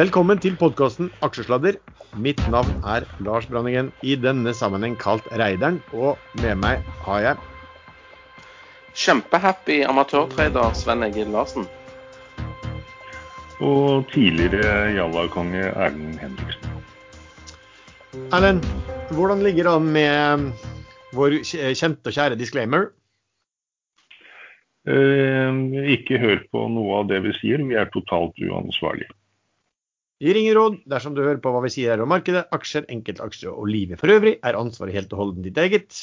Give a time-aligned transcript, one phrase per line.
[0.00, 1.74] Velkommen til podkasten Aksjesladder.
[2.24, 5.76] Mitt navn er Lars Branningen, i denne sammenheng kalt Reideren.
[5.92, 7.42] Og med meg har jeg
[9.02, 11.68] Kjempehappy amatørtrader Sven Egil Larsen.
[13.60, 16.80] Og tidligere Jalla-konge Erlend Henriksen.
[18.32, 18.64] Erlend,
[19.12, 20.50] hvordan ligger det an med
[21.12, 22.88] vår kjente og kjære disclaimer?
[24.88, 25.64] Eh,
[25.98, 29.12] ikke hør på noe av det vi sier, vi er totalt uansvarlige.
[30.20, 33.54] Gir ingen råd dersom du hører på hva vi sier her om markedet, aksjer, enkeltaksjer
[33.54, 36.02] og livet for øvrig, er ansvaret helt og holdent ditt eget.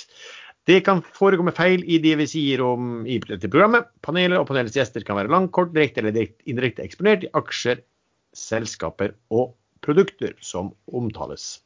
[0.67, 3.85] Det kan forekomme feil i det vi sier om i dette programmet.
[4.03, 6.17] Panelet og panelets gjester kan være langt, kort, direkte eller
[6.49, 7.85] indirekte eksponert i aksjer,
[8.34, 9.53] selskaper og
[9.85, 11.59] produkter som omtales.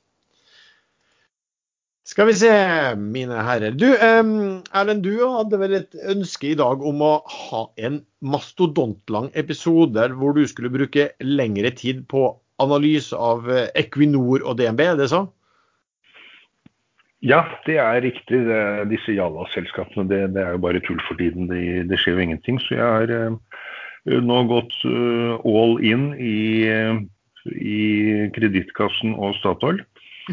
[2.07, 2.51] Skal vi se,
[2.97, 3.75] mine herrer.
[3.77, 10.07] Du, Erlend, du hadde vel et ønske i dag om å ha en mastodontlang episode
[10.17, 12.25] hvor du skulle bruke lengre tid på
[12.61, 15.29] analyse av eh, Equinor og DNB, er det sånn?
[17.21, 18.41] Ja, det er riktig.
[18.47, 21.49] Det, disse Jalla-selskapene, det, det, er jo bare tull for tiden.
[21.51, 22.57] Det, det skjer jo ingenting.
[22.65, 23.59] Så jeg har eh,
[24.25, 26.97] nå gått uh, all in i, uh,
[27.53, 29.83] i Kredittkassen og Statoil.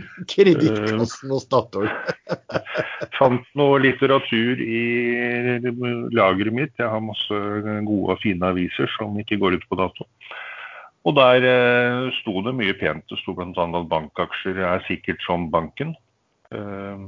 [0.33, 1.91] Kredittkassen og Statoil.
[3.19, 4.83] fant noe litteratur i
[6.15, 6.75] lageret mitt.
[6.79, 7.39] Jeg har masse
[7.87, 10.07] gode og fine aviser som ikke går ut på dato.
[11.07, 13.07] Og der eh, sto det mye pent.
[13.09, 13.53] Det sto bl.a.
[13.55, 15.95] at bankaksjer er sikkert som banken.
[16.53, 17.07] Eh,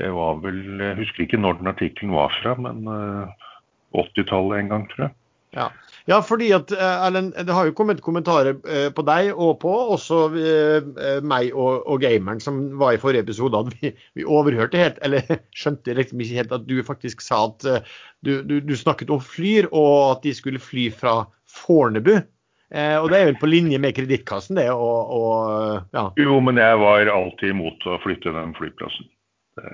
[0.00, 3.48] det var vel Jeg husker ikke når den artikkelen var fra, men eh,
[4.00, 5.16] 80-tallet en gang, tror jeg.
[5.58, 5.68] Ja.
[6.08, 9.74] Ja, fordi at eh, Erlend, det har jo kommet kommentarer eh, på deg og på
[9.96, 13.58] også eh, meg og, og, gameren som var i forrige episode.
[13.58, 15.26] at vi, vi, overhørte helt, eller
[15.60, 17.88] skjønte liksom ikke helt at du faktisk sa at
[18.24, 22.20] du, du, du snakket om Flyr, og at de skulle fly fra Fornebu.
[22.70, 24.68] Eh, og det er vel på linje med Kredittkassen, det.
[24.70, 26.06] Og, og, ja.
[26.20, 29.10] Jo, men jeg var alltid imot å flytte den flyplassen.
[29.58, 29.72] Det,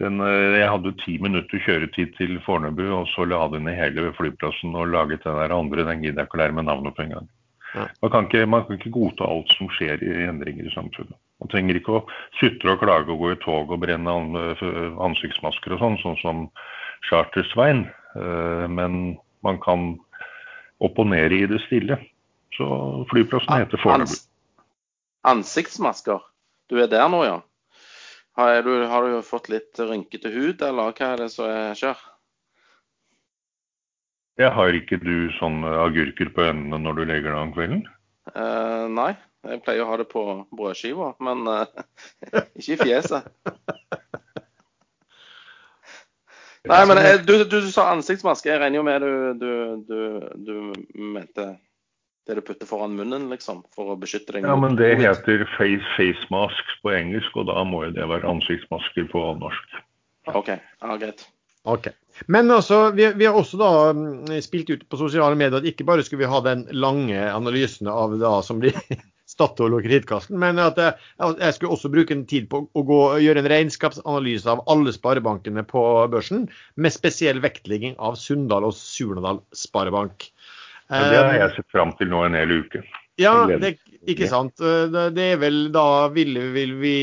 [0.00, 4.10] den, eh, jeg hadde ti minutter kjøretid til Fornebu, og så la den ned hele
[4.16, 5.84] flyplassen og laget den der andre.
[5.84, 7.28] Den gidder jeg ikke å lære meg navnet på engang.
[7.74, 7.86] Ja.
[8.02, 11.14] Man, kan ikke, man kan ikke godta alt som skjer i endringer i samfunnet.
[11.40, 12.04] Man trenger ikke å
[12.40, 14.14] sutre og klage og gå i tog og brenne
[15.06, 16.42] ansiktsmasker og sånn, sånn som
[17.08, 17.84] Charter-Svein.
[18.16, 19.92] Eh, men man kan
[20.80, 22.00] opponere i det stille.
[22.56, 22.66] Så
[23.12, 24.16] flyplassen heter Fornebu.
[25.28, 26.24] Ansiktsmasker?
[26.72, 27.38] Du er der nå, ja?
[28.38, 31.98] Har du, har du fått litt rynkete hud, eller hva er det som skjer?
[34.40, 37.82] Jeg har ikke du sånne agurker på øynene når du legger deg om kvelden?
[38.30, 39.10] Uh, nei,
[39.48, 40.22] jeg pleier å ha det på
[40.56, 41.66] brødskiva, men uh,
[42.58, 43.26] ikke i fjeset.
[46.70, 48.50] Nei, men eh, du, du, du, sa ansiktsmaske.
[48.52, 49.04] Jeg regner jo med
[49.40, 49.52] du,
[50.44, 50.56] du
[50.92, 51.54] mente
[52.28, 55.86] det du putter foran munnen, liksom, for å beskytte deg Ja, men det heter face,
[55.96, 59.78] face masks på engelsk, og da må jo det være ansiktsmasker på norsk.
[60.30, 61.24] OK, ja, greit.
[61.68, 61.92] Okay.
[62.26, 65.86] Men altså, vi, vi, har også da mm, spilt ut på sosiale medier at ikke
[65.88, 68.76] bare skulle vi ha den lange analysen av da som blir
[69.30, 72.98] Statoil og Kredittkassen, men at jeg, jeg, skulle også bruke en tid på å gå,
[73.22, 79.38] gjøre en regnskapsanalyse av alle sparebankene på børsen, med spesiell vektlegging av Sunndal og Surnadal
[79.54, 80.26] sparebank.
[80.90, 82.82] Så det har jeg sett fram til nå en hel uke.
[83.20, 83.76] Ja, det,
[84.08, 84.58] ikke sant.
[84.58, 86.94] Det er vel da vil, vil, vi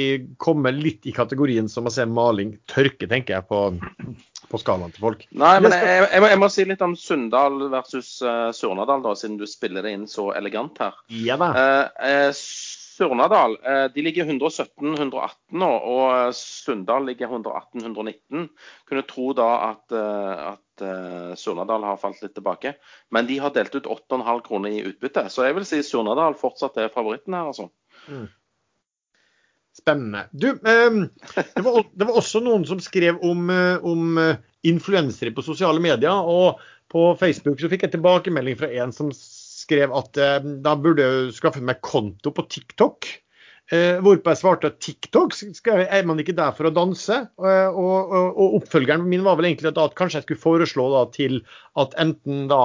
[0.42, 3.62] komme litt i kategorien som å se maling tørke, tenker jeg, på,
[4.50, 5.26] på skalaen til folk.
[5.30, 9.14] Nei, men jeg, jeg, må, jeg må, si litt om Sunndal versus uh, Surnadal, da,
[9.20, 10.98] siden du spiller det inn så elegant her.
[11.14, 11.54] Ja da.
[11.54, 12.32] Uh, uh,
[12.98, 13.60] Surnadal
[13.94, 18.48] de ligger 117-118 nå, og Sunndal ligger 118-119.
[18.90, 22.74] Kunne tro da at, at uh, Surnadal har falt litt tilbake.
[23.14, 25.28] Men de har delt ut 8,5 kroner i utbytte.
[25.34, 27.70] Så jeg vil si Surnadal fortsatt er favoritten her, altså.
[28.08, 28.28] Mm.
[29.78, 30.26] Spennende.
[30.32, 31.04] Du, um,
[31.36, 35.82] det, var, det, var, også noen som skrev om, uh, om uh, influensere på sosiale
[35.84, 36.14] medier.
[36.14, 36.58] Og
[36.92, 41.38] på Facebook så fikk jeg tilbakemelding fra en som skrev at uh, da burde jeg
[41.38, 43.12] skaffe meg konto på TikTok.
[43.68, 45.34] Eh, hvorpå jeg svarte at TikTok
[45.76, 47.18] er man ikke der for å danse.
[47.36, 51.02] Eh, og, og, og, oppfølgeren min var vel egentlig at, kanskje jeg skulle foreslå da,
[51.12, 51.42] til
[51.84, 52.62] at enten da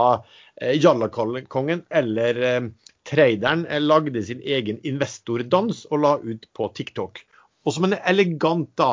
[0.61, 2.69] eh, Jallakongen eller eh,
[3.09, 7.19] traderen eh, lagde sin egen investordans og la ut på TikTok.
[7.67, 8.93] Og som en elegant da,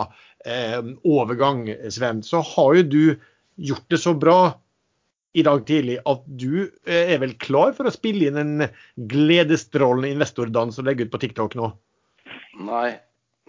[0.50, 3.04] eh, overgang, Sven, så har jo du
[3.70, 4.40] gjort det så bra
[5.38, 8.66] i dag tidlig at du er vel klar for å spille inn en
[9.12, 11.70] gledesstrålende investordans og legge ut på TikTok nå?
[12.58, 12.98] Nei,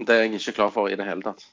[0.01, 1.47] det er jeg ikke klar for i det hele tatt.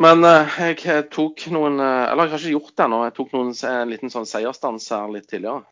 [0.00, 3.00] Men uh, jeg tok noen uh, Eller jeg har ikke gjort det ennå.
[3.04, 5.66] Jeg tok noen, en liten sånn seiersdans her litt tidligere.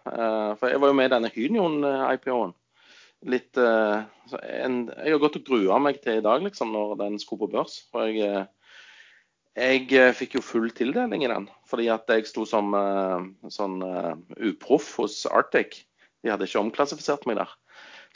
[0.60, 2.52] For jeg var jo med i denne Hynion-IPO-en.
[3.32, 7.46] Litt en, Jeg har gått og grua meg til i dag, liksom, når den skulle
[7.46, 7.80] på børs.
[7.90, 8.44] For jeg,
[9.56, 11.48] jeg fikk jo full tildeling i den.
[11.66, 12.76] Fordi at jeg sto som
[13.50, 13.80] sånn
[14.36, 15.80] uproff hos Arctic.
[16.24, 17.52] De hadde ikke omklassifisert meg der.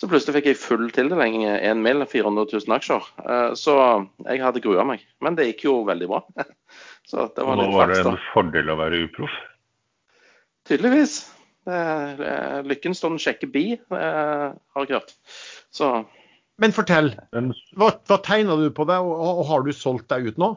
[0.00, 2.02] Så plutselig fikk jeg full tildeling, 1 mill.
[2.08, 3.04] 400 000 aksjer.
[3.22, 3.76] Eh, så
[4.24, 5.04] jeg hadde grua meg.
[5.22, 6.22] Men det gikk jo veldig bra.
[7.08, 9.32] Så det var Nå var det en fordel å være uproff?
[10.70, 11.16] Tydeligvis.
[12.66, 15.14] Lykken står den sjekke bi, eh, har jeg hørt.
[15.74, 15.92] Så
[16.62, 17.12] Men fortell.
[17.78, 20.52] Hva, hva tegna du på deg, og har du solgt deg ut nå?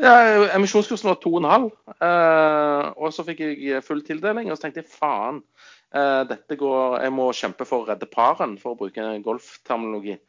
[0.00, 0.14] Ja,
[0.56, 1.68] Emisjonskursen var 2,5,
[2.00, 4.48] eh, og så fikk jeg full tildeling.
[4.48, 8.56] Og så tenkte jeg faen, Eh, dette går, Jeg må kjempe for å redde paren,
[8.60, 10.20] for å bruke golfterminologi.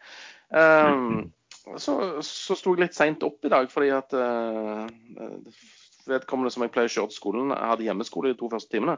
[0.49, 1.29] Um,
[1.77, 1.93] så,
[2.25, 4.89] så sto jeg litt seint opp i dag fordi at uh,
[6.09, 8.97] vedkommende som jeg pleier å kjøre til skolen, hadde hjemmeskole de to første timene.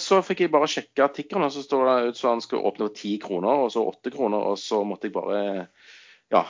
[0.00, 2.88] Så fikk jeg bare sjekke tikkeren, og så står det ut som han skulle åpne
[2.88, 4.46] for ti kroner, og så åtte kroner.
[4.52, 5.42] Og så måtte jeg bare
[6.32, 6.42] ja,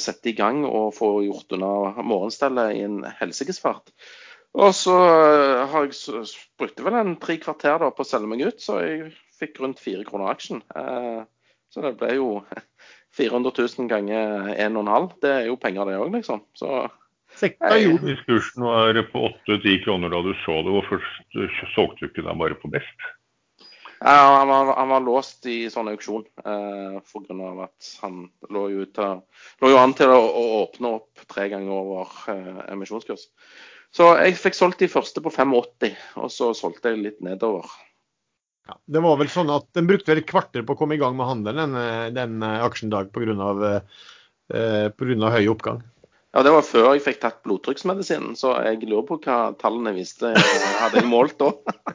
[0.00, 3.92] sette i gang og få gjort unna morgenstellet i en helsikes fart.
[4.52, 6.24] Og så eh, har jeg
[6.60, 9.80] brukte vel en tre kvarter da på å selge meg ut, så jeg fikk rundt
[9.80, 10.60] fire kroner aksjen.
[10.76, 11.22] Eh,
[11.72, 12.26] så det ble jo
[13.18, 15.08] 400 000 ganger 1,5.
[15.24, 16.44] Det er jo penger, det òg, liksom.
[16.58, 16.84] Så
[17.40, 21.00] Hvis kursen var på 8-10 kroner da du så det, hvorfor
[21.72, 23.10] solgte du ikke den bare på best?
[24.02, 27.50] Ja, han, var, han var låst i sånn auksjon eh, pga.
[27.62, 28.98] at han lå jo, ut,
[29.62, 33.28] lå jo, an til å, å åpne opp tre ganger over eh, emisjonskurs.
[33.92, 37.68] Så jeg fikk solgt de første på 85, og så solgte jeg litt nedover.
[38.68, 41.00] Ja, det var vel sånn at Den brukte vel et kvarter på å komme i
[41.00, 43.80] gang med handelen den, den eh, aksjen dag pga.
[44.52, 45.82] Eh, høy oppgang.
[46.32, 50.32] Ja, Det var før jeg fikk tatt blodtrykksmedisinen, så jeg lurer på hva tallene viste.
[50.80, 51.52] Hadde jeg målt da?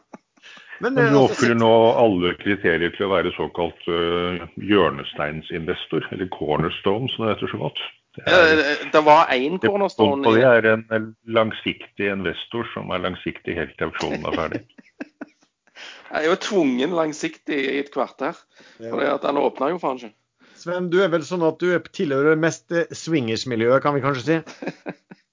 [0.80, 6.30] Men, Men, du eh, oppfyller nå alle kriterier til å være såkalt uh, hjørnesteinsinvestor, eller
[6.36, 7.82] cornerstone som det heter så godt.
[8.18, 13.92] Det, er, var én cornerstone Det er en langsiktig investor som er langsiktig helt til
[13.92, 14.62] auksjonen er ferdig.
[16.12, 18.38] Jeg er jo tvungen langsiktig i et kvarter.
[18.80, 20.16] For den åpna jo faen ikke.
[20.58, 24.38] Sven, du er vel sånn at du tilhører mest swingers-miljøet, kan vi kanskje si?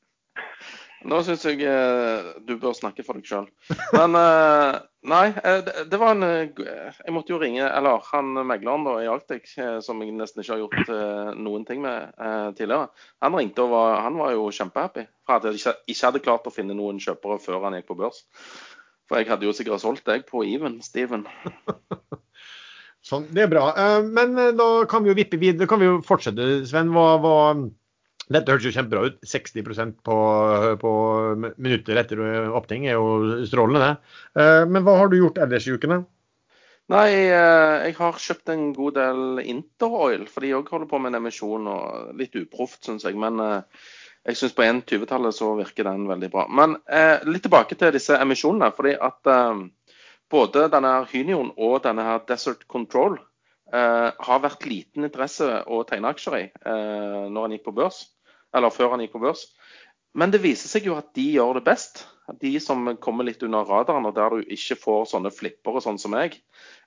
[1.04, 3.46] Nå syns jeg eh, du bør snakke for deg sjøl.
[3.92, 4.76] Men eh,
[5.10, 5.60] nei, eh,
[5.90, 9.52] det, var en Jeg måtte jo ringe Eller han megleren da i Arctic,
[9.84, 12.14] som jeg nesten ikke har gjort noen ting med
[12.56, 12.88] tidligere,
[13.22, 16.48] han ringte og var, han var jo kjempehappy for at jeg ikke, ikke hadde klart
[16.48, 18.24] å finne noen kjøpere før han gikk på børs.
[19.08, 21.26] For jeg hadde jo sikkert solgt deg på even, Steven.
[23.08, 23.66] sånn, det er bra.
[24.04, 25.68] Men da kan vi jo vippe videre.
[25.68, 26.92] Kan vi jo fortsette, Sven.
[26.96, 27.36] Hva, hva
[28.32, 29.18] dette høres jo kjempebra ut.
[29.28, 30.16] 60% på,
[30.80, 30.92] på
[31.60, 32.22] minutter etter
[32.56, 34.20] åpning er jo strålende, det.
[34.40, 36.04] Eh, men hva har du gjort ellers i ukene?
[36.92, 41.12] Nei, eh, jeg har kjøpt en god del Interoil, for de òg holder på med
[41.12, 41.68] en emisjon.
[41.68, 43.18] og Litt uproft, syns jeg.
[43.20, 43.84] Men eh,
[44.30, 46.46] jeg syns på 1.20-tallet så virker den veldig bra.
[46.48, 46.78] Men
[47.28, 48.70] litt tilbake til disse emisjonene.
[48.72, 49.28] fordi at
[50.32, 53.18] både denne Hynion og denne her Desert Control
[53.68, 58.00] har vært liten interesse å tegne aksjer i når en gikk på børs
[58.54, 59.46] eller før han gikk på børs.
[60.14, 62.04] Men det viser seg jo at de gjør det best.
[62.40, 66.14] De som kommer litt under radaren, og der du ikke får sånne flippere sånn som
[66.14, 66.38] meg,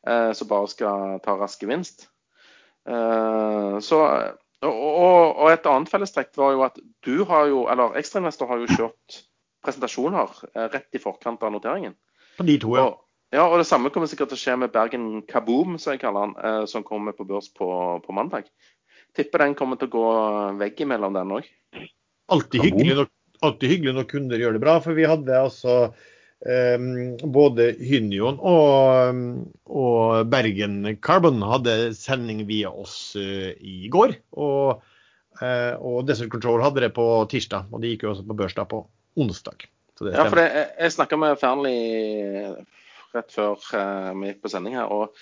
[0.07, 2.07] eh, som bare skal ta rask gevinst.
[2.87, 4.03] Eh, så,
[4.63, 8.71] og, og, et annet fellestrekk var jo at du har jo, eller Ekstrainvestor har jo
[8.71, 9.19] kjørt
[9.65, 11.97] presentasjoner eh, rett i forkant av noteringen.
[12.37, 12.87] På de to, ja.
[12.87, 13.03] Og,
[13.35, 16.29] ja, og det samme kommer sikkert til å skje med Bergen Kaboom, som jeg kaller
[16.29, 17.67] han, eh, som kommer på børs på,
[18.05, 18.47] på mandag.
[19.15, 20.09] Tipper den kommer til å gå
[20.59, 21.47] veggimellom den òg.
[22.33, 23.09] Alltid hyggelig, når,
[23.63, 24.77] hyggelig når kunder gjør det bra.
[24.83, 25.77] For vi hadde altså
[26.45, 29.23] um, både Hynion og,
[29.71, 34.17] og, Bergen Carbon hadde sending via oss uh, i går.
[34.37, 34.83] Og,
[35.41, 38.69] uh, og Desert Control hadde det på tirsdag, og de gikk jo også på børsdag
[38.73, 38.83] på
[39.17, 39.69] onsdag.
[40.03, 41.77] ja, for det, jeg, jeg snakka med Fearnley
[43.15, 44.91] rett før uh, vi gikk på sending her.
[44.91, 45.15] og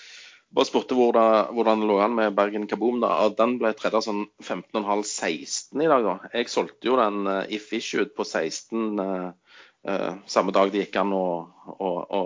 [0.54, 3.00] bare spurte hvordan, hvordan det lå an med Bergen Kaboom.
[3.02, 6.06] da, og Den ble tredje sånn 15,5-16 i dag.
[6.06, 6.16] da.
[6.34, 9.30] Jeg solgte jo den uh, if issued på 16 uh,
[9.88, 11.26] uh, samme dag det gikk an å,
[11.74, 12.22] å, å,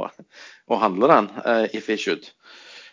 [0.68, 2.28] å handle den uh, if issued.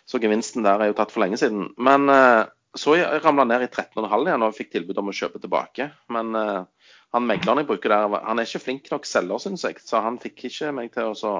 [0.08, 1.74] Så gevinsten der er jo tatt for lenge siden.
[1.76, 5.88] Men uh, så ramla ned i 13,5 igjen og fikk tilbud om å kjøpe tilbake.
[6.12, 9.80] Men han megleren jeg bruker der, han er ikke flink nok selger, syns jeg.
[9.82, 11.32] Så han fikk ikke meg til å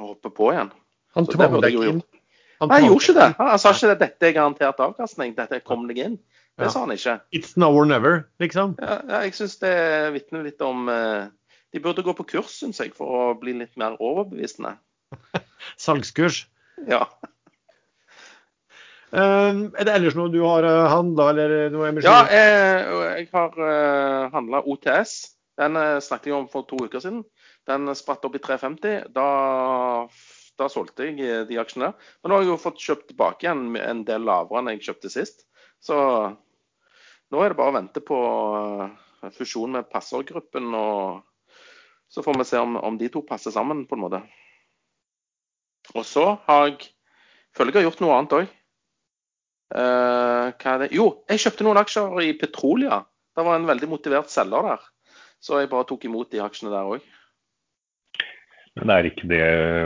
[0.00, 0.72] hoppe på igjen.
[1.14, 2.00] Han tvang deg inn?
[2.60, 3.28] Han jeg gjorde ikke det.
[3.38, 5.34] Han, sa ikke at dette er garantert avkastning.
[5.36, 6.18] Dette kom deg inn.
[6.58, 6.70] Det Ja.
[6.74, 7.20] sa han ikke.
[7.32, 8.74] It's now or never, liksom.
[8.80, 9.72] Ja, ja, jeg syns det
[10.12, 11.28] vitner litt om eh,
[11.72, 14.74] De burde gå på kurs, syns jeg, for å bli litt mer overbevisende.
[15.78, 16.48] Salgskurs.
[16.88, 17.06] Ja.
[19.12, 22.10] Eh, er det ellers noe du har handla, eller noe emisjon?
[22.12, 25.36] Ja, jeg, jeg har uh, handla OTS.
[25.60, 27.24] Den eh, snakket jeg om for to uker siden.
[27.68, 29.10] Den spratt opp i 350.
[29.14, 29.26] Da,
[30.60, 31.92] da solgte jeg eh, de aksjene.
[32.20, 35.12] Men nå har jeg jo fått kjøpt tilbake igjen en del lavere enn jeg kjøpte
[35.12, 35.46] sist.
[35.80, 35.96] Så
[37.30, 38.20] nå er det bare å vente på
[38.84, 41.26] eh, fusjon med Passordgruppen, Og
[42.10, 44.22] så får vi se om, om de to passer sammen, på en måte.
[45.94, 46.90] Og så har jeg
[47.56, 48.56] føler jeg har gjort noe annet òg.
[49.70, 50.88] Eh?
[50.94, 53.02] Jo, jeg kjøpte noen aksjer i Petrolia.
[53.36, 54.84] Det var en veldig motivert selger der.
[55.40, 57.06] Så jeg bare tok imot de aksjene der òg.
[58.80, 59.44] Men er ikke det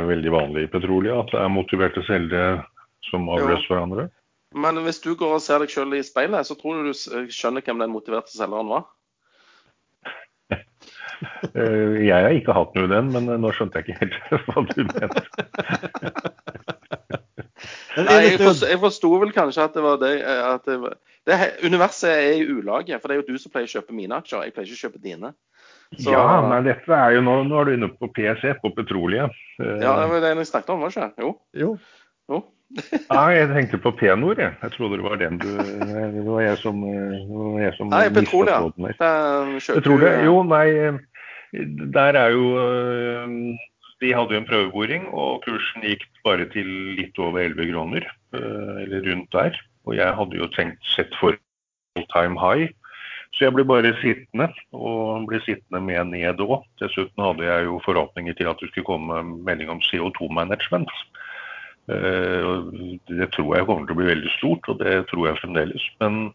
[0.09, 2.63] veldig vanlig i petroleum, at det er motiverte selgere
[3.09, 4.09] som avløser hverandre?
[4.55, 7.65] Men hvis du går og ser deg sjøl i speilet, så tror du du skjønner
[7.67, 8.87] hvem den motiverte selgeren var?
[11.55, 14.17] Eh, Jeg har ikke hatt noe i den, men eh, nå skjønte jeg ikke helt
[14.51, 15.23] hva du mente.
[17.95, 20.95] Nei, jeg, forstod, jeg forsto vel kanskje at det var det, eh, at det,
[21.29, 24.19] det Universet er i ulage, for det er jo du som pleier å kjøpe mine
[24.19, 24.45] aksjer.
[24.49, 25.33] Jeg pleier ikke å kjøpe dine.
[25.99, 29.29] Så- Ja, men dette er jo nå, nå er du inne på PSE, på Petrolia.
[29.61, 31.21] Eh, Ja, det var det jeg snakket om, var det ikke?
[31.23, 31.39] Jo.
[31.55, 31.79] Jo.
[32.31, 32.45] jo.
[33.13, 34.55] Nei, jeg tenkte på P-Nord, jeg.
[34.63, 38.09] Jeg trodde det var den du Det var jeg som, eh, var jeg som Nei,
[38.09, 38.73] petroleum.
[39.79, 40.99] Petrolia, jo, nei, eh,
[41.95, 43.59] der er jo eh,
[44.03, 46.67] De hadde jo en prøveboring, og kursen gikk bare til
[46.99, 48.03] litt over 11 kroner.
[48.35, 49.55] eh, Eller rundt der.
[49.87, 51.37] Og jeg hadde jo tenkt sett for
[51.97, 52.69] all time high.
[53.35, 56.63] Så jeg ble bare sittende, og ble sittende med ned òg.
[56.83, 60.93] Dessuten hadde jeg jo forhåpninger til at det skulle komme melding om CO2-management.
[63.11, 65.89] Det tror jeg kommer til å bli veldig stort, og det tror jeg fremdeles.
[66.01, 66.31] Men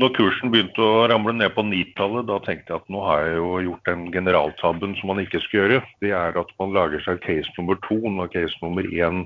[0.00, 3.36] når kursen begynte å ramle ned på nitallet, da tenkte jeg at nå har jeg
[3.40, 5.82] jo gjort den generaltabben som man ikke skal gjøre.
[6.04, 9.24] Det er at man lager seg case nummer to når case nummer én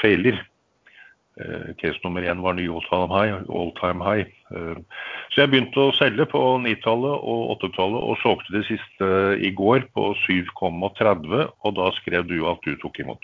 [0.00, 0.40] feiler.
[1.38, 3.36] Eh, Case nummer én var ny all time high.
[3.48, 4.26] All time high.
[4.50, 4.80] Eh,
[5.30, 9.86] Så jeg begynte å selge på 9-tallet og 8-tallet og solgte det siste i går
[9.94, 13.22] på 7,30, og da skrev du at du tok imot.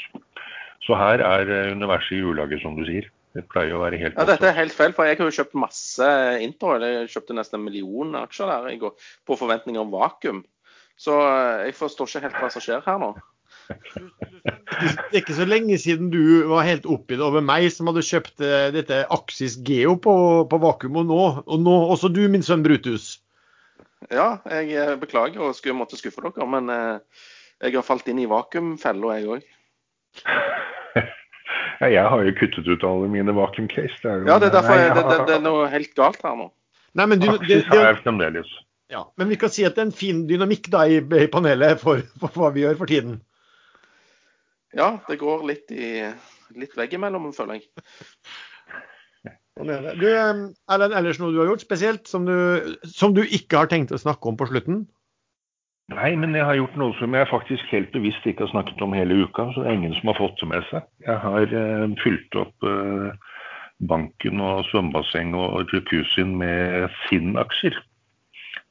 [0.87, 3.11] Så her er eh, universet i julelaget, som du sier.
[3.35, 5.57] Det pleier å være helt Ja, Dette er helt feil, for jeg har jo kjøpt
[5.59, 6.07] masse
[6.45, 6.77] Intro.
[6.79, 8.95] Jeg kjøpte nesten en million aksjer der i går
[9.27, 10.45] på forventninger om vakuum.
[10.95, 11.17] Så
[11.67, 13.09] jeg forstår ikke helt hva som skjer her nå.
[13.71, 18.43] Det er ikke så lenge siden du var helt oppgitt over meg som hadde kjøpt
[18.45, 20.15] eh, dette Axis Geo på,
[20.51, 23.15] på vakuum, og nå, og nå også du, min sønn Brutus.
[24.13, 27.23] Ja, jeg eh, beklager og skulle måtte skuffe dere, men eh,
[27.65, 29.51] jeg har falt inn i vakuumfella, jeg òg.
[31.81, 33.97] Ja, jeg har jo kuttet ut alle mine vakuum-case.
[34.01, 36.47] Det Ja, det er derfor jeg, det, det, det er noe helt galt her nå.
[36.95, 38.53] Nei, men, du, det, Axis det, har jeg fremdeles.
[38.95, 41.83] ja, men vi kan si at det er en fin dynamikk da i, i panelet
[41.83, 43.19] for, for hva vi gjør for tiden.
[44.75, 46.09] Ja, det går litt, i,
[46.59, 47.71] litt veggimellom, føler jeg.
[49.55, 49.95] Sånn er det.
[50.01, 52.35] Du, Erlend, ellers noe du har gjort spesielt som du,
[52.91, 54.83] som du ikke har tenkt å snakke om på slutten?
[55.93, 58.97] Nei, men jeg har gjort noe som jeg faktisk helt bevisst ikke har snakket om
[58.97, 59.51] hele uka.
[59.53, 60.87] Så det er ingen som har fått det med seg.
[61.05, 63.35] Jeg har uh, fylt opp uh,
[63.85, 67.77] banken og svømmebasseng og jacuzzien med Finn-aksjer.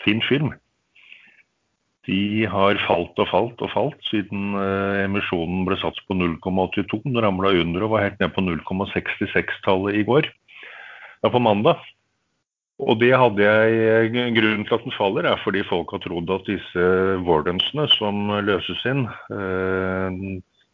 [0.03, 0.51] Finn film.
[2.03, 6.99] De har falt og falt og falt siden eh, emisjonen ble satt på 0,82.
[7.05, 10.27] Den ramla under og var helt ned på 0,66-tallet i går.
[11.23, 11.79] Ja, på mandag.
[12.83, 16.49] Og det hadde jeg Grunnen til at den faller, er fordi folk har trodd at
[16.49, 16.87] disse
[17.23, 20.19] warrensene som løses inn eh,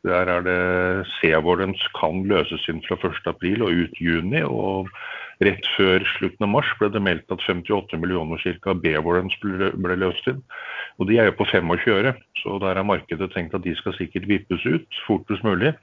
[0.08, 0.60] Der er det
[1.20, 4.42] C-warrens kan løses inn fra 1.4 og ut juni.
[4.48, 4.90] Og
[5.44, 8.74] rett før slutten av mars ble det meldt at 58 millioner ca.
[8.76, 10.42] B-warrens ble, ble løst inn.
[11.00, 13.96] Og de er jo på 25 øre, så der har markedet tenkt at de skal
[13.96, 15.74] sikkert vippes ut fortest mulig.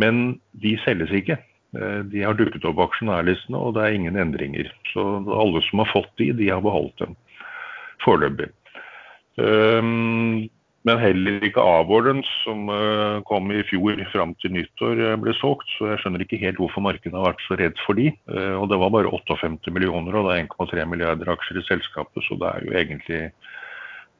[0.00, 1.38] Men de selges ikke.
[1.76, 4.72] Eh, De har dukket opp på aksjonærlistene, og det er ingen endringer.
[4.92, 7.16] Så alle som har fått de, de har beholdt dem
[8.04, 8.50] foreløpig.
[9.36, 10.48] Um,
[10.86, 15.66] men heller ikke A-warrants, som eh, kom i fjor fram til nyttår, eh, ble solgt.
[15.74, 18.12] Så jeg skjønner ikke helt hvorfor markedet har vært så redd for de.
[18.30, 22.22] Eh, og det var bare 58 millioner, og det er 1,3 milliarder aksjer i selskapet.
[22.28, 23.22] Så det er jo egentlig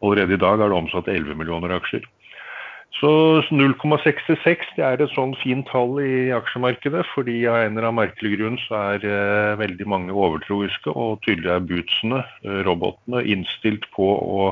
[0.05, 2.03] Allerede i dag er det omsatt 11 millioner aksjer.
[2.99, 3.09] Så
[3.49, 8.35] 0,66 det er et sånn fint tall i aksjemarkedet, fordi av en eller annen merkelig
[8.35, 12.21] grunn så er veldig mange overtroiske, og tydelig er bootsene,
[12.69, 14.51] robotene, innstilt på å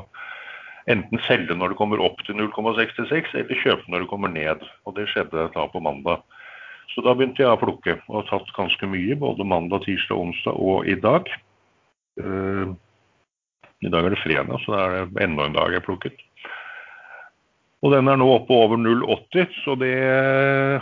[0.91, 4.65] enten selge når det kommer opp til 0,66, eller kjøpe når det kommer ned.
[4.85, 6.25] Og det skjedde da på mandag.
[6.93, 10.61] Så da begynte jeg å plukke, og har tatt ganske mye både mandag, tirsdag, onsdag
[10.61, 11.31] og i dag.
[12.21, 12.77] Uh,
[13.85, 16.21] I dag er det fredag, så da er det enda en dag jeg plukket.
[17.85, 19.97] Og den er nå oppe over 0,80, så det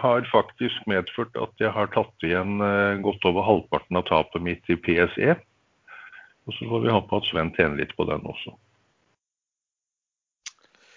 [0.02, 4.70] har faktisk medført at jeg har tatt igjen uh, godt over halvparten av tapet mitt
[4.70, 5.38] i PSE.
[6.46, 8.54] Og så får vi håpe at Sven tjener litt på den også.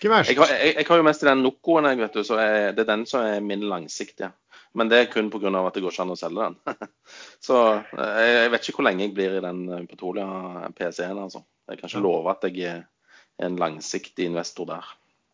[0.06, 0.30] Ikke verst.
[0.30, 2.74] Jeg har, jeg, jeg har jo mest i den Nocoen, jeg, vet du, så jeg,
[2.78, 4.30] det er den som er min langsiktige.
[4.78, 5.50] Men det er kun pga.
[5.64, 6.78] at det går ikke an å selge den.
[7.48, 7.62] så
[7.96, 10.28] jeg, jeg, vet ikke hvor lenge jeg blir i den eh, Petolia
[10.78, 11.24] PC-en.
[11.24, 11.42] altså.
[11.66, 12.84] Jeg kan ikke love at jeg er
[13.48, 14.94] en langsiktig investor der.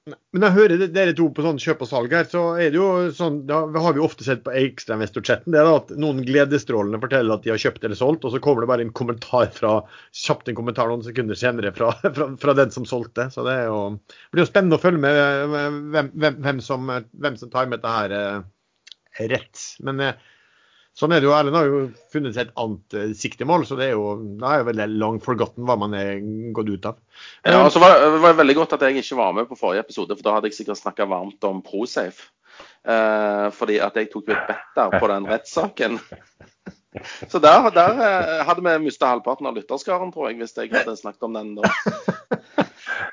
[0.10, 2.86] Men jeg hører dere to på sånn kjøp og salg her, så er det jo
[3.14, 7.38] sånn, da har vi ofte sett på ekstrainvestorchatten det er da at noen gledesstrålende forteller
[7.38, 9.76] at de har kjøpt eller solgt, og så kommer det bare en kommentar fra,
[10.24, 13.28] kjapt en kommentar noen sekunder senere fra, fra, fra den som solgte.
[13.30, 15.22] Så det, jo, det blir jo spennende å følge med
[15.54, 19.68] hvem, hvem, hvem, som, hvem som tar med dette her eh, rett.
[19.86, 20.31] Men eh,
[20.98, 21.36] Sånn er det jo.
[21.36, 21.80] Erlend har jo
[22.12, 25.22] funnet seg et annet uh, siktemål, så det er jo, da er jo veldig long
[25.24, 26.20] forgotten hva man er
[26.56, 27.00] gått ut av.
[27.48, 29.86] Ja, og så var, det var veldig godt at jeg ikke var med på forrige
[29.88, 32.30] episode, for da hadde jeg sikkert snakka varmt om Prosafe.
[32.82, 36.00] Eh, fordi at jeg tok jo et bet der på den rettssaken.
[37.30, 40.98] Så der, der uh, hadde vi mista halvparten av lytterskaren, tror jeg, hvis jeg hadde
[41.00, 41.70] snakket om den da.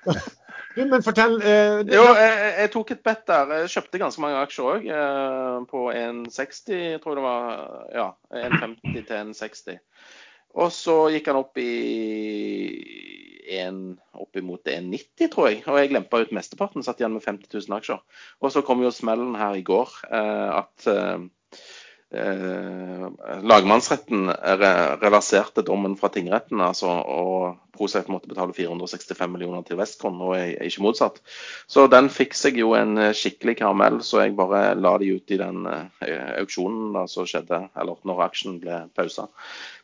[0.79, 3.55] Du, men fortell eh, Jo, jeg, jeg, tok et bet der.
[3.63, 4.89] Jeg kjøpte ganske mange aksjer òg.
[4.95, 7.65] Eh, på 1,60, tror jeg det var.
[7.97, 8.09] Ja,
[8.47, 9.81] 1,50 til 1,60.
[10.59, 11.73] Og så gikk han opp i
[13.59, 13.81] en,
[14.17, 15.65] oppimot 1,90, tror jeg.
[15.67, 18.23] Og jeg glemte ut mesteparten, satt igjen med 50 000 aksjer.
[18.43, 21.27] Og så kom jo smellen her i går eh, at eh,
[22.09, 30.35] lagmannsretten reverserte dommen fra tingretten, altså, og Prosef måtte betale 465 millioner til Westcon, og
[30.37, 31.21] er ikke motsatt.
[31.71, 35.35] Så den fikk seg jo en eh, skikkelig karamell, så jeg bare la de ut
[35.35, 39.29] i den eh, auksjonen da, som skjedde, eller når aksjen ble pausa,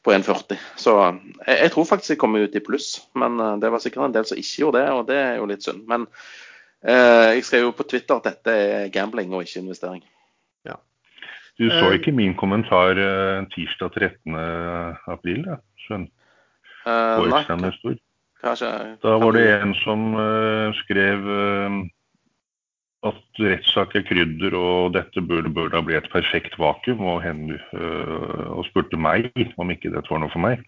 [0.05, 0.59] på 1,40.
[0.81, 4.19] Så jeg, jeg, tror faktisk jeg kommer ut i pluss, men det var sikkert en
[4.19, 5.87] del som ikke gjorde det, og det er jo litt synd.
[5.91, 6.09] Men
[6.83, 10.05] eh, jeg skrev jo på Twitter at dette er gambling og ikke investering.
[11.61, 14.39] Du så eh, ikke min kommentar uh, tirsdag 13.
[15.11, 16.09] april, da, skjønn?
[16.85, 17.99] Uh, nei.
[18.45, 21.29] Kanskje, da var det en som uh, skrev
[23.05, 27.51] at rettssak er krydder, og dette burde, burde bli et perfekt vakuum, og, hen,
[28.49, 29.29] og spurte meg
[29.61, 30.63] om ikke dette var noe for meg.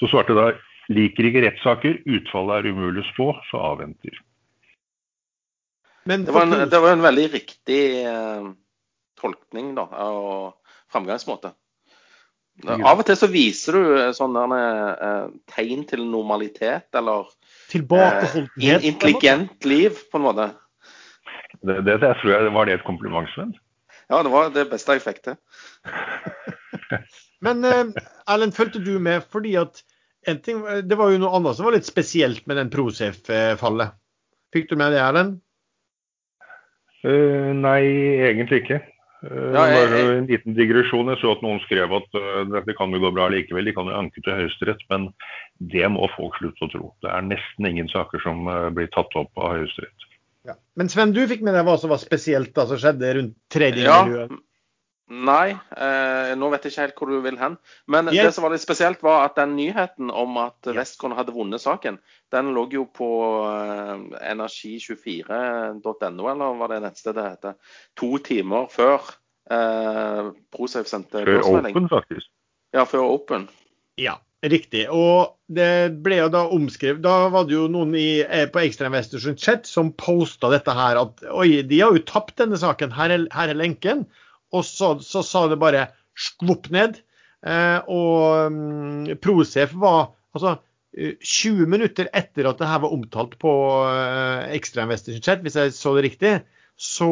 [0.00, 0.48] Så svarte da
[0.90, 4.18] liker ikke rettssaker, utfallet er umulig å spå, så avventer.
[6.10, 7.84] det, var en, det var en veldig riktig
[9.20, 11.52] tolkning da, og framgangsmåte.
[12.68, 17.30] Av og til så viser du eh, sånne eh, tegn til normalitet, eller
[17.72, 20.50] eh, intelligent liv, på en måte.
[21.62, 23.54] Det, det, det tror jeg var det et kompliment, Sven?
[24.10, 25.38] Ja, det var det beste jeg fikk til.
[27.46, 27.94] Men eh,
[28.28, 29.80] Erlend, fulgte du med fordi at
[30.28, 33.96] en ting, Det var jo noe annet som var litt spesielt med den Procef-fallet.
[34.52, 35.38] Fikk du med det, Erlend?
[37.00, 37.80] Uh, nei,
[38.28, 38.82] egentlig ikke.
[39.26, 41.10] Eh, ja, jeg, jeg, en liten digresjon.
[41.12, 43.68] Jeg så at noen skrev at uh, dette kan jo gå bra likevel.
[43.68, 45.10] De kan jo anke til Høyesterett, men
[45.72, 46.92] det må folk slutte å tro.
[47.04, 50.06] Det er nesten ingen saker som uh, blir tatt opp av Høyesterett.
[50.48, 50.56] Ja.
[50.80, 53.84] Men Sven, du fikk med deg hva som var spesielt da som skjedde rundt tredje
[53.84, 54.26] Ja.
[55.10, 57.56] Nei, eh, nå vet jeg ikke helt hvor du vil hen.
[57.90, 58.28] Men yes.
[58.28, 60.76] det som var litt spesielt, var at den nyheten om at yes.
[60.76, 61.98] Westcon hadde vunnet saken,
[62.30, 63.08] den lå jo på
[63.48, 63.96] eh,
[64.30, 67.58] energi24.no, eller hva det nettstedet heter,
[67.98, 69.02] to timer før
[69.50, 72.30] eh, ProSafe sendte Før Open, faktisk.
[72.76, 73.48] Ja, før Open.
[73.98, 74.86] Ja, riktig.
[74.94, 78.86] Og det ble jo da omskrevet Da var det jo noen i, eh, på Extra
[78.86, 83.10] Investors chat som posta dette her at oi, de har jo tapt denne saken, her
[83.18, 84.06] er, her er lenken.
[84.56, 86.98] Og så, så sa det bare skvopp ned.
[87.46, 90.58] Eh, og um, Prosef var altså
[90.92, 93.52] 20 minutter etter at det her var omtalt på
[93.86, 96.32] uh, Extra Chat, hvis jeg så det riktig,
[96.80, 97.10] så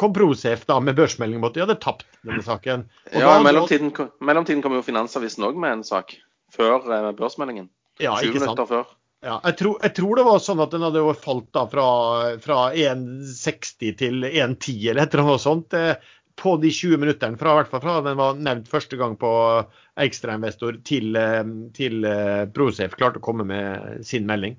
[0.00, 2.86] kom Prosef da med børsmelding om at de hadde tapt denne saken.
[3.12, 3.92] Og ja, i mellomtiden,
[4.24, 6.16] mellomtiden kom jo Finansavisen òg med en sak
[6.54, 7.68] før børsmeldingen.
[8.00, 8.88] Ja, 20 minutter før.
[9.18, 11.86] Ja, jeg tror, jeg tror, det var sånn at den hadde falt da fra,
[12.38, 15.74] fra 1,60 til 1,10 eller et eller annet sånt
[16.38, 19.30] på de 20 minuttene, fra, hvert fall fra den var nevnt første gang på
[19.98, 21.44] ekstrainvestor til, eh,
[21.76, 24.56] til ProSafe Prosef klarte å komme med sin melding.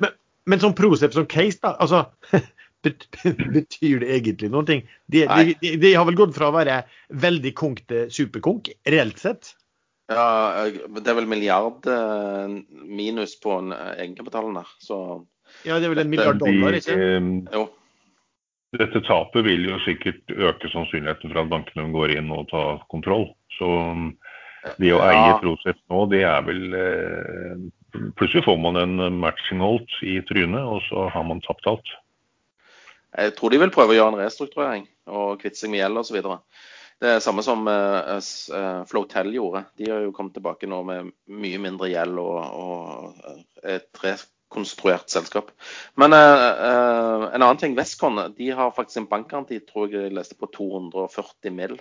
[0.00, 2.06] Men, men som Prosef som case, da, altså
[2.80, 4.84] Betyr det egentlig noen ting?
[5.12, 6.78] De, de, de, de, har vel gått fra å være
[7.12, 9.52] veldig konk til superkonk, reelt sett?
[10.10, 12.54] Ja, det er vel milliard eh,
[12.88, 14.96] minus på egenkapitalen der, så
[15.66, 16.96] Ja, det er vel en milliard dollar, ikke?
[17.52, 17.68] Jo.
[18.78, 23.28] Dette tapet vil jo sikkert øke sannsynligheten for at bankene går inn og tar kontroll.
[23.58, 23.66] Så
[24.78, 25.32] Det å eie.
[25.40, 27.54] Prosef nå, det er vel eh,
[28.14, 31.88] Plutselig får man en matching holdt i trynet, og så har man tapt alt.
[33.18, 36.20] Jeg tror de vil prøve å gjøre en restrukturering og kvitte seg med gjeld osv.
[37.02, 39.64] Det er samme som uh, s- eh, Flotel gjorde.
[39.80, 43.26] De har jo kommet tilbake nå med mye mindre gjeld og, og
[43.64, 43.88] eh, et
[44.50, 45.50] rekonstruert selskap.
[45.94, 50.34] Men uh, en annen ting, Westcon de har faktisk en bankgaranti tror jeg jeg leste
[50.34, 51.80] på 240 mill.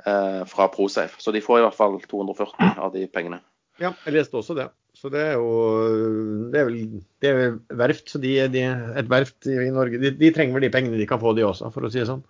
[0.00, 1.20] Uh, fra Prosafe.
[1.20, 3.42] Så de får i hvert fall 240 av de pengene.
[3.80, 4.70] Ja, jeg leste også det.
[4.96, 6.78] Så det er jo Det er vel
[7.20, 8.64] det er verft, så de, de,
[8.96, 11.68] et verft i Norge de, de trenger vel de pengene de kan få, de også,
[11.70, 12.24] for å si det sånn.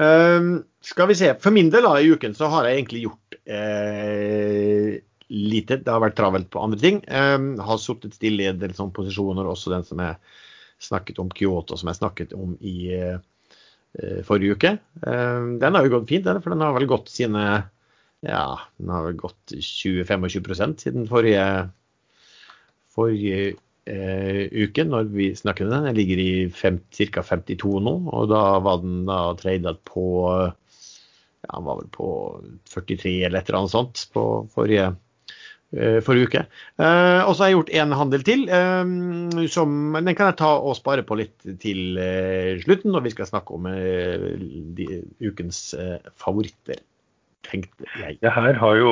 [0.00, 1.34] Ehm, skal vi se.
[1.42, 5.80] For min del da, i uken så har jeg egentlig gjort eh, lite.
[5.80, 7.00] Det har vært travelt på andre ting.
[7.06, 10.18] Ehm, har sittet stille i en del sånne posisjoner, også den som jeg
[10.80, 13.18] snakket om Kyoto, som jeg snakket om i eh,
[14.26, 14.76] forrige uke.
[15.06, 17.44] Ehm, den har jo gått fint, den, for den har vel gått sine
[18.20, 21.44] ja, den har vel gått 20-25 siden forrige,
[22.92, 23.54] forrige
[23.88, 25.86] eh, uke, når vi snakket om den.
[25.88, 27.22] Den ligger i ca.
[27.24, 30.04] 52 nå, og da var den da tradet på
[31.40, 32.08] ja, den var vel på
[32.68, 34.90] 43 eller et eller annet sånt på forrige,
[36.02, 36.40] forrige uke.
[36.82, 38.92] Eh, og så har jeg gjort en handel til, eh,
[39.54, 43.30] som den kan jeg ta og spare på litt til eh, slutten, når vi skal
[43.30, 44.30] snakke om eh,
[44.76, 46.82] de, ukens eh, favoritter
[47.46, 48.18] tenkte jeg.
[48.20, 48.90] Det her har jo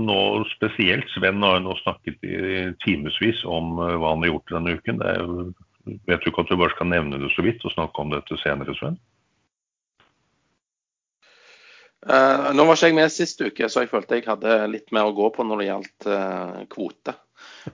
[0.00, 0.20] nå
[0.54, 2.38] spesielt Sven har jo nå snakket i
[2.84, 5.02] timevis om eh, hva han har gjort denne uken.
[5.02, 8.02] Det er, vet du ikke at du bare skal nevne det så vidt og snakke
[8.02, 8.98] om dette senere, Sven?
[12.06, 15.08] Eh, nå var ikke jeg med sist uke, så jeg følte jeg hadde litt mer
[15.10, 17.16] å gå på når det gjaldt uh, kvote.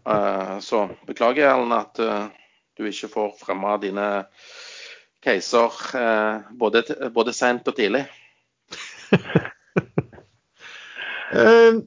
[0.09, 4.07] Uh, så beklager Ellen at du ikke får fremma dine
[5.23, 5.69] caser
[6.59, 6.83] både,
[7.15, 8.07] både sent og tidlig.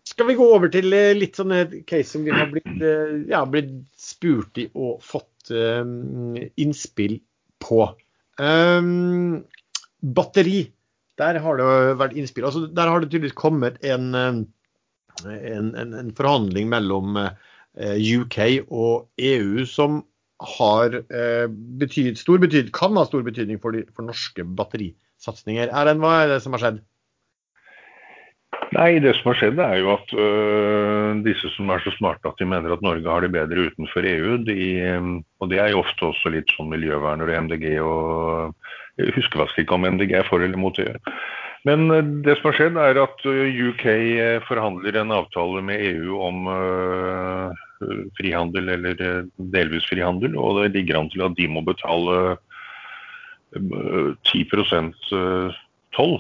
[0.05, 2.81] Skal vi gå over til litt sånne case som vi har blitt,
[3.29, 7.19] ja, blitt spurt i og fått innspill
[7.62, 7.81] på.
[8.39, 8.81] Eh,
[10.15, 10.74] batteri.
[11.21, 11.67] Der har det
[11.99, 12.47] vært innspill.
[12.47, 14.41] Altså, der har det tydeligvis kommet en, eh,
[15.56, 20.04] en, en, forhandling mellom eh, UK og EU som
[20.58, 21.45] har eh,
[21.80, 25.71] betyd, stor betyd, kan ha stor betydning for, de, for norske batterisatsinger.
[25.71, 26.84] Erlend, hva er det som har skjedd?
[28.75, 32.39] Nei, det som har skjedd er jo at øh, disse som er så smarte at
[32.41, 35.07] de mener at Norge har det bedre utenfor EU, de, øh,
[35.39, 38.55] og det er jo ofte også litt sånn miljøverner og MDG og
[38.95, 40.95] Jeg husker faktisk ikke om MDG er for eller mot EU.
[41.67, 43.85] Men øh, det som har skjedd er at øh, UK
[44.47, 47.49] forhandler en avtale med EU om øh,
[48.19, 52.37] frihandel eller øh, delvis frihandel, og det ligger an til at de må betale
[53.55, 55.51] øh, 10% øh,
[55.95, 56.19] toll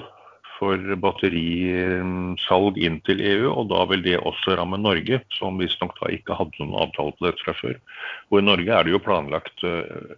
[0.55, 6.11] for batterisalg inn til EU, og da vil det også ramme Norge, som visstnok da
[6.15, 7.79] ikke hadde noen avtale på dette fra før.
[8.31, 10.15] Og i Norge er det jo planlagt eh,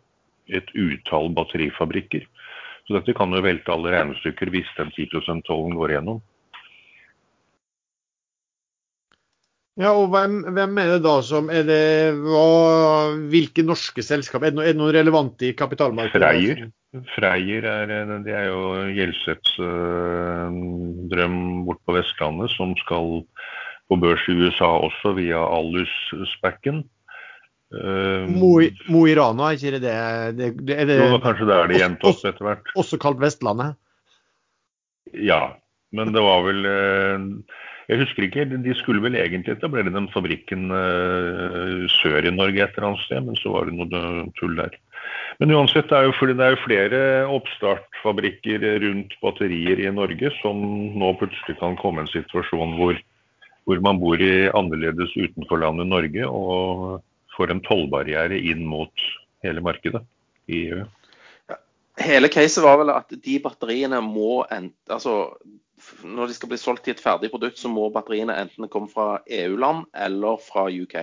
[0.60, 2.28] et utall batterifabrikker.
[2.88, 6.22] Så dette kan jo velte alle regnestykker hvis den 10 %-tollen går igjennom.
[9.78, 11.84] Ja, og hvem, hvem er det da som Er det
[12.24, 14.42] hva, Hvilke norske selskap?
[14.42, 16.18] Er det, noe, noe relevant i kapitalmarkedet?
[16.18, 16.64] Freyr.
[17.14, 18.62] Freyr er, eh, det er jo
[18.96, 20.58] Gjelseths øh,
[21.12, 23.22] drøm bort på Vestlandet, som skal
[23.88, 26.82] på børs i USA også, via Alus-spacken.
[27.68, 29.96] Uh, Mo i Rana, er ikke det
[30.38, 32.70] det, det, er det jo, kanskje det er det gjentatt etter hvert.
[32.80, 33.76] også kalt Vestlandet?
[35.12, 35.58] Ja,
[35.92, 37.26] men det var vel eh,
[37.88, 38.44] Jeg husker ikke.
[38.52, 43.24] De skulle vel egentlig etablere den fabrikken eh, sør i Norge et eller annet sted,
[43.24, 44.76] men så var det noe tull der.
[45.40, 50.60] Men uansett, det er jo, fordi det er flere oppstartfabrikker rundt batterier i Norge som
[50.98, 53.00] nå plutselig kan komme en situasjon hvor,
[53.70, 57.00] hvor man bor i annerledes utenfor landet Norge og
[57.38, 59.08] får en tollbarriere inn mot
[59.46, 60.02] hele markedet
[60.50, 60.84] i EU.
[62.02, 65.38] Hele caset var vel at de batteriene må endte, altså
[66.04, 69.22] Når de skal bli solgt til et ferdig produkt, så må batteriene enten komme fra
[69.26, 70.98] EU-land eller fra UK.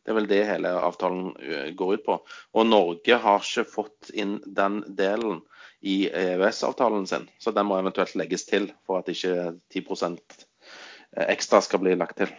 [0.00, 2.18] Det er vel det hele avtalen eh, går ut på.
[2.56, 5.42] Og Norge har ikke fått inn den delen
[5.80, 10.18] i EØS-avtalen sin, så den må eventuelt legges til for at ikke 10%
[11.30, 12.32] ekstra skal bli lagt til.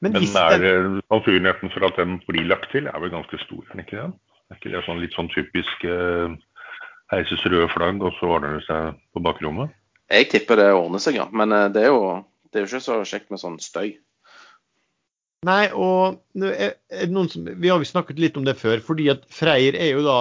[0.00, 3.38] Men Men er, den, eh, sannsynligheten for at den blir lagt til, er vel ganske
[3.38, 4.12] stor, er den ikke det?
[4.48, 6.36] Er ikke det sånn litt sånn typisk eh,
[7.12, 9.74] heises røde flagg, og så ordner det seg på bakrommet?
[10.08, 11.28] Jeg tipper det ordner seg, ja.
[11.32, 12.12] Men eh, det er jo,
[12.48, 13.96] det er jo ikke så kjekt med sånn støy.
[15.46, 19.06] Nei, og er, er noen som, Vi har jo snakket litt om det før, fordi
[19.12, 20.20] at Freyr er jo da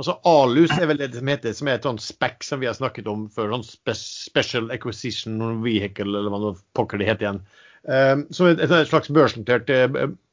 [0.00, 2.76] Altså Alus er vel det som heter, som er et sånt spekk som vi har
[2.76, 3.50] snakket om før.
[3.52, 7.40] sånn spe Special Acquisition Vehicle, eller hva pokker det heter igjen.
[7.84, 9.68] Um, som et, et slags børsnotert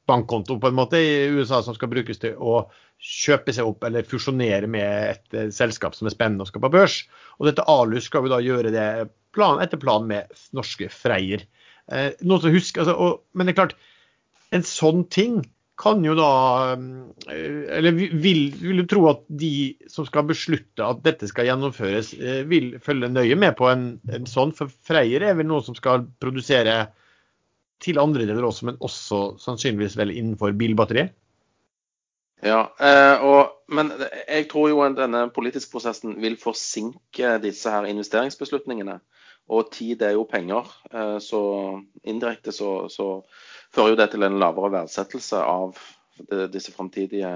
[0.10, 2.64] bankkonto på en måte i USA som skal brukes til å
[3.00, 6.74] kjøpe seg opp eller fusjonere med et uh, selskap som er spennende og skal på
[6.74, 7.04] børs.
[7.40, 8.90] Og dette Alus skal vi da gjøre det
[9.36, 11.46] plan, etter planen med norske Freyr.
[11.90, 13.80] Eh, noe som husker, altså, og, men det er klart,
[14.54, 15.40] en sånn ting
[15.80, 16.30] kan jo da
[16.76, 16.96] uh,
[17.32, 22.12] Eller vil, vil, du tro at de som skal beslutte at dette skal gjennomføres,
[22.52, 24.52] vil følge nøye med på en, en sånn?
[24.58, 26.82] For Freyr er vel noe som skal produsere
[27.84, 31.16] til andre deler også, men også sannsynligvis vel innenfor bilbatteriet?
[32.44, 37.88] Ja, eh, og, men jeg tror jo at denne politiske prosessen vil forsinke disse her
[37.90, 39.00] investeringsbeslutningene.
[39.50, 40.70] Og tid er jo penger.
[40.94, 41.42] Eh, så
[42.08, 43.12] indirekte så, så,
[43.76, 45.78] fører jo det til en lavere verdsettelse av
[46.52, 47.30] disse framtidige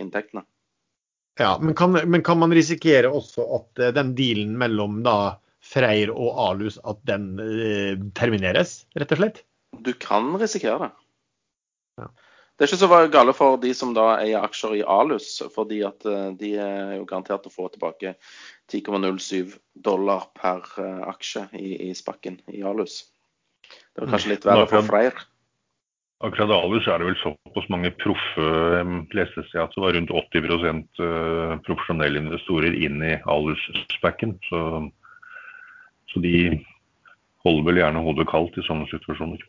[0.00, 0.42] inntektene.
[1.38, 6.12] Ja, men kan, men kan, man risikere også at eh, den dealen mellom da Freyr
[6.12, 9.42] og Alus at den eh, termineres, rett og slett?
[9.82, 10.92] Du kan risikere det.
[12.02, 12.08] Ja.
[12.54, 16.04] Det er ikke så gale for de som da eier aksjer i Alus, fordi at
[16.06, 18.14] eh, de er jo garantert å få tilbake
[18.70, 23.00] 10,07 dollar per eh, aksje i, i spakken i Alus.
[23.66, 25.18] Det var kanskje litt verre for Freyr.
[26.22, 28.46] Akkurat i Alus er det vel såpass mange proffe
[29.18, 34.36] leste seg at det var rundt 80 eh, profesjonelle investorer inn i Alus-spacken.
[34.46, 34.62] Så,
[36.12, 36.36] så de
[37.42, 39.42] holder vel gjerne hodet kaldt i sånne situasjoner.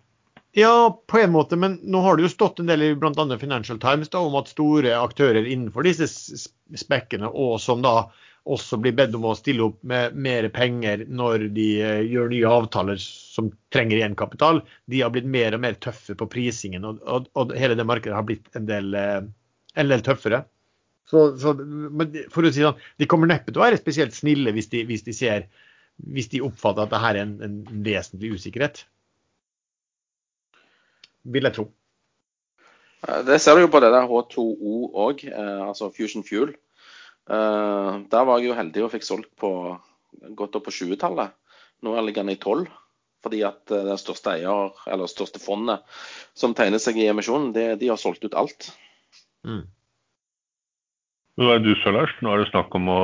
[0.57, 3.23] Ja, på en måte, men nå har det jo stått en del i bl.a.
[3.39, 6.07] Financial Times da, om at store aktører innenfor disse
[6.79, 8.05] spekkene, og som da
[8.47, 12.53] også blir bedt om å stille opp med mer penger når de uh, gjør nye
[12.61, 16.87] avtaler som trenger egenkapital, de har blitt mer og mer tøffe på prisingen.
[16.87, 19.27] Og, og, og hele det markedet har blitt en del, uh,
[19.75, 20.45] en del tøffere.
[21.11, 21.51] Så, så,
[22.31, 25.03] for å si sånn, De kommer neppe til å være spesielt snille hvis de, hvis
[25.03, 25.49] de, ser,
[26.15, 28.85] hvis de oppfatter at dette er en, en vesentlig usikkerhet
[31.25, 31.65] vil jeg tro.
[33.25, 36.55] Det ser du jo på det der H2O òg, eh, altså Fusion Fuel.
[37.29, 39.51] Eh, der var jeg jo heldig og fikk solgt på
[40.37, 41.35] godt opp på 20-tallet.
[41.85, 42.65] Nå ligger den i 12.
[43.25, 45.85] Fordi at eh, det største eier, eller største fondet
[46.37, 48.69] som tegner seg i emisjonen, det, de har solgt ut alt.
[49.45, 49.63] Mm.
[51.35, 52.13] Hva er du sa, Lars?
[52.23, 52.99] Nå er det snakk om å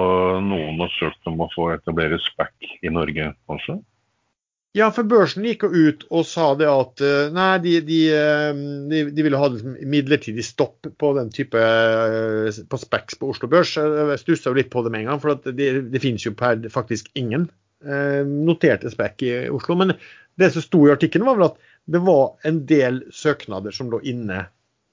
[0.45, 3.81] noen har søkt om å få etablere SPAC i Norge også?
[4.71, 8.59] Ja, for børsen gikk jo ut og sa det at eh, nei, de, de, eh,
[8.87, 9.49] de, de ville ha
[9.83, 13.73] midlertidig stopp på den type eh, på Specs på Oslo Børs.
[13.75, 17.11] Jeg stussa litt på det med en gang, for det, det finnes jo per faktisk
[17.19, 17.49] ingen
[17.81, 19.73] noterte Spec i Oslo.
[19.73, 19.95] Men
[20.37, 21.55] det som sto i artikkelen, var vel at
[21.89, 24.43] det var en del søknader som lå inne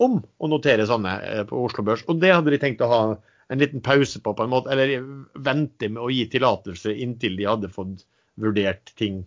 [0.00, 2.06] om å notere sånne på Oslo Børs.
[2.08, 3.02] Og det hadde de tenkt å ha
[3.52, 5.04] en liten pause på, på en måte, eller
[5.36, 8.08] vente med å gi tillatelse inntil de hadde fått
[8.40, 9.26] vurdert ting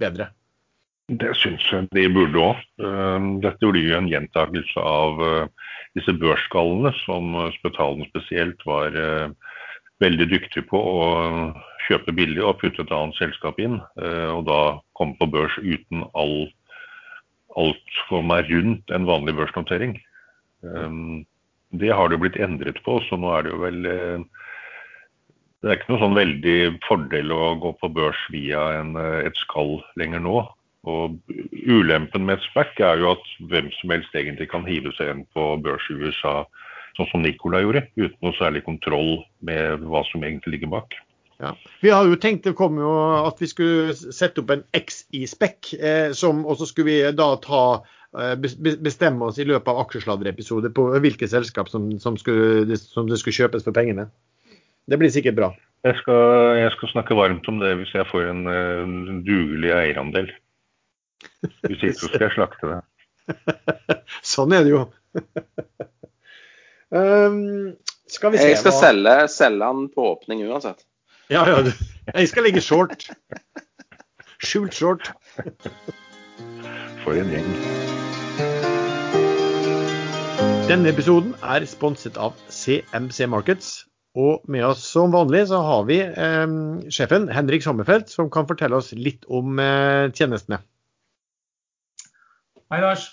[0.00, 0.30] bedre?
[1.10, 2.58] Det syns jeg de burde òg.
[2.86, 9.32] Ehm, dette blir jo en gjentakelse av eh, disse børsgallene, som Spetalen spesielt var eh,
[10.04, 11.00] veldig dyktig på å
[11.88, 13.80] kjøpe billig og putte et annet selskap inn.
[13.98, 14.60] Eh, og da
[14.98, 16.46] komme på børs uten all,
[17.58, 19.98] alt som er rundt en vanlig børsnotering.
[20.62, 21.24] Ehm,
[21.74, 23.90] det har det blitt endret på, så nå er det jo vel
[25.60, 29.36] det er ikke noe sånn veldig fordel å gå på børs via en, eh, et
[29.36, 30.38] skall lenger nå.
[30.88, 31.18] Og
[31.52, 35.26] Ulempen med et SPAC er jo at hvem som helst egentlig kan hive seg inn
[35.36, 36.46] på børs i USA,
[36.96, 40.96] sånn som Nicola gjorde, uten noe særlig kontroll med hva som egentlig ligger bak.
[41.40, 41.52] Ja.
[41.80, 42.90] Vi har jo tenkt det kom jo
[43.24, 47.28] at vi skulle sette opp en X i spekk, eh, og så skulle vi da
[47.44, 47.62] ta
[48.16, 53.20] eh, bestemme oss i løpet av aksjesladderepisoder på hvilke selskap som, som, skulle, som det
[53.20, 54.08] skulle kjøpes for pengene.
[54.90, 55.48] Det blir sikkert bra.
[55.86, 56.22] Jeg skal,
[56.58, 60.32] jeg skal, snakke varmt om det hvis jeg får en, en dugelig eierandel.
[61.64, 62.80] Hvis ikke så skal jeg slakte det.
[64.34, 64.82] sånn er det jo.
[66.98, 67.70] um,
[68.10, 68.80] skal vi se Jeg skal hva...
[68.82, 70.82] selge, selge den på åpning uansett.
[71.30, 71.62] Ja, ja.
[72.10, 73.06] Jeg skal ligge short.
[74.42, 75.12] Skjult short.
[77.04, 77.52] For en gjeng.
[80.66, 83.89] Denne episoden er sponset av CMC Markets.
[84.18, 86.54] Og med oss som vanlig så har vi eh,
[86.90, 90.58] sjefen Henrik Sommerfelt, som kan fortelle oss litt om eh, tjenestene.
[92.70, 93.06] Hei, Lars.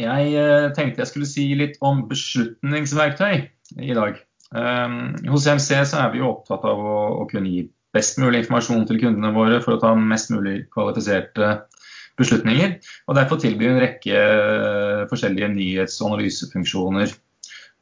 [0.00, 3.44] Jeg eh, tenkte jeg skulle si litt om beslutningsverktøy
[3.84, 4.16] i dag.
[4.54, 8.44] Um, hos MC så er vi jo opptatt av å, å, kunne gi best mulig
[8.44, 11.56] informasjon til kundene våre for å ta mest mulig kvalifiserte
[12.20, 12.76] beslutninger.
[13.08, 14.24] og Derfor tilbyr vi en rekke
[15.10, 17.14] forskjellige nyhets- og analysefunksjoner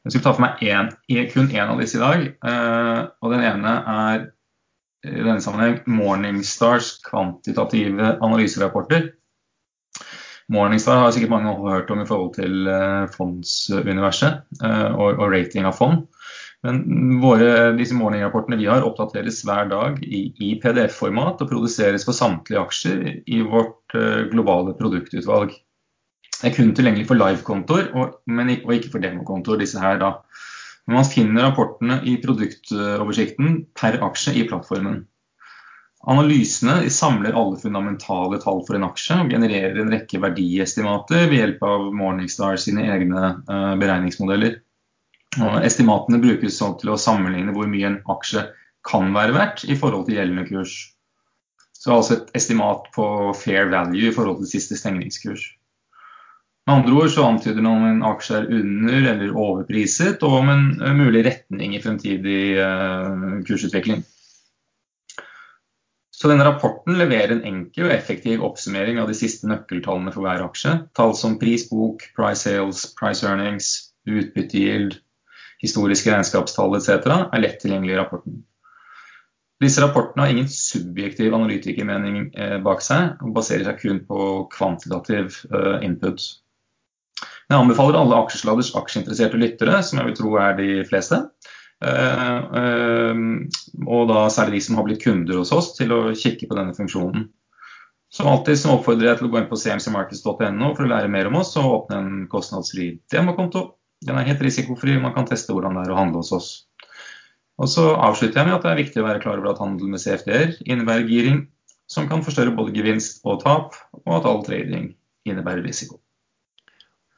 [0.03, 0.89] Jeg skal ta for meg en,
[1.31, 2.23] kun én av disse i dag.
[3.23, 4.25] og Den ene er
[5.03, 9.13] i denne sammenheng Morningstars kvantitative analyserapporter.
[10.51, 12.67] Morningstar har sikkert mange hørt om i forhold til
[13.15, 16.03] fondsuniverset og, og rating av fond.
[16.67, 16.83] Men
[17.23, 22.59] våre, disse morgenrapportene vi har, oppdateres hver dag i, i PDF-format og produseres for samtlige
[22.59, 23.95] aksjer i vårt
[24.31, 25.55] globale produktutvalg.
[26.43, 30.09] Det er kun tilgjengelig for live-kontoer, og, ikke for demokontoer, disse her da.
[30.83, 35.05] Men man finner rapportene i produktoversikten per aksje i plattformen.
[36.11, 41.63] Analysene samler alle fundamentale tall for en aksje og genererer en rekke verdiestimater ved hjelp
[41.63, 44.59] av Morningstar sine egne uh, beregningsmodeller.
[45.63, 48.49] Estimatene brukes sånn til å sammenligne hvor mye en aksje
[48.83, 50.75] kan være verdt i forhold til gjeldende kurs.
[51.71, 53.07] Så altså et estimat på
[53.39, 55.47] fair value i forhold til siste stengningskurs.
[56.63, 60.51] Med andre ord så antyder det om en aksje er under eller overpriset, og om
[60.53, 64.05] en eh, mulig retning i fremtidig uh, kursutvikling.
[66.13, 70.45] Så denne Rapporten leverer en enkel og effektiv oppsummering av de siste nøkkeltallene for hver
[70.45, 70.77] aksje.
[70.95, 73.73] Tall som prisbok, price sales, price earnings,
[74.07, 74.95] utbyttegild,
[75.59, 77.09] historiske regnskapstall etc.
[77.27, 78.39] er lett tilgjengelig i rapporten.
[79.63, 85.41] Disse rapportene har ingen subjektiv analytikermening eh, bak seg, og baserer seg kun på kvantitativ
[85.51, 85.83] eh,
[87.49, 91.19] Jeg anbefaler alle aksjesladers aksjeinteresserte lyttere, som jeg vil tro er de fleste,
[91.83, 93.21] eh,
[93.83, 96.75] og da særlig de som har blitt kunder hos oss, til å kikke på denne
[96.77, 97.27] funksjonen.
[98.13, 101.31] Som alltid så oppfordrer jeg til å gå inn på cmcmarkets.no for å lære mer
[101.31, 103.71] om oss og åpne en kostnadsfri demokonto.
[104.05, 106.51] Den er helt risikofri, man kan teste hvordan det er å handle hos oss.
[107.61, 109.89] Og så avslutter jeg med at det er viktig å være klar over at handel
[109.89, 111.41] med CFD-er innebærer giring,
[111.89, 114.91] som kan forstørre både gevinst og tap, og at all trading
[115.25, 116.02] innebærer risiko.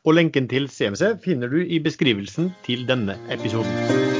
[0.05, 4.13] Og lenken til CMC finner du i beskrivelsen til denne episoden.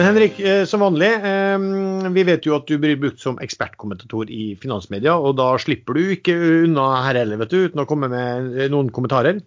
[0.00, 4.30] Men Henrik, eh, som vanlig, eh, vi vet jo at du blir brukt som ekspertkommentator
[4.32, 8.08] i finansmedia, og da slipper du ikke unna her heller, vet du, uten å komme
[8.08, 9.42] med eh, noen kommentarer?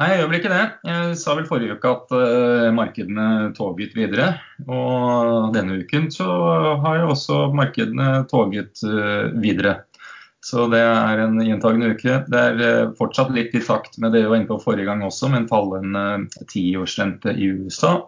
[0.00, 0.64] Nei, jeg gjør vel ikke det.
[0.88, 2.12] Jeg sa vel forrige uke at
[2.74, 4.30] markedene toget videre.
[4.64, 6.26] Og denne uken så
[6.82, 8.80] har jo også markedene toget
[9.36, 9.82] videre.
[10.42, 12.18] Så det er en gjentagende uke.
[12.26, 15.30] Det er fortsatt litt i takt med det vi var inne på forrige gang også,
[15.30, 18.00] med en fallende tiårsrente i USA.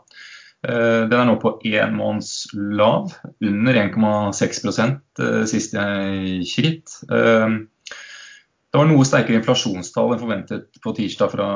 [0.65, 3.13] Eh, den er nå på én måneds lav,
[3.45, 6.99] under 1,6 eh, sist jeg kikket.
[7.13, 7.57] Eh,
[8.73, 11.49] det var noe sterkere inflasjonstall enn forventet på tirsdag fra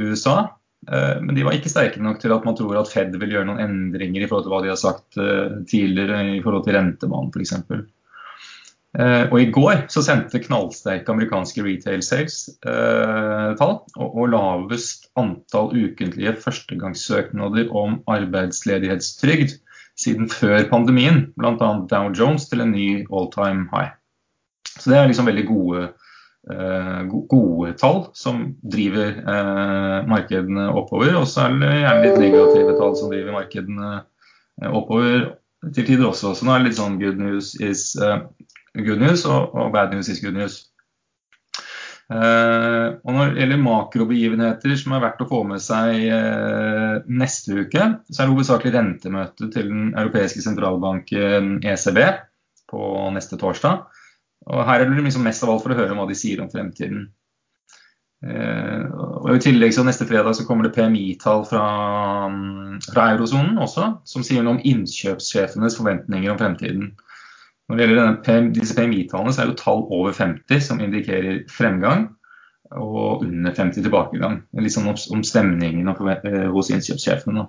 [0.00, 0.40] USA.
[0.86, 3.62] Men de var ikke sterke nok til at man tror at Fed vil gjøre noen
[3.62, 5.16] endringer i forhold til hva de har sagt
[5.70, 7.54] tidligere i forhold til rentebanen f.eks.
[8.96, 15.68] Uh, og I går så sendte knallsterke amerikanske retail sales-tall uh, og, og, lavest antall
[15.76, 19.58] ukentlige førstegangssøknader om arbeidsledighetstrygd
[20.00, 21.68] siden før pandemien, bl.a.
[21.90, 23.92] Dow Jones til en ny all time high.
[24.78, 25.86] Så Det er liksom veldig gode,
[26.48, 29.12] uh, gode tall som driver
[30.08, 31.18] markedene oppover.
[31.20, 33.98] Og så er det gjerne litt negative tall som driver markedene
[34.72, 35.34] oppover
[35.74, 36.32] til tider også.
[36.32, 37.90] Så nå er det litt sånn good news is
[38.84, 40.64] good news, og, og bad news is good news.
[42.06, 47.64] Uh, og Når det gjelder makrobegivenheter som er verdt å få med seg uh, neste
[47.64, 51.98] uke, så er det hovedsakelig rentemøte til den europeiske sentralbanken ECB
[52.70, 52.82] på
[53.16, 53.82] neste torsdag.
[54.46, 56.42] Og Her er det liksom mest av alt for å høre om hva de sier
[56.44, 57.08] om fremtiden.
[58.22, 58.86] Uh,
[59.26, 61.64] og I tillegg så neste fredag så kommer det PMI-tall fra,
[62.30, 66.94] um, fra eurosonen også, som sier noe om innkjøpssjefenes forventninger om fremtiden.
[67.66, 72.08] Når det gjelder denne, disse PMI-tallene, så er det tall over 50 som indikerer fremgang,
[72.70, 74.40] og under 50 tilbakegang.
[74.58, 77.46] Litt sånn om, stemningen eh, hos innkjøpssjefene.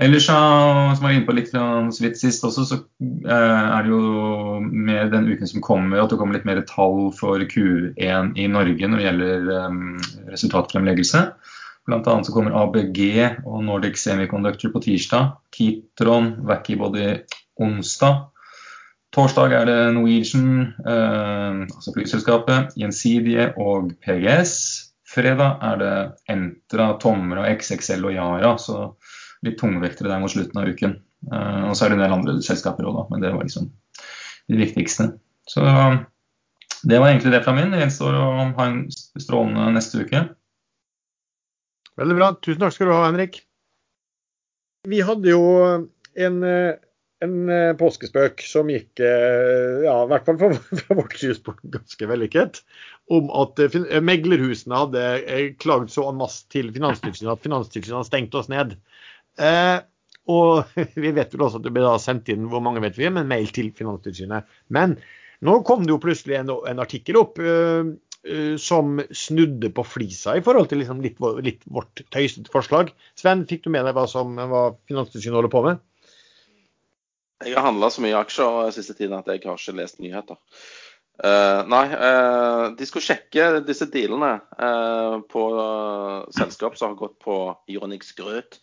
[0.00, 3.90] Ellers, som jeg var inne på litt så vidt sist også, så eh, er det
[3.90, 8.46] jo med den uken som kommer at det kommer litt mer tall for Q1 i
[8.48, 9.82] Norge når det gjelder um,
[10.30, 11.24] resultatfremleggelse.
[11.90, 13.00] Annet så kommer ABG
[13.42, 15.34] og Nordic Semiconductor på tirsdag.
[15.56, 17.24] Kitron, Wackybody
[17.58, 18.29] onsdag.
[19.10, 24.52] Torsdag er det Norwegian, eh, altså flyselskapet, Gjensidige og PGS.
[25.10, 25.94] Fredag er det
[26.30, 28.52] Entra, Tomra, XXL og Yara.
[28.62, 28.92] Så
[29.42, 30.94] litt tungvektere der mot slutten av uken.
[31.32, 33.06] Eh, og så er det en del andre selskaper òg, da.
[33.10, 33.66] Men det var liksom
[34.50, 35.08] de viktigste.
[35.50, 35.66] Så
[36.86, 37.74] det var egentlig det fra min.
[37.74, 40.22] Det gjenstår å ha en strålende neste uke.
[42.00, 42.30] Veldig bra.
[42.38, 43.42] Tusen takk skal du ha, Henrik.
[44.88, 45.42] Vi hadde jo
[46.16, 46.78] en eh,
[47.24, 50.50] en eh, påskespøk som gikk, eh, ja, i hvert fall fra,
[51.00, 52.62] vårt synspunkt, ganske vellykket,
[53.12, 55.04] om at eh, meglerhusene hadde
[55.60, 58.76] klaget så en masse til Finanstilsynet at Finanstilsynet hadde stengt oss ned.
[59.40, 59.78] Eh,
[60.30, 63.28] og vi vet vel også at det ble sendt inn hvor mange vet vi, men
[63.30, 64.48] mail til Finanstilsynet.
[64.72, 64.96] Men
[65.44, 67.92] nå kom det jo plutselig en, en artikkel opp eh,
[68.60, 72.92] som snudde på flisa i forhold til liksom litt, litt vårt tøysete forslag.
[73.16, 75.80] Sven, fikk du med deg hva, som, hva Finanstilsynet holder på med?
[77.40, 80.36] Jeg har handla så mye aksjer siste tiden at jeg har ikke lest nyheter.
[81.20, 85.42] Uh, nei, uh, de skulle sjekke disse dealene uh, på
[86.32, 87.36] selskap som har gått på
[87.72, 88.56] Ironix Grøt.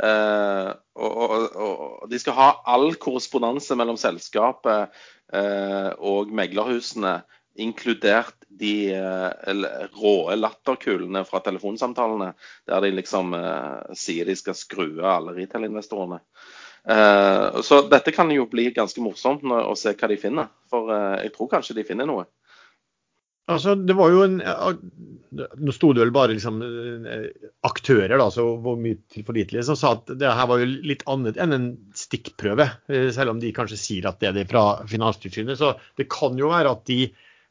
[0.00, 4.94] Eh, og, og, og de skal ha all korrespondanse mellom selskapet
[6.00, 7.18] og meglerhusene,
[7.60, 8.96] inkludert de
[9.92, 12.30] rå latterkulene fra telefonsamtalene,
[12.64, 13.36] der de liksom
[13.92, 16.22] sier de skal skru av alle retail-investorene.
[16.24, 16.59] Eh,
[17.66, 20.50] så dette kan jo bli ganske morsomt å se hva de finner.
[20.72, 22.26] For eh, jeg tror kanskje de finner noe.
[23.50, 24.36] Altså, det var jo en
[25.58, 27.26] Nå sto det vel bare liksom eh,
[27.66, 31.38] aktører, da, så hvor mye tilforlitelige, som sa at det her var jo litt annet
[31.40, 31.66] enn en
[31.96, 32.66] stikkprøve.
[32.90, 35.58] eh, Selv om de kanskje sier at det er det fra Finanstilsynet.
[35.60, 37.04] Så det kan jo være at de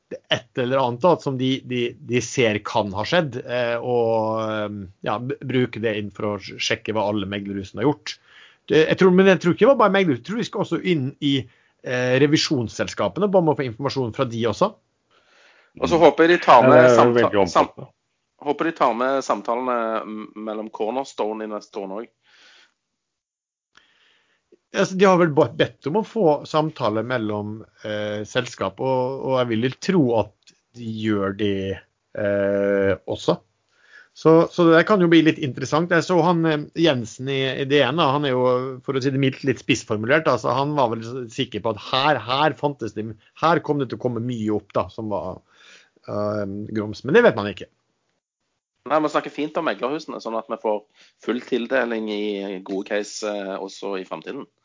[0.10, 4.80] et eller annet da, som de, de, de ser kan ha skjedd, eh, og eh,
[5.06, 8.18] ja, bruke det inn for å sjekke hva alle meglerhusene har gjort.
[8.70, 10.82] Jeg tror, men jeg tror ikke det var bare meg jeg tror vi skal også
[10.92, 14.74] inn i eh, revisjonsselskapene, bare med å få informasjon fra de også.
[15.80, 17.72] Og så håper jeg de tar med, det jo samta veldig sam
[18.40, 19.76] håper de tar med samtalene
[20.36, 22.08] mellom Cornerstone-investorene òg.
[24.78, 29.50] Altså, de har vel bedt om å få samtale mellom eh, selskap, og, og jeg
[29.50, 33.40] vil tro at de gjør det eh, også.
[34.20, 35.94] Så, så det kan jo bli litt interessant.
[35.96, 38.44] Jeg så han eh, Jensen i, i DN, han er jo
[38.84, 40.28] for å si det mildt litt spissformulert.
[40.28, 43.06] Altså, han var vel sikker på at her, her fantes det,
[43.40, 45.40] her kom det til å komme mye opp da, som var
[46.10, 47.06] uh, grums.
[47.06, 47.70] Men det vet man ikke.
[48.90, 50.82] Nei, Vi snakker fint om meglerhusene, sånn at vi får
[51.24, 54.48] full tildeling i gode case eh, også i framtiden.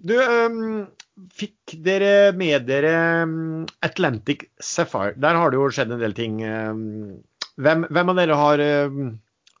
[0.00, 0.86] Du, øhm,
[1.36, 2.94] fikk dere med dere
[3.84, 5.16] Atlantic Sapphire?
[5.20, 6.40] Der har det jo skjedd en del ting.
[7.60, 9.12] Hvem, hvem av dere har, øhm,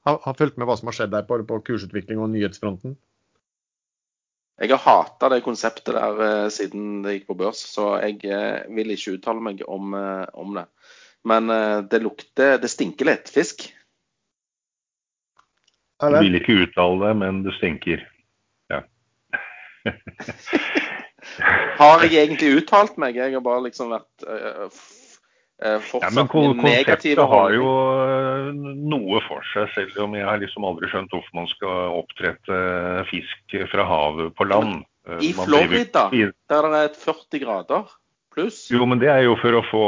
[0.08, 2.96] har, har fulgt med hva som har skjedd der på, på kursutvikling og nyhetsfronten?
[4.60, 8.66] Jeg har hata det konseptet der eh, siden det gikk på børs, så jeg eh,
[8.76, 10.66] vil ikke uttale meg om, eh, om det.
[11.24, 11.52] Men
[11.92, 13.66] det lukter Det stinker litt fisk.
[16.00, 18.06] Jeg vil ikke uttale det, men det stinker.
[18.72, 18.80] Ja.
[21.80, 23.16] Har jeg egentlig uttalt meg?
[23.16, 24.96] Jeg har bare liksom vært fortsatt
[25.60, 27.70] eh, Ja, fortsatt men kon- min konseptet har jo
[28.00, 28.52] øh,
[28.90, 32.60] noe for seg, selv om jeg har liksom aldri skjønt hvorfor man skal oppdrette
[33.10, 34.82] fisk fra havet på land.
[35.08, 37.88] Eh, I man Florida, der det er et 40 grader
[38.30, 38.68] pluss.
[38.70, 39.84] Jo, men det er jo for å få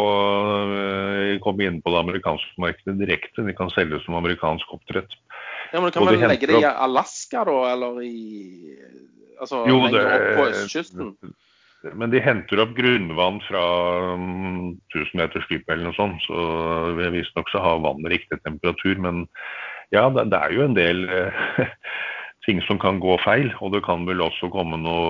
[1.44, 3.44] komme inn på det amerikanske markedet direkte.
[3.46, 5.14] De kan selges som amerikansk oppdrett.
[5.72, 7.58] Ja, men kan man legge det i Alaska, da?
[7.72, 8.76] Eller i
[9.42, 11.14] Altså Jo, det- opp på østkysten?
[11.98, 13.62] Men de henter opp grunnvann fra
[14.14, 19.00] um, 1000 meters dyp eller noe sånt, så visstnok så har vannet riktig temperatur.
[19.02, 19.24] Men
[19.90, 21.40] ja, det, det er jo en del eh,
[22.46, 23.50] ting som kan gå feil.
[23.58, 25.08] Og det kan vel også komme noe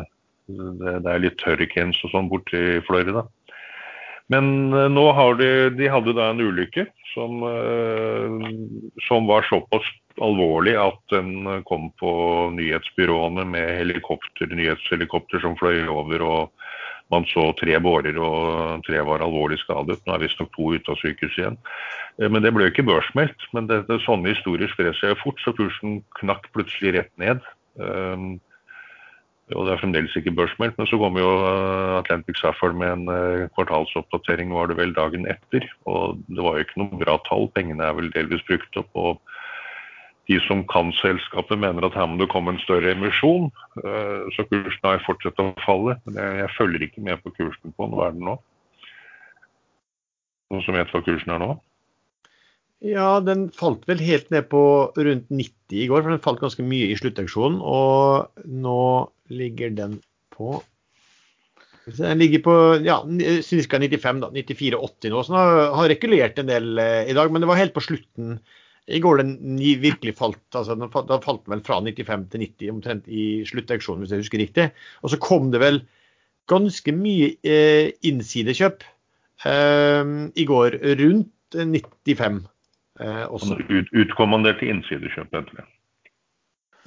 [0.00, 0.08] eh,
[0.50, 3.22] Det, det er litt hurricanes og sånn borti i Florida.
[4.30, 8.50] Men eh, nå har de De hadde da en ulykke som, eh,
[9.08, 9.86] som var såpass
[10.22, 12.12] alvorlig at den eh, kom på
[12.54, 16.22] nyhetsbyråene med helikopter, nyhetshelikopter som fløy over.
[16.22, 16.56] og
[17.10, 19.96] man så tre bårer, og tre var alvorlig skadet.
[20.06, 21.56] Nå er visstnok to ute av sykehuset igjen.
[22.22, 23.48] Men det ble jo ikke børsmeldt.
[23.50, 27.42] Men det, det, sånne historier sprer seg fort, så kursen knakk plutselig rett ned.
[27.82, 28.38] Um,
[29.54, 33.12] og det er fremdeles ikke børsmeldt, men så kom jo eh, Atlantic Sapphire med en
[33.14, 35.66] eh, kvartalsoppdatering var det vel dagen etter.
[35.90, 37.48] Og det var jo ikke noe bra tall.
[37.56, 38.90] Pengene er vel delvis brukt opp.
[38.94, 39.20] og
[40.30, 43.50] de som kan selskapet, mener at her må det komme en større emisjon.
[43.82, 45.96] Eh, Så kursen har fortsatt å falle.
[46.06, 47.98] Men jeg følger ikke med på kursen på den.
[47.98, 48.36] Hva er den nå?
[50.50, 51.56] Noen som vet hva kursen er nå?
[52.80, 54.62] Ja, den falt vel helt ned på
[54.96, 57.58] rundt 90 i går, for den falt ganske mye i sluttauksjonen.
[57.60, 58.84] Og nå
[59.28, 59.98] ligger den
[60.32, 60.62] på
[61.90, 62.54] Den ligger på
[62.84, 63.80] ja, ca.
[63.82, 64.30] 95, da.
[64.32, 65.20] 94,80 nå.
[65.26, 65.40] Så den
[65.76, 68.38] har, regulert en del eh, i dag, men det var helt på slutten.
[68.88, 70.40] I går den virkelig falt.
[70.56, 70.88] altså Da
[71.20, 74.70] falt den vel fra 95 til 90 omtrent i sluttauksjonen, hvis jeg husker riktig.
[75.04, 75.82] Og så kom det vel
[76.50, 78.86] ganske mye eh, innsidekjøp
[79.44, 82.40] eh, i går, rundt 95
[83.00, 83.26] eh.
[83.70, 85.66] Ut, utkommanderte innsidekjøp, heter det.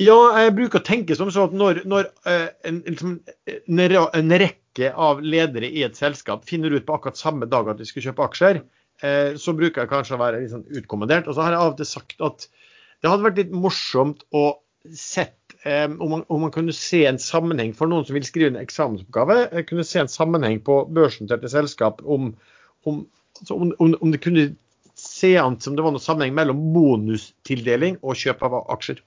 [0.01, 4.38] Ja, jeg bruker å tenke som så at når, når eh, en, liksom, en, en,
[4.41, 8.07] rekke av ledere i et selskap finner ut på akkurat samme dag at de skal
[8.07, 8.64] kjøpe aksjer,
[9.05, 11.30] eh, så bruker jeg kanskje å være litt sånn utkommandert.
[11.30, 12.47] Og så har jeg av og til sagt at
[13.03, 14.47] det hadde vært litt morsomt å
[14.97, 18.53] sett eh, om, man, om, man, kunne se en sammenheng for noen som vil skrive
[18.55, 22.34] en eksamensoppgave, kunne se en sammenheng på børsnoterte selskap om,
[22.89, 23.03] om,
[23.39, 24.49] altså om, om, det kunne
[25.24, 29.01] se an som det var noen sammenheng mellom bonustildeling og kjøp av aksjer.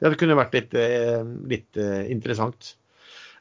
[0.00, 1.78] Det kunne vært litt, eh, litt
[2.12, 2.74] interessant.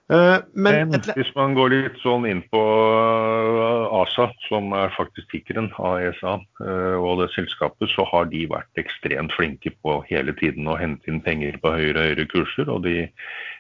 [0.06, 5.32] Eh, men, men, hvis man går litt sånn inn på eh, ASA, som er faktisk
[5.32, 6.36] tikkeren av ESA
[7.02, 11.24] og det selskapet, så har de vært ekstremt flinke på hele tiden å hente inn
[11.26, 12.70] penger på høyere og høyere kurser.
[12.70, 13.08] og de,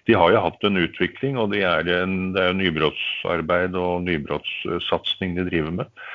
[0.05, 4.05] de har jo hatt en utvikling, og de er en, det er jo nybrottsarbeid og
[4.05, 6.05] nybrottssatsing de driver med.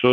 [0.00, 0.10] Så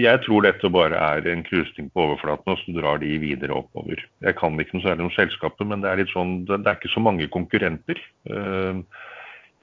[0.00, 4.00] jeg tror dette bare er en krusning på overflaten, og så drar de videre oppover.
[4.24, 7.02] Jeg kan ikke noe særlig om selskapet, men det er sånn, det er ikke så
[7.04, 8.00] mange konkurrenter.
[8.32, 8.80] Eh,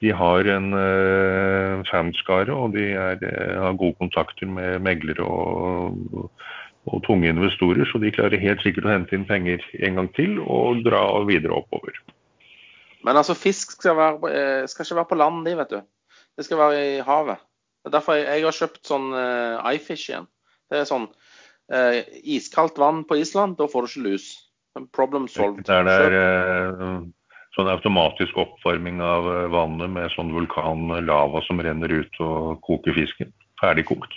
[0.00, 6.30] de har en uh, fanskare, og de er, eh, har gode kontakter med meglere og,
[6.86, 10.38] og, tunge investorer, så de klarer helt sikkert å hente inn penger en gang til
[10.40, 12.00] og dra videre oppover.
[13.04, 15.80] Men altså, fisk skal, være, skal ikke være på land, de, vet du.
[16.36, 17.44] Det skal være i havet.
[17.80, 20.28] Det er derfor jeg, jeg har kjøpt sånn uh, iFish igjen.
[20.70, 24.28] Det er sånn uh, iskaldt vann på Island, da får du ikke lus.
[24.94, 25.64] Problem solved.
[25.66, 26.16] Det er
[26.76, 27.00] uh,
[27.56, 33.32] sånn automatisk oppvarming av vannet med sånn vulkanlava som renner ut og koker fisken.
[33.60, 34.14] Ferdig kokt.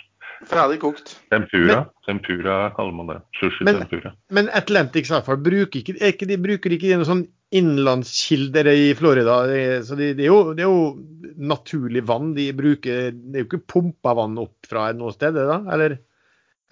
[0.48, 1.14] Ferdig kokt.
[1.32, 1.76] Tempura.
[1.76, 3.18] Men, tempura kaller man det.
[3.38, 4.12] Sushi men, tempura.
[4.34, 7.24] Men Atlantic Sapphire, bruker ikke, ikke, de, bruker ikke de sånn
[7.54, 9.38] innlandskilder i Florida.
[9.86, 13.14] Så det, de er det, er jo, naturlig vann de bruker.
[13.14, 15.60] Det er jo ikke pumpa vann opp fra noe sted, da?
[15.74, 15.98] Eller,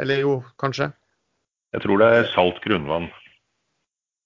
[0.02, 0.90] eller jo, kanskje?
[1.72, 3.08] Jeg tror det er salt grunnvann.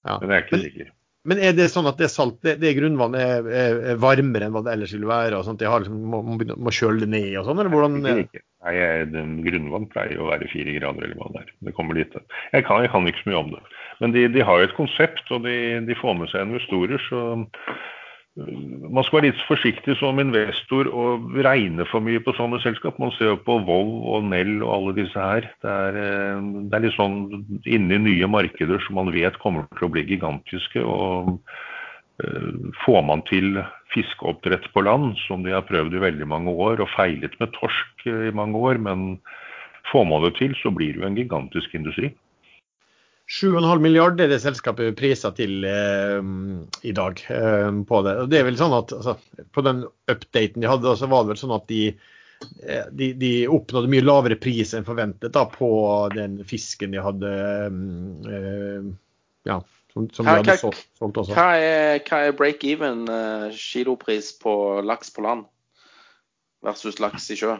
[0.07, 0.17] Ja.
[0.21, 0.93] Men jeg er ikke sikker.
[1.27, 4.53] Men er det sånn at det, salt, det, det grunnvannet er, er, er, varmere enn
[4.55, 5.39] hva det ellers ville være?
[5.39, 5.59] og sånt?
[5.59, 7.97] De har liksom, må, må, kjøle det ned og sånn, eller hvordan?
[8.05, 9.09] Nei, jeg,
[9.45, 11.51] Grunnvann pleier å være fire grader, eller hva det er.
[11.67, 12.15] Det kommer dit.
[12.53, 13.61] Jeg kan, jeg kan ikke så mye om det.
[14.01, 15.57] Men de, de har jo et konsept, og de,
[15.87, 17.03] de, får med seg investorer.
[17.09, 17.21] så
[18.37, 22.99] man skal være litt forsiktig som investor og regne for mye på sånne selskap.
[23.01, 25.47] Man ser jo på Volv og Nell og alle disse her.
[25.63, 27.17] Det er, øh, det er litt sånn
[27.65, 30.83] inni nye markeder som man vet kommer til å bli gigantiske.
[30.83, 31.39] og
[32.23, 33.57] øh, Får man til
[33.95, 38.05] fiskeoppdrett på land, som de har prøvd i veldig mange år, og feilet med torsk
[38.05, 39.17] i mange år, men
[39.91, 42.11] får man det til, så blir det jo en gigantisk industri.
[43.27, 46.19] 7,5 milliard er det selskapet priser til eh,
[46.87, 48.13] i dag eh, på det.
[48.23, 49.17] Og det er vel sånn at altså,
[49.51, 51.81] På den updaten de hadde, så var det vel sånn at de,
[52.63, 55.69] eh, de, de oppnådde mye lavere pris enn forventet da, på
[56.15, 57.33] den fisken de hadde
[58.31, 58.87] eh,
[59.51, 59.59] ja,
[59.91, 61.35] som, som hva, de hadde solgt, solgt også.
[61.35, 64.53] Hva er, hva er break-even uh, kilopris på
[64.85, 65.47] laks på land
[66.65, 67.57] versus laks i sjø?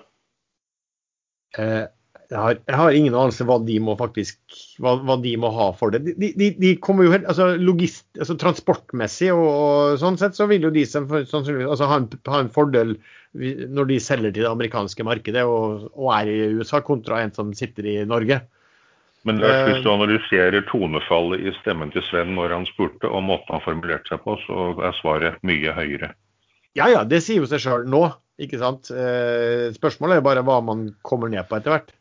[1.58, 1.86] Eh,
[2.28, 5.70] jeg har, jeg har, ingen anelse hva de må faktisk hva, hva de må ha
[5.78, 6.02] for det.
[6.20, 10.50] De, de, de kommer jo helt, altså, logist, altså Transportmessig og, og, sånn sett så
[10.52, 12.98] vil jo de sannsynligvis altså, ha, en, ha, en, fordel
[13.38, 17.54] når de selger til det amerikanske markedet og, og, er i USA, kontra en som
[17.56, 18.42] sitter i Norge.
[19.28, 23.56] Men Lars, hvis du analyserer tonefallet i stemmen til Sven når han spurte, og måten
[23.56, 26.12] han formulerte seg på, så er svaret mye høyere.
[26.78, 28.04] Ja ja, det sier jo seg sjøl nå.
[28.38, 28.92] ikke sant?
[28.92, 31.96] Eh, spørsmålet er bare hva man kommer ned på etter hvert.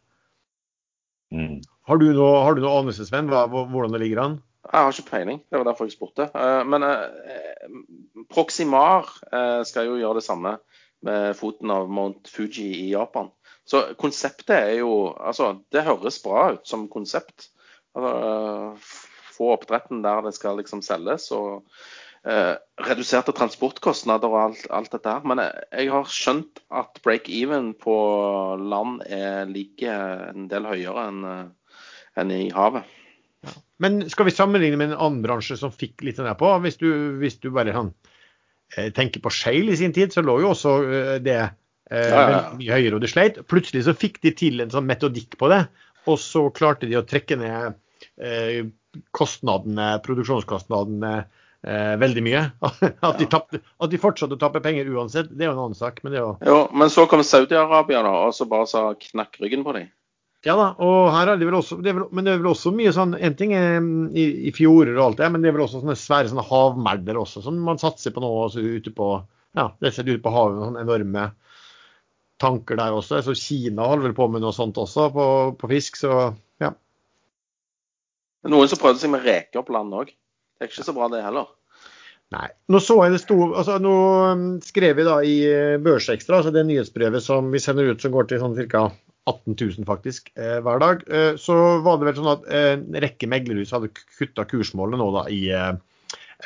[1.35, 1.61] Mm.
[1.89, 4.37] Har, du noe, har du noe anelse, Sven, hva, hvordan det ligger an?
[4.66, 5.41] Jeg har ikke peiling.
[5.47, 6.29] Det var derfor jeg spurte.
[6.35, 10.57] Uh, men uh, Proximar uh, skal jo gjøre det samme
[11.07, 13.31] med foten av Mount Fuji i Japan.
[13.66, 17.51] Så konseptet er jo Altså, det høres bra ut som konsept.
[17.95, 19.05] Altså,
[19.37, 21.31] få oppdretten der det skal liksom selges.
[21.31, 21.66] og
[22.27, 25.27] Eh, reduserte transportkostnader og alt, alt dette her.
[25.31, 27.97] Men jeg, jeg, har skjønt at break-even på
[28.59, 29.93] land er like
[30.33, 31.45] en del høyere enn eh,
[32.18, 32.89] en i havet.
[33.47, 33.55] Ja.
[33.85, 36.51] Men skal vi sammenligne med en annen bransje som fikk litt av det på?
[36.64, 36.89] Hvis du,
[37.20, 37.93] hvis du bare sånn,
[38.97, 40.72] tenker på Shale i sin tid, så lå jo også
[41.22, 42.43] det eh, ja, ja.
[42.59, 43.39] mye høyere, og det sleit.
[43.47, 45.62] Plutselig så fikk de til en sånn metodikk på det,
[46.11, 47.79] og så klarte de å trekke ned
[48.18, 48.64] eh,
[49.14, 51.14] kostnadene, produksjonskostnadene
[51.63, 52.43] eh, veldig mye.
[53.09, 55.79] At de, tappte, at de fortsatte å tappe penger uansett, det er jo en annen
[55.79, 56.03] sak.
[56.05, 56.33] Men, det jo...
[56.47, 59.93] jo, men så kom Saudi-Arabia da, og så bare sa knakk ryggen på dem.
[60.47, 62.71] Ja da, og her er det vel også, det vel, men det er vel også
[62.77, 65.57] mye sånn En ting er mm, i, i fjorder og alt det, men det er
[65.57, 68.31] vel også sånne svære sånne havmerder også, som man satser på nå.
[68.45, 69.09] også ute på,
[69.59, 71.31] ja, det ser ut på havet, sånne enorme
[72.39, 73.23] tanker der også.
[73.25, 75.27] Så Kina holder vel på med noe sånt også, på,
[75.59, 75.99] på fisk.
[76.05, 76.13] Så
[76.63, 76.73] ja.
[78.47, 80.13] Noen som prøvde seg med reker på land òg.
[80.57, 81.53] Det er ikke så bra, det heller.
[82.35, 82.47] Nei.
[82.73, 83.97] Nå så jeg det sto, altså nå
[84.35, 88.15] um, skrev vi da i eh, Børsekstra, altså det nyhetsbrevet som vi sender ut som
[88.15, 88.89] går til sånn ca.
[89.27, 92.99] 18 000 faktisk eh, hver dag, eh, så var det vel sånn at eh, en
[93.03, 95.73] rekke meglerhus hadde kutta kursmålet nå da i eh,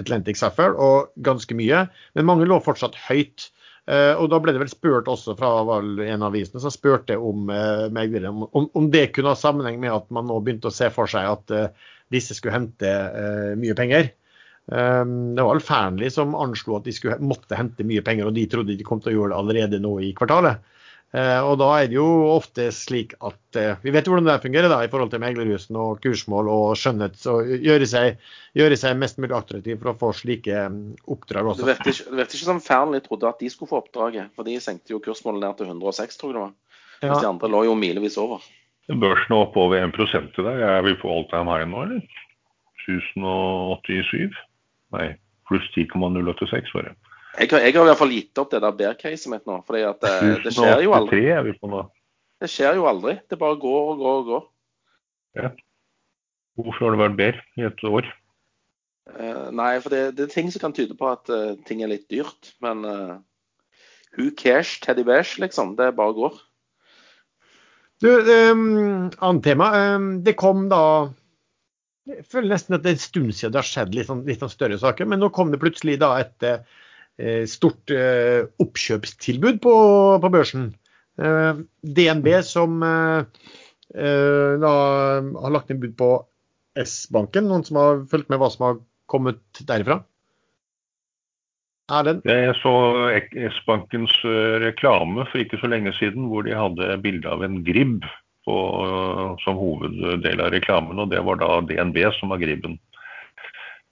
[0.01, 1.83] Atlantic Sapphire, og ganske mye.
[2.17, 3.51] Men mange lå fortsatt høyt.
[3.91, 7.49] Eh, og da ble det vel spurt også fra en av avisene som spurte om
[7.51, 11.27] om, om, det kunne ha sammenheng med at man nå begynte å se for seg
[11.27, 11.57] at
[12.11, 12.91] disse skulle hente
[13.61, 14.11] mye penger.
[14.71, 18.37] Um, det var vel Fearnley som anslo at de skulle, måtte hente mye penger, og
[18.37, 20.61] de trodde de kom til å gjøre det allerede nå i kvartalet.
[21.11, 24.45] Uh, og da er det jo ofte slik at uh, Vi vet jo hvordan det
[24.45, 27.19] fungerer da, i forhold til meglerhusene og kursmål og skjønnhet.
[27.19, 28.23] Så gjøre seg,
[28.55, 30.79] gjøre seg mest mulig attraktiv for å få slike mm,
[31.11, 31.65] oppdrag også.
[31.65, 34.31] Det virker ikke, det ikke som Fearnley trodde at de skulle få oppdraget.
[34.39, 36.57] For de senkte jo kursmålet ned til 106, tror jeg det var.
[37.01, 38.45] Mens de andre lå jo milevis over.
[38.99, 40.63] Børsen er oppe over 1 i dag.
[40.67, 42.03] Er vi på all time high nå, eller?
[42.89, 44.35] 1087?
[44.97, 45.07] Nei,
[45.47, 46.97] pluss 10,086 var det.
[47.39, 49.61] Jeg, har, jeg har i hvert fall gitt opp det der bear-caset mitt nå.
[49.67, 51.23] For det, eh, det skjer jo aldri.
[51.31, 51.85] er vi på nå.
[52.43, 53.19] Det skjer jo aldri.
[53.31, 54.49] Det bare går og går og går.
[55.39, 55.53] Ja.
[56.59, 58.09] Hvorfor har det vært bear i et år?
[59.11, 61.93] Uh, nei, for det, det, er ting som kan tyde på at uh, ting er
[61.93, 62.53] litt dyrt.
[62.65, 63.19] Men uh,
[64.17, 65.77] who cares, Teddy Bears, liksom.
[65.79, 66.41] Det bare går.
[68.01, 69.71] Du, um, annet tema.
[69.95, 70.83] Um, det kom da
[72.11, 74.41] jeg føler nesten at det er en stund siden det har skjedd litt, sånn, litt
[74.43, 75.09] sånn større saker.
[75.11, 79.75] Men nå kom det plutselig da et uh, stort uh, oppkjøpstilbud på,
[80.23, 80.71] på børsen.
[81.21, 83.25] Uh, DNB som eh,
[83.93, 84.71] eh, da
[85.21, 86.11] har lagt inn bud på
[86.81, 87.49] S-banken.
[87.51, 88.79] Noen som har fulgt med hva som har
[89.11, 90.01] kommet derifra?
[91.91, 92.25] Erlend?
[92.29, 92.75] Jeg så
[93.57, 98.05] S-bankens eh, reklame for ikke så lenge siden hvor de hadde bilde av en gribb
[98.49, 98.57] på,
[99.45, 102.79] som hoveddel av reklamen, og det var da DNB som var gribben.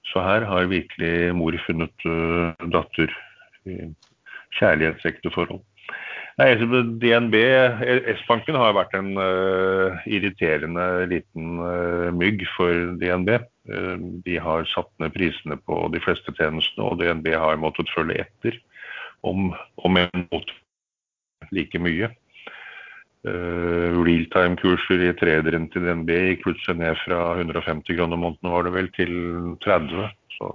[0.08, 3.12] Så her har virkelig mor funnet uh, datter
[3.68, 3.90] i
[4.56, 5.60] kjærlighetsekte forhold.
[6.38, 6.52] Nei,
[7.02, 7.34] DNB,
[8.14, 13.34] S-banken har vært en uh, irriterende liten uh, mygg for DNB.
[13.68, 18.24] Uh, de har satt ned prisene på de fleste tjenestene, og DNB har måttet følge
[18.24, 18.56] etter,
[19.26, 19.52] om,
[19.84, 20.56] om en måte
[21.54, 22.10] like mye.
[23.26, 28.74] Uh, Realtime-kurser i trederen til DNB gikk plutselig ned fra 150 kroner måneden var det
[28.76, 29.14] vel, til
[29.64, 30.10] 30.
[30.36, 30.52] Så,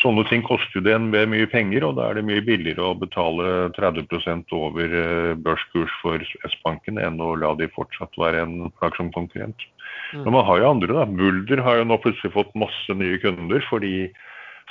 [0.00, 3.70] sånne ting koster jo DNB mye penger, og da er det mye billigere å betale
[3.76, 9.66] 30 over uh, børskurs for S-banken enn å la de fortsatt være en plagsom konkurrent.
[10.12, 10.24] Mm.
[10.24, 11.06] Men man har jo andre, da.
[11.06, 13.94] Bulder har jo nå plutselig fått masse nye kunder fordi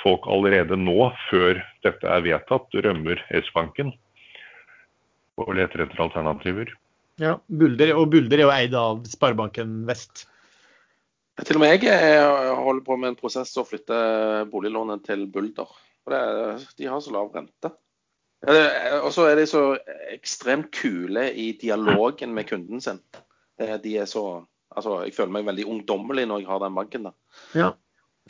[0.02, 3.94] folk allerede nå, før dette er vedtatt, rømmer S-banken
[5.40, 6.70] og leter etter alternativer.
[7.22, 10.26] Ja, Bulder, og Bulder er jo eid av Sparebanken Vest.
[11.42, 13.96] Til og med jeg holder på med en prosess å flytte
[14.52, 15.70] boliglånet til Bulder.
[16.06, 16.20] Det,
[16.78, 17.72] de har så lav rente.
[19.00, 19.62] Og så er de så
[20.12, 23.00] ekstremt kule i dialogen med kunden sin.
[23.58, 27.12] De er så Altså, jeg føler meg veldig ungdommelig når jeg har den banken da.
[27.54, 27.68] Ja.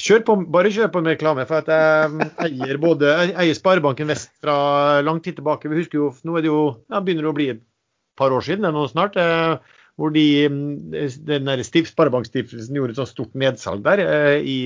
[0.01, 1.47] Kjør på, bare kjør på med reklame.
[1.49, 4.57] For at jeg eier både jeg eier Sparebanken Vest fra
[5.07, 5.71] lang tid tilbake.
[5.71, 7.63] Vi husker jo, Nå er det jo, ja, begynner det å bli et
[8.19, 9.57] par år siden, det er nå snart, eh,
[10.01, 10.95] hvor de, mm,
[11.29, 14.59] den der Sparebankstiftelsen gjorde et sånt stort nedsalg der eh, i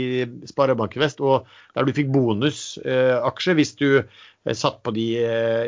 [0.49, 5.09] Sparebank Vest, og der du fikk bonusaksjer hvis du eh, satt på de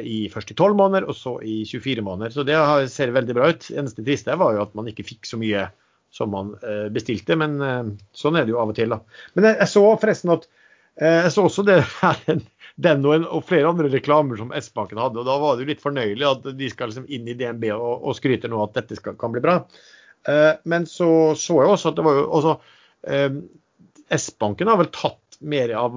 [0.00, 2.32] i, først i 12 måneder og så i 24 måneder.
[2.32, 2.56] Så det
[2.92, 3.68] ser veldig bra ut.
[3.74, 5.68] Eneste triste var jo at man ikke fikk så mye
[6.10, 6.56] som man
[6.90, 7.60] bestilte, men
[8.18, 8.90] sånn er det jo av og til.
[8.90, 8.96] da.
[9.36, 10.48] Men jeg, jeg så forresten at
[10.98, 12.40] jeg så også det her
[12.80, 15.20] den og, en, og, flere andre reklamer som S-banken hadde.
[15.20, 18.04] og Da var det jo litt fornøyelig at de skal liksom inn i DNB og,
[18.08, 19.60] og skryter nå at dette skal, kan bli bra.
[20.28, 22.54] Uh, men så så jeg også at det var jo også
[23.08, 23.40] uh,
[24.16, 25.94] S-banken har vel tatt mer av,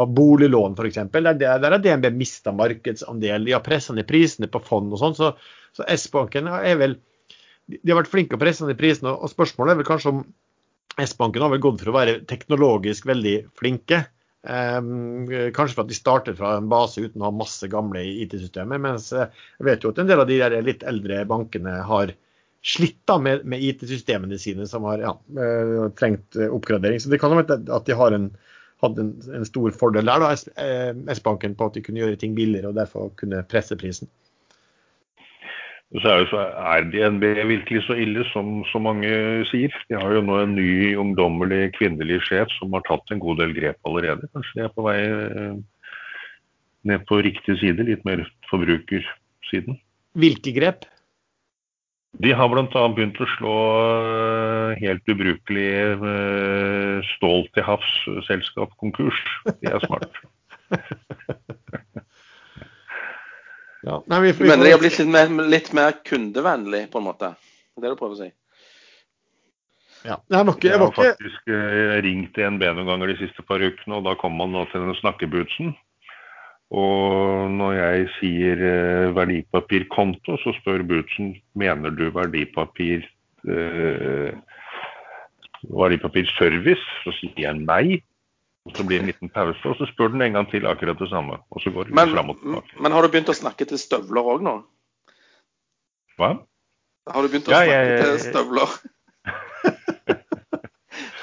[0.00, 1.00] av boliglån f.eks.
[1.12, 3.44] Der, der har DNB mista markedsandel.
[3.44, 5.16] De har pressa ned prisene på fond og sånn.
[5.18, 5.32] Så,
[5.76, 6.94] så S-banken er vel
[7.68, 9.12] De har vært flinke å presse ned prisene.
[9.12, 10.22] Og spørsmålet er vel kanskje om
[10.98, 14.04] S-banken har vel gått for å være teknologisk veldig flinke.
[14.40, 18.80] Um, kanskje for at de startet fra en base uten å ha masse gamle IT-systemer.
[18.80, 19.28] Mens eh,
[19.60, 22.14] jeg vet jo at en del av de der litt eldre bankene har
[22.64, 27.00] slitt da med, med IT-systemene sine som har ja, uh, trengt oppgradering.
[27.00, 28.30] Så det kan være at de har en,
[28.84, 30.32] hadde en, en, stor fordel der, da,
[31.14, 34.08] S-banken, på at de kunne gjøre ting billigere og derfor kunne presse prisen.
[35.98, 39.10] Så er, så er DNB virkelig så ille som så mange
[39.50, 39.74] sier.
[39.90, 43.56] De har jo nå en ny ungdommelig kvinnelig sjef som har tatt en god del
[43.56, 44.30] grep allerede.
[44.30, 45.56] Kanskje de er på vei eh,
[46.86, 48.22] ned på riktig side, litt mer
[48.52, 49.80] forbrukersiden.
[50.14, 50.86] Hvilke grep?
[52.22, 52.86] De har bl.a.
[52.94, 53.56] begynt å slå
[53.90, 59.18] eh, helt ubrukelig eh, stål til havs-selskap konkurs.
[59.58, 60.22] De er smart.
[63.86, 64.02] Ja.
[64.12, 67.32] Nei, vi, Du mener de har blitt litt mer, litt mer kundevennlig, på en måte?
[67.74, 68.30] Det er det du prøver å si?
[70.04, 70.16] ja.
[70.32, 73.44] Nei, jeg var ikke, Jeg jeg har faktisk eh, ringt DNB noen ganger de siste
[73.48, 75.72] par ukene, og da kommer man nå til den snakkebutsen.
[76.70, 83.02] Og når jeg sier eh, verdipapirkonto, så spør Bootsen mener du verdipapir
[83.48, 84.30] eh,
[85.66, 86.86] verdipapirservice.
[87.04, 88.00] Så sier jeg nei.
[88.68, 90.98] Og så blir det en liten pause, og så spør den en gang til akkurat
[91.00, 91.38] det samme.
[91.50, 92.76] Og så går det Men, fram og tilbake.
[92.84, 94.54] men har du begynt å snakke til støvler òg nå?
[96.20, 96.28] Hva?
[97.08, 98.68] Har du begynt å Ja, snakke jeg- til støvler?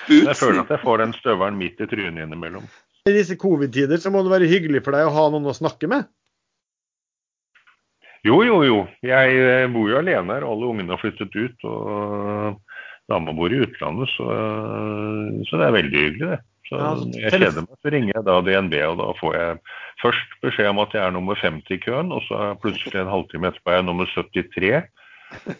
[0.07, 2.63] Jeg føler at jeg får den støvelen midt i trynet innimellom.
[3.07, 5.87] I disse covid-tider så må det være hyggelig for deg å ha noen å snakke
[5.91, 6.07] med.
[8.23, 8.77] Jo, jo, jo.
[9.03, 10.45] Jeg eh, bor jo alene her.
[10.47, 11.67] Alle ungene har flyttet ut.
[11.67, 12.55] Og
[13.11, 14.25] dama bor i utlandet, så,
[15.47, 16.39] så det er veldig hyggelig, det.
[16.67, 19.59] Så Ja, når jeg kjeder meg, så ringer jeg da DNB, og da får jeg
[20.03, 23.51] først beskjed om at jeg er nummer 50 i køen, og så plutselig en halvtime
[23.51, 24.83] etterpå er jeg nummer 73.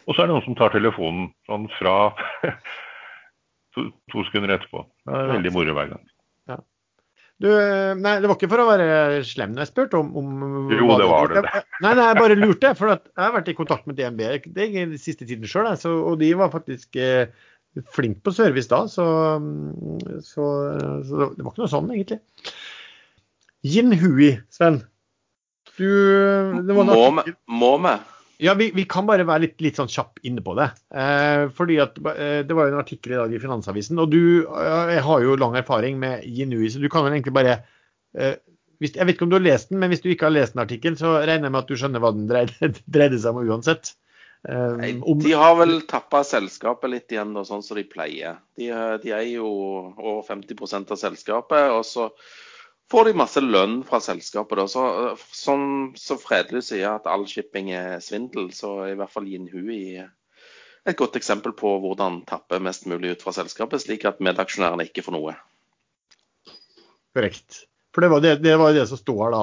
[0.04, 1.96] Og så er det noen som tar telefonen sånn fra
[3.76, 4.84] to, to sekunder etterpå.
[5.08, 6.06] Det er veldig moro hver gang.
[7.38, 10.72] Du, eh, nei, det var ikke for å være slem når jeg spurte om, om
[10.74, 11.44] Jo, det var det.
[11.86, 12.72] Nei, nei, jeg bare lurte.
[12.80, 14.24] For jeg har vært i kontakt med DNB
[14.56, 17.30] det er den siste tiden sjøl, og de var faktisk eh,
[17.94, 18.84] flinke på service da.
[18.92, 19.06] Så,
[20.26, 20.50] så,
[21.08, 22.22] så det var ikke noe sånn, egentlig.
[23.68, 24.84] Yin Hui, Sven.
[25.78, 25.88] Du,
[26.66, 27.26] det var en Må?
[27.60, 27.98] Må vi?
[28.42, 30.68] Ja, vi, vi kan bare være litt, litt sånn kjapp inne på det.
[30.94, 34.46] Eh, fordi at eh, Det var jo en artikkel i dag i Finansavisen, og du
[34.46, 37.56] eh, har jo lang erfaring med Jinui, så du kan vel egentlig bare
[38.14, 38.36] eh,
[38.78, 40.54] hvis, Jeg vet ikke om du har lest den, men hvis du ikke har lest
[40.54, 43.50] den artikkelen, så regner jeg med at du skjønner hva den dreide, dreide seg om
[43.50, 43.96] uansett.
[44.44, 44.92] Eh, Nei,
[45.24, 48.38] De har vel tappa selskapet litt igjen, da, sånn som de pleier.
[48.60, 48.70] De,
[49.04, 49.48] de er jo
[49.96, 52.10] over 50% av selskapet, og så
[52.92, 54.62] får de masse lønn fra selskapet.
[54.62, 54.68] Da.
[54.72, 54.86] Så,
[55.36, 55.66] som
[56.00, 59.98] så Fredelig sier at all shipping er svindel, så i hvert fall Yin Hui
[60.88, 65.04] et godt eksempel på hvordan tappe mest mulig ut fra selskapet, slik at medaksjonærene ikke
[65.04, 65.34] får noe.
[67.18, 67.66] Korrekt.
[67.92, 69.42] For det var det, det var det som står her da.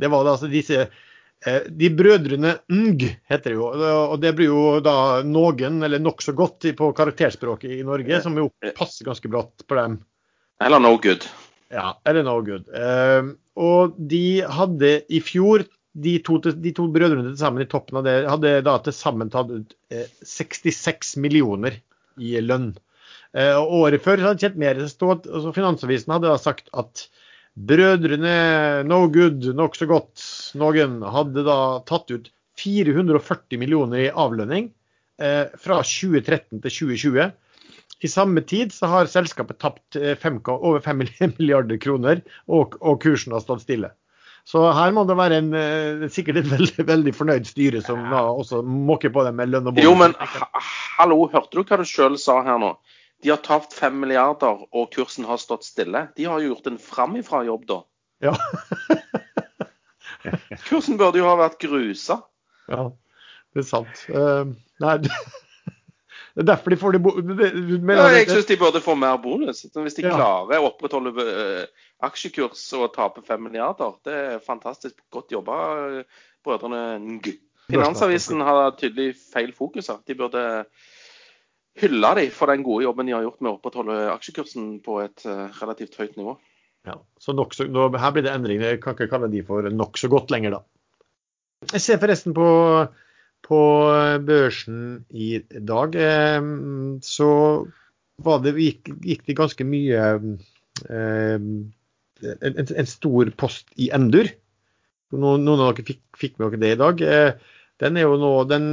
[0.00, 1.02] Det var da altså disse eh,
[1.44, 3.66] De brødrene Ng heter det jo.
[3.68, 8.48] Og det blir jo da noen, eller nokså godt på karakterspråket i Norge, som jo
[8.78, 9.98] passer ganske brått på dem.
[10.64, 11.26] Eller no good.
[11.74, 12.68] Ja, eller no good.
[12.72, 14.26] Eh, og de
[14.56, 18.54] hadde i fjor de to, de to brødrene til sammen i toppen av det hadde
[18.66, 21.76] da til sammen tatt ut eh, 66 millioner
[22.18, 22.72] i lønn.
[23.34, 24.80] Eh, året før så hadde det tjent mer.
[24.82, 27.06] Altså Finansavisen hadde da sagt at
[27.54, 28.36] brødrene
[28.88, 30.24] no good, nokså godt,
[30.58, 32.30] noen hadde da tatt ut
[32.60, 34.68] 440 millioner i avlønning
[35.22, 37.32] eh, fra 2013 til 2020.
[38.04, 41.04] I samme tid så har selskapet tapt 5, over 5
[41.38, 43.94] milliarder kroner, og, og kursen har stått stille.
[44.44, 48.26] Så her må det være en, eh, sikkert et veldig, veldig fornøyd styre som da
[48.28, 49.86] også måker på dem med lønn og bonus.
[49.86, 50.64] Jo, men ha
[50.98, 52.74] hallo, hørte du hva du sjøl sa her nå?
[53.24, 56.02] De har tapt 5 milliarder, og kursen har stått stille.
[56.16, 57.78] De har jo gjort en framifra-jobb, da.
[58.28, 58.34] Ja.
[60.68, 62.20] Kursen burde jo ha vært grusa.
[62.70, 62.86] ja,
[63.54, 64.04] det er sant.
[64.08, 64.52] Uh,
[64.82, 67.02] nei, det er derfor de får de
[67.94, 69.64] Ja, jeg syns de burde få mer bonus.
[69.74, 70.14] Hvis de Ja.
[70.16, 71.66] klarer å opprettholde eh,
[72.04, 75.58] aksjekurs og tape 5 milliarder, det er fantastisk godt jobba,
[76.00, 76.04] eh,
[76.44, 77.22] brødrene Ng.
[77.70, 80.02] Finansavisen har tydelig feil fokus her.
[80.06, 80.42] De burde
[81.80, 85.24] hylle dem for den gode jobben de har gjort med å opprettholde aksjekursen på et
[85.26, 86.36] eh, relativt høyt nivå.
[86.84, 88.74] Ja, så nok så, nå, her blir det endringer.
[88.74, 90.62] Jeg kan ikke kalle de for nokså godt lenger, da.
[91.72, 92.48] Jeg ser forresten på,
[93.46, 93.60] på
[94.28, 96.50] børsen i dag, eh,
[97.02, 97.30] så
[98.44, 100.04] det, gikk, gikk det ganske mye
[100.90, 101.48] eh,
[102.24, 104.28] en, en, stor post i Endur.
[105.14, 107.02] Noen, noen av dere fikk, fikk med dere det i dag.
[107.02, 108.68] Eh, den er jo nå den,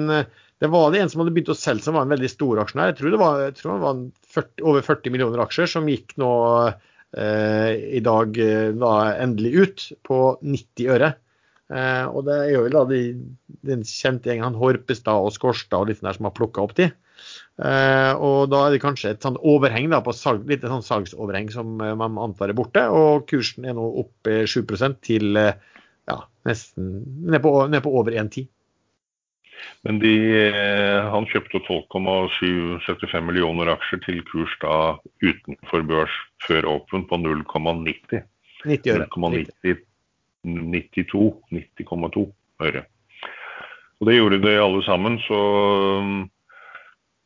[0.62, 2.92] det var det en som hadde begynt å selge, som var en veldig stor aksjonær.
[2.92, 4.02] Jeg tror det var, tror det var
[4.36, 6.32] 40, over 40 millioner aksjer som gikk nå
[6.70, 11.14] eh, i dag eh, da endelig ut på 90 øre.
[11.72, 13.02] Eh, og det er jo da de,
[13.72, 16.92] den kjente gjengen han Horpestad og Skårstad og litt der som har plukka opp de.
[17.62, 21.52] Eh, og da er det kanskje et sånn overheng da på salg, litt sånn salgsoverheng
[21.54, 22.86] som eh, man antar er borte.
[22.94, 24.62] Og kursen er nå opp eh, 7
[25.02, 25.54] til eh,
[26.10, 26.94] ja, nesten
[27.34, 28.50] ned på, ned på over 1,10.
[29.88, 37.08] Men de, eh, han kjøpte 12,75 millioner aksjer til kurs da utenfor børs før åpen
[37.10, 38.26] på 0,90.
[38.66, 39.08] 90 øre.
[39.10, 39.88] 0,90
[40.44, 42.26] 92, 90,2
[42.66, 42.84] øre.
[44.02, 45.20] Og det gjorde de alle sammen.
[45.28, 45.40] Så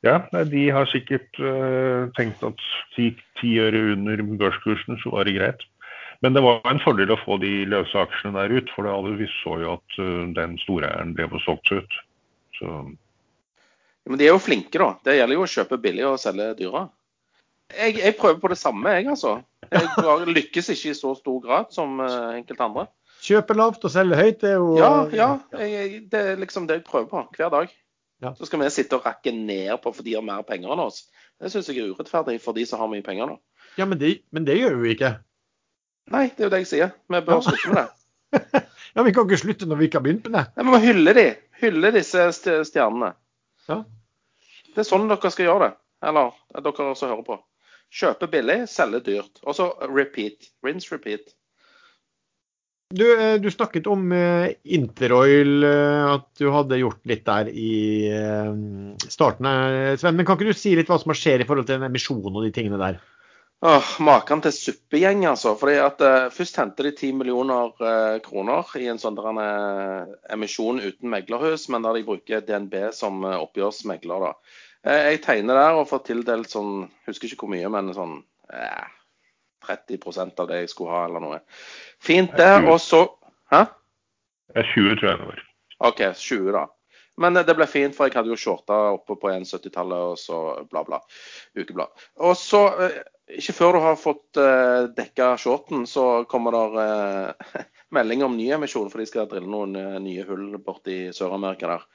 [0.03, 2.59] ja, de har sikkert uh, tenkt at
[2.95, 5.63] ti, ti øre under børskursen, så var det greit.
[6.23, 9.29] Men det var en fordel å få de løse aksjene der ut, for alle vi
[9.39, 11.97] så jo at uh, den storeieren ble solgt ut.
[12.55, 12.75] Så.
[14.05, 14.93] Ja, men de er jo flinke, da.
[15.05, 16.85] Det gjelder jo å kjøpe billig og selge dyra
[17.73, 19.39] Jeg, jeg, prøver på det samme, jeg altså.
[19.71, 22.85] Jeg lykkes ikke i så stor grad som uh, enkelte andre.
[23.25, 25.29] Kjøpe lavt og selge høyt, det er jo Ja, ja.
[25.57, 27.73] Jeg, det er liksom det jeg prøver på hver dag.
[28.23, 28.35] Ja.
[28.37, 31.03] Så skal vi sitte og rakke ned på for de har mer penger enn oss.
[31.41, 33.39] Det syns jeg er urettferdig for de som har mye penger nå.
[33.75, 35.17] Ja, men det, men det gjør vi ikke.
[36.13, 36.93] Nei, det er jo det jeg sier.
[37.09, 37.45] Vi bør ja.
[37.49, 38.63] slutte med det.
[38.95, 40.45] ja, Vi kan ikke slutte når vi ikke har begynt med det.
[40.55, 41.25] Nei, Vi må hylle de.
[41.61, 43.11] Hylle disse stjernene.
[43.67, 43.81] Ja.
[44.71, 45.73] Det er sånn dere skal gjøre det.
[46.05, 47.39] Eller dere som hører på.
[47.95, 49.41] Kjøpe billig, selge dyrt.
[49.43, 50.49] Og så repeat.
[50.65, 51.33] Rinse, repeat.
[52.95, 57.73] Du, eh, du, snakket om uh, Interoil, uh, at du hadde gjort litt der i
[59.09, 59.49] starten.
[59.99, 62.35] Sven, men Kan ikke du si litt hva som skjer i forhold til den emisjonen
[62.35, 63.01] og de tingene der?
[63.63, 65.55] Åh, Maken til suppegjeng, altså.
[65.57, 66.01] Fordi at
[66.35, 67.71] Først henter de 10 millioner
[68.25, 69.17] kroner i en sånn
[70.35, 74.27] emisjon uten meglerhus, men da de bruker DNB som oppgjørsmegler.
[74.27, 74.33] da.
[75.09, 78.19] jeg tegner der og får tildelt sånn, husker ikke hvor mye, men sånn
[79.65, 81.39] 30% av det jeg skulle ha, eller noe.
[82.03, 82.53] Fint, det.
[82.69, 83.05] Og så
[83.53, 83.65] Hæ?
[84.55, 85.41] 20, tror jeg det var.
[85.89, 86.65] OK, 20, da.
[87.21, 90.39] Men det ble fint, for jeg hadde jo shorta oppe på 1,70-tallet og så
[90.69, 90.99] bla, bla.
[91.55, 92.05] Ukeblad.
[92.27, 92.99] Og så, eh,
[93.39, 97.63] ikke før du har fått uh, dekka shorten, så kommer det uh,
[97.95, 101.87] melding om ny emisjon, for de skal drille noen nye hull borti Sør-Amerika der.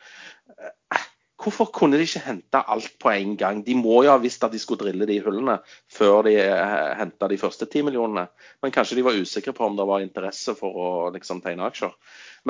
[1.40, 3.62] Hvorfor kunne de ikke hente alt på en gang?
[3.64, 5.56] De må jo ha visst at de skulle drille de hullene
[5.88, 8.26] før de eh, henta de første ti millionene.
[8.60, 11.94] Men kanskje de var usikre på om det var interesse for å liksom, tegne aksjer.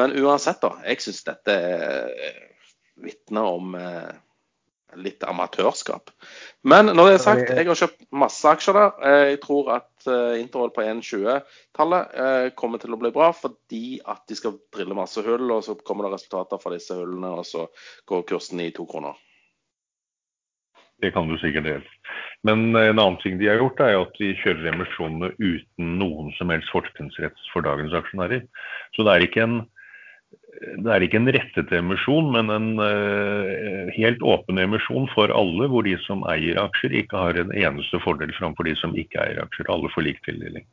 [0.01, 0.73] Men uansett, da.
[0.89, 2.41] Jeg syns dette eh,
[3.05, 4.11] vitner om eh,
[4.99, 6.11] litt amatørskap.
[6.67, 8.93] Men når det er sagt, jeg har kjøpt masse aksjer der.
[9.07, 14.01] Eh, jeg tror at eh, Interroll på 1,20-tallet eh, kommer til å bli bra fordi
[14.01, 17.47] at de skal drille masse hull, og så kommer det resultater fra disse hullene, og
[17.47, 17.67] så
[18.11, 19.19] går kursen i to kroner.
[21.01, 21.97] Det kan du sikkert gjøre.
[22.45, 26.53] Men en annen ting de har gjort, er at de kjører emisjonene uten noen som
[26.53, 28.45] helst fortrinnsrett for dagens aksjonærer.
[28.97, 29.61] Så det er ikke en
[30.61, 35.87] det er ikke en rettet emisjon, men en uh, helt åpen emisjon for alle, hvor
[35.87, 39.71] de som eier aksjer, ikke har en eneste fordel framfor de som ikke eier aksjer.
[39.73, 40.67] Alle får lik tildeling.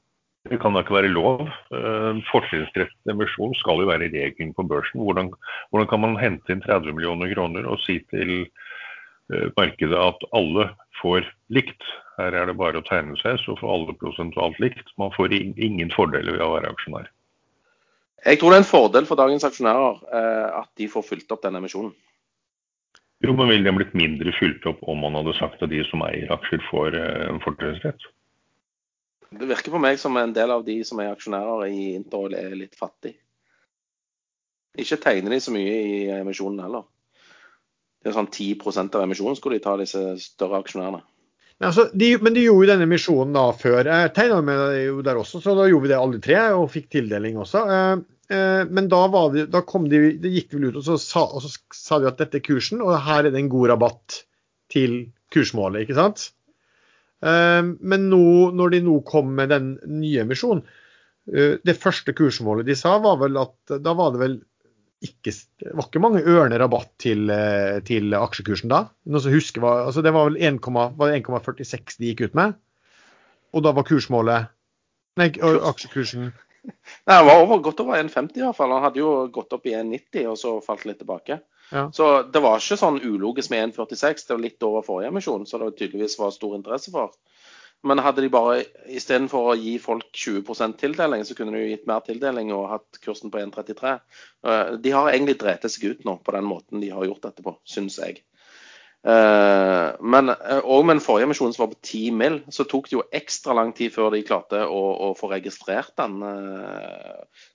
[0.47, 1.47] Det kan da ikke være lov.
[1.71, 5.03] Uh, Fortrinnsrettet emisjon skal jo være regelen på børsen.
[5.03, 5.31] Hvordan,
[5.71, 10.69] hvordan, kan man hente inn 30 millioner kroner og si til uh, markedet at alle
[11.01, 11.79] får likt?
[12.19, 14.95] Her er det bare å tegne seg, så får alle prosentualt likt.
[14.99, 17.11] Man får ingen fordeler ved å være aksjonær.
[18.25, 21.43] Jeg tror det er en fordel for dagens aksjonærer eh, at de får fylt opp
[21.45, 21.93] denne emisjonen.
[23.25, 26.03] Jo, men ville den blitt mindre fylt opp om man hadde sagt at de som
[26.05, 28.09] eier aksjer, får eh, en fortrinnsrett?
[29.37, 32.55] Det virker på meg som en del av de som er aksjonærer i Interol, er
[32.57, 33.17] litt fattig.
[34.77, 36.85] Ikke tegner de så mye i emisjonen heller.
[38.01, 41.01] Det er sånn 10% av emisjonen skulle de ta, disse større aksjonærene.
[41.57, 43.87] Altså, de, men de gjorde jo denne emisjonen da før.
[43.89, 46.91] Jeg tegna med jo der også, så da gjorde vi det alle tre og fikk
[46.93, 47.63] tildeling også.
[47.73, 47.93] Eh,
[48.37, 49.01] eh, men da,
[49.33, 52.11] det, da de, det gikk de vel ut og så, sa, og så sa de
[52.11, 54.19] at dette er kursen, og her er det en god rabatt
[54.73, 54.99] til
[55.33, 56.27] kursmålet, ikke sant?
[57.25, 60.65] Eh, men nå, når de nå kom med den nye emisjonen,
[61.27, 64.35] det første kursmålet de sa, var vel at da var det vel
[65.05, 68.87] ikke, det var ikke mange ørene rabatt til, eh, til aksjekursen da.
[69.05, 72.57] Husker, var, altså det var vel 1,46 de gikk ut med.
[73.53, 74.53] Og da var kursmålet
[75.17, 78.73] Nei, aksjekursen Nei, Han var over, godt over 1,50 i hvert fall.
[78.75, 81.39] Han hadde jo gått opp i 1,90 og så falt litt tilbake.
[81.71, 81.87] Ja.
[81.93, 84.25] Så det var ikke sånn ulogisk med 1,46.
[84.27, 87.15] Det var litt over forrige emisjon, så det tydeligvis var stor interesse for.
[87.85, 91.85] Men hadde de bare istedenfor å gi folk 20% tildeling, så kunne de jo gitt
[91.89, 93.99] mer tildeling og hatt kursen på 1,33.
[94.47, 97.45] Eh, de har egentlig drept seg ut nå på den måten de har gjort dette
[97.45, 98.23] på, syns jeg.
[99.07, 102.97] Eh, men òg med den forrige emisjonen som var på 10 mill., så tok det
[102.97, 106.17] jo ekstra lang tid før de klarte å, å få registrert den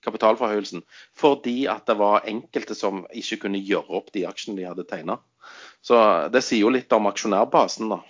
[0.07, 0.87] kapitalforhøyelsen.
[1.19, 5.19] Fordi at det var enkelte som ikke kunne gjøre opp de aksjene de hadde tegna.
[5.83, 5.99] Så
[6.31, 8.05] det sier jo litt om aksjonærbasen, da.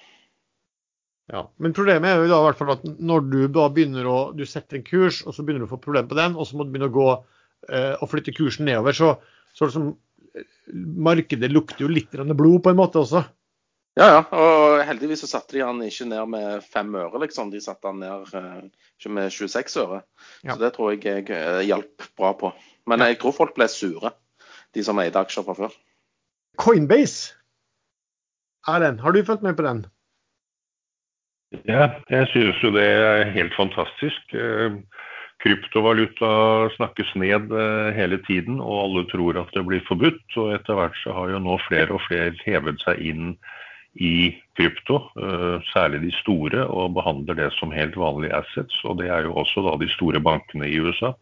[1.32, 4.16] Ja, Men problemet er jo da i hvert fall at når du da begynner å
[4.36, 6.58] du setter en kurs, og så begynner du å få problemer på den, og så
[6.58, 9.14] må du begynne å gå eh, og flytte kursen nedover, så,
[9.56, 9.94] så liksom,
[11.08, 13.24] markedet lukter jo litt blod på en måte også.
[13.96, 14.20] Ja, ja.
[14.32, 17.50] Og heldigvis så satte de han ikke ned med fem øre, liksom.
[17.52, 20.00] De satte han ned eh, med 26 øre.
[20.40, 20.54] Ja.
[20.54, 22.52] Så det tror jeg jeg eh, hjalp bra på.
[22.88, 24.14] Men jeg tror folk ble sure.
[24.72, 25.74] de som eide aksjer fra før.
[26.60, 27.34] Coinbase,
[28.68, 29.84] Erlend, har du fulgt med på den?
[31.68, 34.34] Ja, jeg synes jo det er helt fantastisk.
[34.34, 34.78] Eh,
[35.42, 36.30] kryptovaluta
[36.76, 40.24] snakkes ned eh, hele tiden, og alle tror at det blir forbudt.
[40.40, 43.34] Og etter hvert så har jo nå flere og flere hevet seg inn
[44.00, 48.80] i krypto, eh, særlig de store, og behandler det som helt vanlige assets.
[48.88, 51.14] Og det er jo også da de store bankene i USA,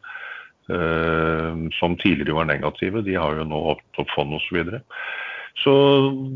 [1.80, 3.00] som tidligere var negative.
[3.02, 4.44] De har jo nå åpnet opp fond osv.
[4.44, 4.78] Så, videre.
[5.58, 5.72] så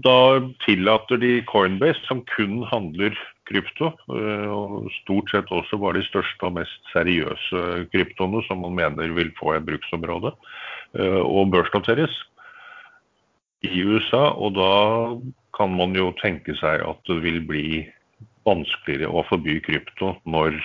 [0.02, 0.16] da
[0.64, 3.14] tillater de Coinbase, som kun handler
[3.48, 3.92] krypto.
[4.10, 9.14] Eh, og stort sett også bare de største og mest seriøse kryptoene som man mener
[9.16, 10.34] vil få et bruksområde,
[10.98, 12.14] eh, og børsnoteres
[13.64, 14.30] i USA.
[14.34, 14.72] Og da
[15.56, 17.84] kan man jo tenke seg at det vil bli
[18.44, 20.58] vanskeligere å forby krypto når,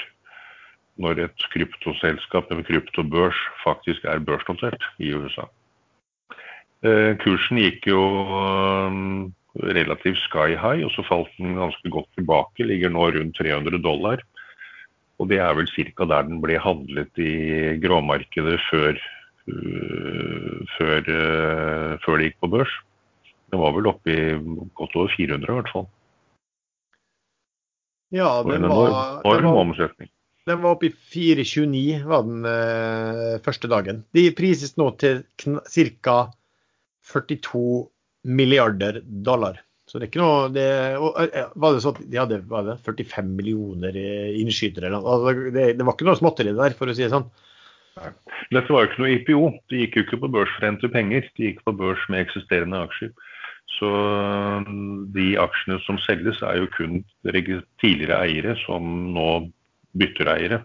[1.00, 5.48] når et kryptoselskap en kryptobørs faktisk er børsnotert i USA.
[6.84, 8.02] Eh, kursen gikk jo
[9.64, 12.66] relativt sky high, og så falt den ganske godt tilbake.
[12.66, 14.24] Ligger nå rundt 300 dollar.
[15.20, 16.05] Og det er vel ca.
[16.07, 17.32] der den ble handlet i
[17.84, 18.99] gråmarkedet før,
[19.51, 22.76] uh, før, uh, før, det gikk på børs.
[23.51, 24.22] Den var vel oppe i
[24.78, 25.89] godt over 400 i hvert fall.
[28.16, 30.10] Ja, den var, enorm omsetning.
[30.49, 34.03] Den var oppe i 4,29 var den uh, første dagen.
[34.16, 36.20] De prises nå til ca.
[37.10, 37.89] 42
[38.24, 39.60] milliarder dollar.
[39.90, 40.66] Så det er ikke noe det,
[41.00, 43.96] Var det sånn at de hadde det, 45 millioner
[44.38, 44.92] innskytere?
[45.00, 47.26] Altså, det, det, var ikke noe småtteri der, for å si det sånn.
[48.54, 49.48] Dette var jo ikke noe IPO.
[49.72, 51.26] De gikk jo ikke på børs for å hente penger.
[51.36, 53.12] De gikk på børs med eksisterende aksjer.
[53.78, 53.90] Så
[55.16, 57.02] de aksjene som selges, er jo kun
[57.82, 59.30] tidligere eiere som nå
[60.00, 60.62] bytter eiere.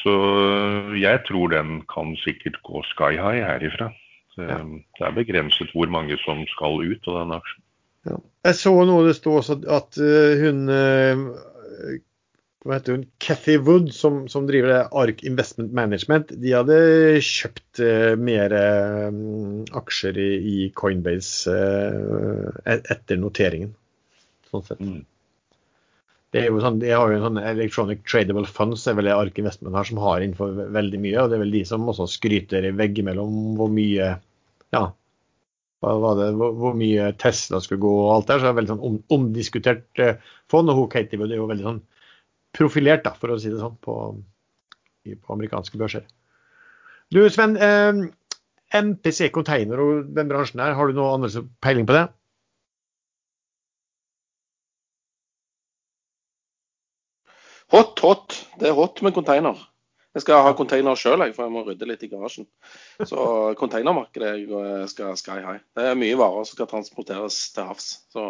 [0.00, 0.14] Så
[0.98, 3.90] jeg tror den kan sikkert gå sky high herifra.
[4.38, 4.58] Ja.
[4.98, 7.62] Det er begrenset hvor mange som skal ut av den aksjen.
[8.08, 8.18] Ja.
[8.48, 11.96] Jeg så nå det står også at uh, hun uh,
[12.66, 16.78] hva heter hun, Cathy Wood, som, som driver Ark Investment Management, de hadde
[17.24, 18.54] kjøpt uh, mer
[19.78, 21.54] aksjer i, i Coinbase
[22.66, 23.72] etter noteringen.
[24.50, 24.82] Sånn sett.
[24.82, 25.06] Mm.
[26.32, 29.16] Det er jo sånn, De har jo en sånn Electronic Tradable Funds er vel det
[29.16, 31.16] Ark Investment her som har innenfor veldig mye.
[31.22, 34.10] og Det er vel de som også skryter veggimellom hvor mye
[34.74, 34.84] ja,
[36.18, 38.40] det, hvor, hvor, mye Tesla skulle gå og alt der.
[38.40, 40.18] Så det er veldig sånn om, omdiskutert eh,
[40.50, 40.70] fond.
[40.70, 41.82] Og hun Katie Wood er jo veldig sånn
[42.56, 43.96] profilert, da, for å si det sånn, på,
[45.06, 46.06] på amerikanske børser.
[47.14, 48.04] Du Sven, eh,
[48.74, 52.08] MPC Container og den bransjen her, har du noe annet peiling på det?
[57.72, 58.34] Hot, hot.
[58.60, 59.58] Det er hot med container.
[60.18, 62.48] Jeg skal ha container sjøl, for jeg må rydde litt i garasjen.
[63.06, 63.24] Så
[63.60, 65.60] containermarkedet skal sky high.
[65.78, 67.90] Det er mye varer som skal transporteres til havs.
[68.10, 68.24] Så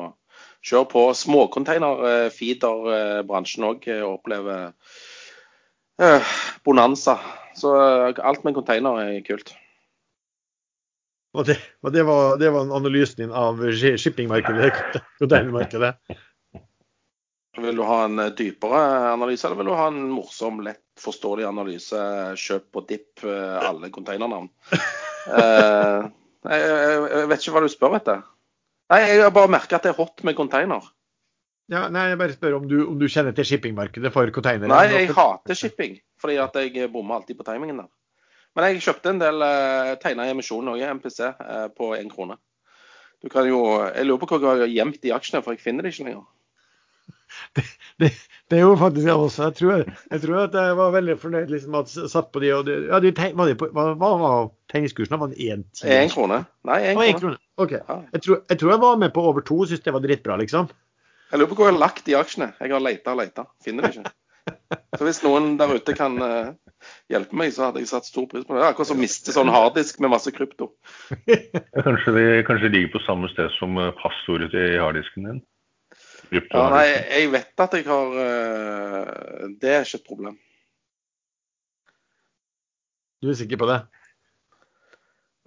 [0.69, 1.05] kjør på.
[1.17, 4.75] Småcontainer, eh, feeder-bransjen òg eh, opplever
[6.03, 6.37] eh,
[6.69, 7.17] bonanza.
[7.57, 9.55] Så eh, alt med container er kult.
[11.39, 14.73] Og det, og det, var, det var analysen din av shippingmarkedet,
[15.23, 15.97] containermarkedet?
[17.59, 18.81] Vil du ha en dypere
[19.13, 21.99] analyse, eller vil du ha en morsom, lett forståelig analyse,
[22.39, 24.49] kjøp på dipp, eh, alle containernavn.
[25.33, 26.09] uh,
[26.49, 28.23] jeg, vet ikke hva du spør etter.
[28.93, 30.87] Nei, Jeg har bare merka at det er hot med container.
[31.69, 34.71] Ja, nei, Jeg bare spør om du, om du kjenner til shippingmarkedet for containere?
[34.73, 37.91] Nei, jeg hater shipping, fordi at jeg bommer alltid på timingen der.
[38.57, 42.39] Men jeg kjøpte en del uh, tegna i emisjonen òg, MPC, uh, på én krone.
[43.23, 45.85] Du kan jo, Jeg lurer på hva jeg har gjemt i aksjene, for jeg finner
[45.85, 46.27] det ikke lenger.
[47.57, 47.65] Det,
[48.01, 48.11] det,
[48.51, 49.49] det, er jo faktisk jeg også.
[49.49, 52.53] Jeg tror, jeg tror at jeg var veldig fornøyd liksom, at jeg satt på de
[52.57, 55.19] og de, ja, de var de på, hva, var, var tegningskursen?
[55.21, 55.97] Var det én time?
[55.97, 56.43] Én krone.
[56.69, 57.19] Nei, én krone.
[57.21, 57.41] krone.
[57.59, 57.75] Ok.
[57.81, 57.99] Ja.
[58.13, 60.39] Jeg, tror, jeg, tror, jeg var med på over to og syntes det var dritbra,
[60.41, 60.71] liksom.
[61.29, 62.53] Jeg lurer på hvor jeg har lagt de aksjene.
[62.57, 63.45] Jeg har leita og leita.
[63.65, 64.15] Finner det ikke.
[64.97, 66.55] Så hvis noen der ute kan uh,
[67.13, 68.65] hjelpe meg, så hadde jeg satt stor pris på det.
[68.65, 70.71] Akkurat som å miste sånn harddisk med masse krypto.
[71.87, 75.43] kanskje de kanskje ligger på samme sted som eh, passordet til harddisken din?
[76.29, 80.37] Ja, nei, jeg vet at jeg har uh, Det er ikke et problem.
[83.23, 83.79] Du er sikker på det?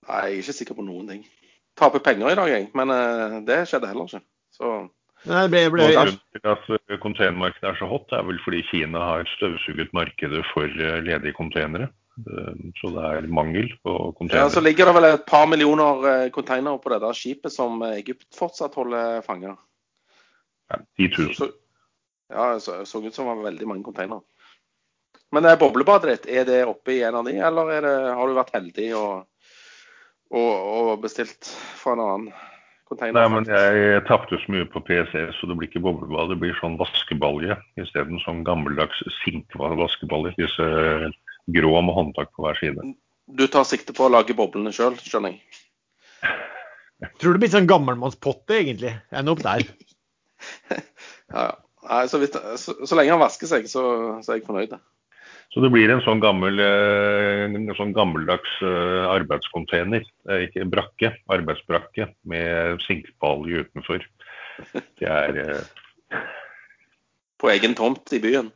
[0.08, 1.22] Nei, jeg er ikke sikker på noen ting.
[1.78, 2.68] Taper penger i dag, jeg.
[2.76, 4.26] Men uh, det skjedde heller ikke.
[4.58, 4.74] Så
[5.30, 5.86] Nei, ble, ble...
[5.94, 10.42] Grunnen til at eh, containermarkedet er så hot, er vel fordi Kina har støvsuget markedet
[10.50, 10.66] for
[11.06, 11.92] ledige containere.
[12.82, 14.48] Så det er mangel på containere.
[14.48, 18.26] Ja, så ligger det vel et par millioner containere på det der skipet som Egypt
[18.34, 19.62] fortsatt holder fanger.
[21.00, 21.34] 10 000.
[21.38, 21.50] Så,
[22.32, 24.24] ja, det så, så ut som det var veldig mange containere.
[25.32, 28.36] Men er boblebadet ditt, er det oppe i en av de, eller det, har du
[28.36, 29.12] vært heldig og,
[30.36, 31.48] og, og bestilt
[31.80, 32.32] fra en annen
[32.92, 33.16] container.
[33.16, 36.34] Nei, men jeg, tapte så mye på PCS, så det blir ikke boblebad.
[36.34, 38.20] Det blir sånn vaskebalje isteden.
[38.26, 40.36] Sånn gammeldags sinkvaskebalje.
[40.40, 40.68] Disse
[41.56, 42.92] grå med håndtak på hver side.
[43.32, 45.62] Du tar sikte på å lage boblene sjøl, skjønner jeg.
[47.22, 48.94] Tror det blir sånn gammelmannspotte, egentlig.
[49.16, 49.64] Ender opp der.
[51.32, 51.52] Ja, ja.
[51.82, 53.82] Nei, så, vidt, så, så lenge han vasker seg, så,
[54.22, 54.76] så er jeg fornøyd.
[55.52, 60.06] Så det blir en sånn, gammel, eh, en sånn gammeldags eh, arbeidscontainer.
[60.32, 64.06] Er ikke brakke, arbeidsbrakke med sinkbalje utenfor.
[65.02, 65.68] Det er eh,
[67.42, 68.52] På egen tomt i byen.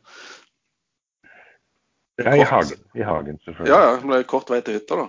[2.22, 3.72] er i hagen, i hagen selvfølgelig.
[3.74, 3.94] Ja, ja.
[4.00, 5.08] Det blir kort vei til hytta, da.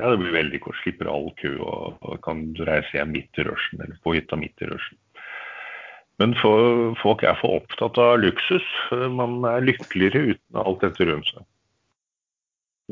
[0.00, 0.78] Ja, det blir veldig kort.
[0.80, 4.64] Slipper all kø og, og kan reise hjem midt i rushen, eller på hytta midt
[4.64, 4.96] i rushen.
[6.22, 8.66] Men for, folk er for opptatt av luksus.
[9.10, 11.42] Man er lykkeligere uten alt dette rundt seg.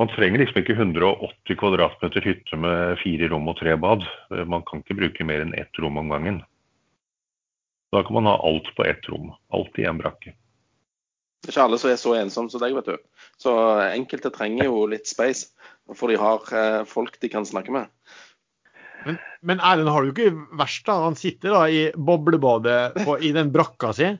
[0.00, 4.02] Man trenger liksom ikke 180 kvadratmeter hytte med fire rom og tre bad.
[4.50, 6.40] Man kan ikke bruke mer enn ett rom om gangen.
[7.94, 9.30] Da kan man ha alt på ett rom.
[9.54, 10.34] Alt i en brakke.
[11.40, 12.96] Det er ikke alle som er så ensomme som deg, vet du.
[13.40, 13.52] Så
[13.86, 15.54] enkelte trenger jo litt space,
[15.96, 17.86] for de har eh, folk de kan snakke med.
[19.06, 20.98] Men, men Erlend har det jo ikke verst, da.
[21.06, 24.10] Han sitter da i boblebadet på, i den brakka si.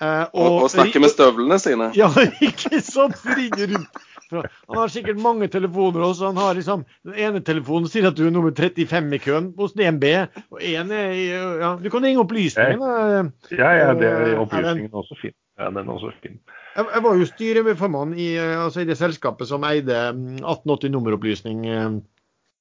[0.00, 1.90] eh, Og, og snakke med støvlene sine.
[1.98, 2.08] Ja,
[2.40, 3.20] ikke sant?
[3.28, 4.02] Ringer rundt.
[4.34, 6.30] Han har sikkert mange telefoner også.
[6.32, 9.76] Han har liksom, Den ene telefonen sier at du er nummer 35 i køen hos
[9.76, 10.06] DNB.
[10.50, 12.80] Og en er i ja, Du kan ringe opplysningen.
[12.80, 13.20] da.
[13.54, 15.36] Ja, ja, det er opplysningen opplysningen også fin.
[15.60, 16.40] Ja, den er også fin.
[16.74, 20.90] Jeg, jeg var jo styreformann i, eh, altså i det selskapet som eide mm, 1880
[20.96, 22.02] nummeropplysning eh, en gang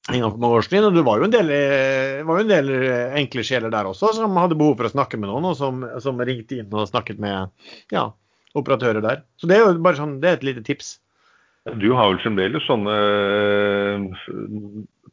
[0.08, 0.89] for mange år siden.
[0.89, 3.89] Og det var jo en del, eh, var jo en del eh, enkle sjeler der
[3.89, 6.89] også som hadde behov for å snakke med noen, og som, som ringte inn og
[6.89, 7.54] snakket med
[7.93, 8.10] ja,
[8.58, 9.24] operatører der.
[9.39, 10.97] Så det er jo bare sånn, det er et lite tips.
[11.80, 14.28] Du har vel fremdeles sånne eh,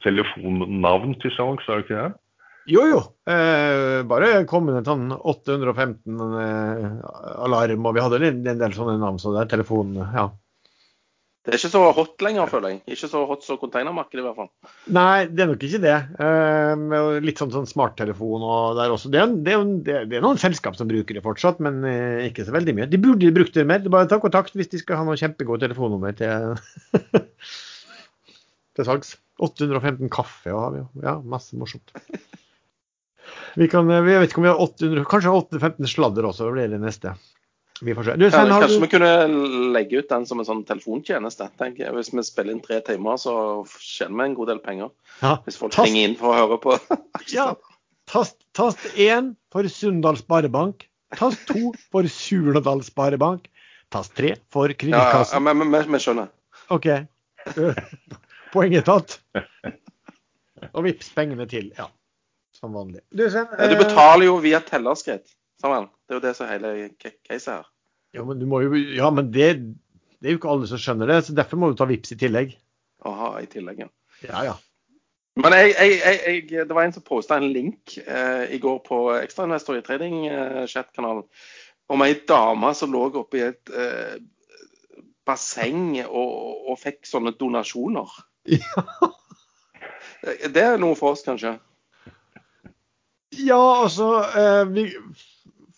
[0.02, 2.10] telefonnavn til salgs, har du ikke det?
[2.70, 2.98] Jo, jo.
[3.30, 6.84] Eh, bare kom med en sånn 815 eh,
[7.46, 9.18] alarm, og vi hadde en, en del sånne navn.
[9.22, 10.26] Så det er telefon, ja.
[11.40, 12.78] Det er ikke så hot lenger, føler jeg.
[12.92, 14.72] Ikke så hot som containermarkedet, i hvert fall.
[14.92, 15.94] Nei, det er nok ikke det.
[16.20, 16.82] Eh,
[17.24, 19.08] litt sånn, sånn smarttelefon og der også.
[19.12, 22.44] Det er, det, er, det, er, noen selskap som bruker det fortsatt, men eh, ikke
[22.44, 22.90] så veldig mye.
[22.92, 23.80] De burde brukt det mer.
[23.80, 26.60] Er bare ta kontakt hvis de skal ha noen kjempegodt telefonnummer til,
[28.76, 29.16] til salgs.
[29.40, 30.86] 815 kaffe har vi jo.
[31.00, 31.96] Ja, masse morsomt.
[33.56, 36.58] Vi kan, jeg vi vet ikke om vi har 800, kanskje 815 sladder også, det
[36.58, 37.16] blir det neste.
[37.82, 38.14] Vi får se.
[38.20, 38.82] Du, Sven, har kanskje du...
[38.84, 39.10] vi kunne
[39.72, 41.46] legge ut den som en sånn telefontjeneste.
[41.60, 41.94] tenker jeg.
[41.96, 43.32] Hvis vi spiller inn tre timer, så
[43.80, 44.90] tjener vi en god del penger.
[45.22, 45.36] Ja.
[45.46, 46.76] Hvis folk Tast- ringer inn for å høre på
[47.36, 47.54] Ja.
[48.10, 48.36] Tast,
[48.98, 50.88] én 1 for Sunndal Sparebank.
[51.16, 53.46] Tast 2 for Surnadal Sparebank.
[53.90, 55.34] Tast 3 for Kringkassen.
[55.38, 56.28] ja, men men- men vi skjønner.
[56.70, 56.86] OK.
[58.52, 59.16] Poenget tatt.
[60.74, 61.70] Og vips pengene til.
[61.78, 61.86] Ja,
[62.54, 63.00] som vanlig.
[63.14, 63.46] Du, Sven.
[63.56, 65.30] Du eh, betaler jo via tellerskritt.
[65.62, 65.88] Sammen.
[66.08, 67.69] Det er jo det som er hele ca- caset her.
[68.16, 69.50] Ja, men, jo, ja, men det,
[70.18, 72.18] det er jo ikke alle som skjønner det, så derfor må du ta vips i
[72.18, 72.56] tillegg.
[73.06, 73.90] Aha, i tillegg, ja.
[74.26, 74.56] Ja, ja.
[75.40, 76.00] Men jeg, jeg,
[76.50, 81.24] jeg, det var en som posta en link eh, i går på Ekstrainvestor i trading-chat-kanalen
[81.90, 84.18] om ei dame som lå oppe i et eh,
[85.26, 86.34] basseng og,
[86.70, 88.20] og fikk sånne donasjoner.
[88.50, 88.84] Ja.
[90.20, 91.54] Det er noe for oss, kanskje.
[93.38, 94.84] Ja, altså eh, vi,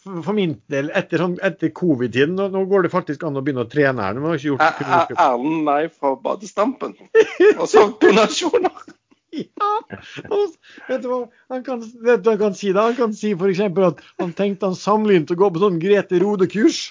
[0.03, 3.67] for, min del, etter, sånn, etter covid-tiden, nå, nå går det faktisk an å begynne
[3.67, 4.19] å trene her.
[4.19, 6.97] Man har ikke gjort, Er er Erlend nei fra badestampen?
[7.59, 8.83] Og så donasjoner.
[9.33, 9.69] Ja,
[10.29, 10.51] og
[10.91, 12.83] vet du hva han kan, vet du han kan si da?
[12.91, 13.63] Han kan si f.eks.
[13.65, 16.83] at han tenkte han sammenlignet å gå på sånn Grete Rode-kurs.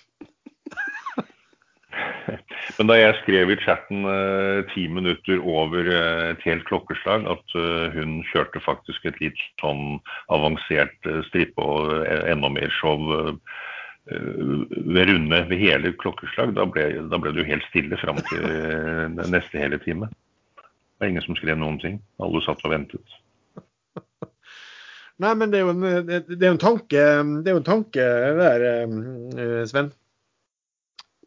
[2.77, 7.55] Men da jeg skrev i chatten eh, ti minutter over eh, et helt klokkeslag at
[7.57, 9.99] eh, hun kjørte faktisk et litt sånn
[10.33, 13.11] avansert eh, stripe og enda mer show
[14.11, 18.47] ved runde ved hele klokkeslag, da ble, da ble det jo helt stille fram til
[19.29, 20.09] neste hele time.
[20.57, 21.99] Det var ingen som skrev noen ting.
[22.19, 23.13] Alle satt og ventet.
[25.21, 27.05] Nei, men det er jo en, det er en tanke,
[27.45, 28.09] det er jo en tanke
[28.41, 28.67] der,
[29.69, 29.93] Sven.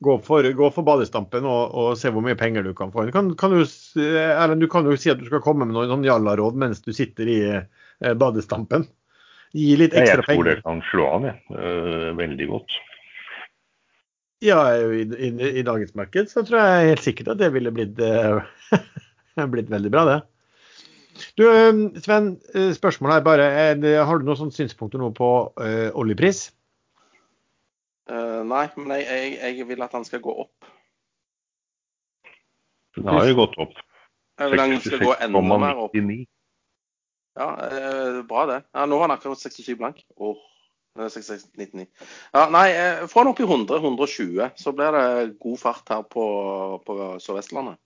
[0.03, 3.07] Gå for, gå for badestampen og, og se hvor mye penger du kan få.
[3.15, 3.62] Kan, kan, du,
[4.03, 6.91] Erlend, du kan jo si at du skal komme med noen sånn jallaråd mens du
[6.97, 8.89] sitter i eh, badestampen.
[9.55, 10.27] Gi litt ekstra penger.
[10.27, 11.39] jeg tror tror det kan slå an, jeg.
[11.55, 12.77] Eh, veldig godt.
[14.45, 15.31] Ja, i, i,
[15.62, 18.83] i dagens marked så tror jeg helt sikkert at det ville blitt, eh,
[19.55, 20.19] blitt veldig bra, det.
[21.39, 21.47] Du,
[22.03, 22.33] Sven,
[22.75, 23.45] spørsmålet er bare
[24.03, 25.29] Har du noen sånne synspunkter nå på
[25.62, 26.49] eh, oljepris?
[28.10, 30.70] Eh, nei, men jeg, jeg, jeg vil at han skal gå opp.
[32.97, 33.78] Den har jo gått opp.
[34.39, 35.94] Jeg vil han skal gå enda mer opp.
[35.97, 36.24] 66,99.
[37.35, 38.60] Ja, uh, bra det.
[38.70, 40.05] Ja, nå var han akkurat 67 blank.
[40.14, 41.86] Det er 66,99.
[42.36, 45.09] Ja, nei, uh, få han opp i 100-120, så blir det
[45.43, 46.26] god fart her på,
[46.86, 47.81] på Sør-Vestlandet.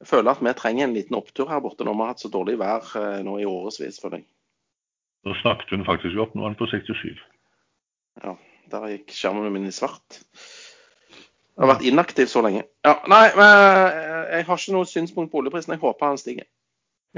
[0.00, 2.30] Jeg føler at vi trenger en liten opptur her borte når vi har hatt så
[2.32, 2.86] dårlig vær
[3.26, 4.28] nå i årevis, føler jeg.
[5.42, 7.18] Snakket hun faktisk opp, nå er han på 67.
[8.22, 8.32] Ja,
[8.72, 10.20] der gikk skjermen min i svart.
[11.60, 12.62] Jeg har vært inaktiv så lenge.
[12.86, 15.74] Ja, nei, men eh, jeg har ikke noe synspunkt på oljeprisen.
[15.74, 16.46] Jeg håper han stiger.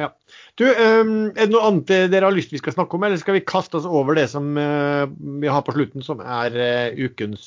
[0.00, 0.08] Ja.
[0.56, 3.36] Du, ehm, er det noe annet dere har lyst vi skal snakke om, eller skal
[3.36, 5.04] vi kaste oss over det som eh,
[5.44, 7.44] vi har på slutten, som er eh, ukens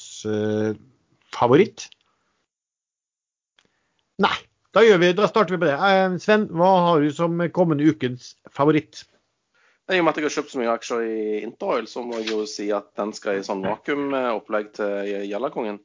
[1.36, 1.90] favoritt?
[4.24, 4.36] Nei,
[4.78, 6.22] da, vi, da starter vi på det.
[6.24, 9.04] Sven, hva har du som kommende ukens favoritt?
[9.86, 12.32] I og med at jeg har kjøpt så mye aksjer i Interoil, så må jeg
[12.32, 15.78] jo si at den skal i sånn vakuumopplegg til Gjellakongen.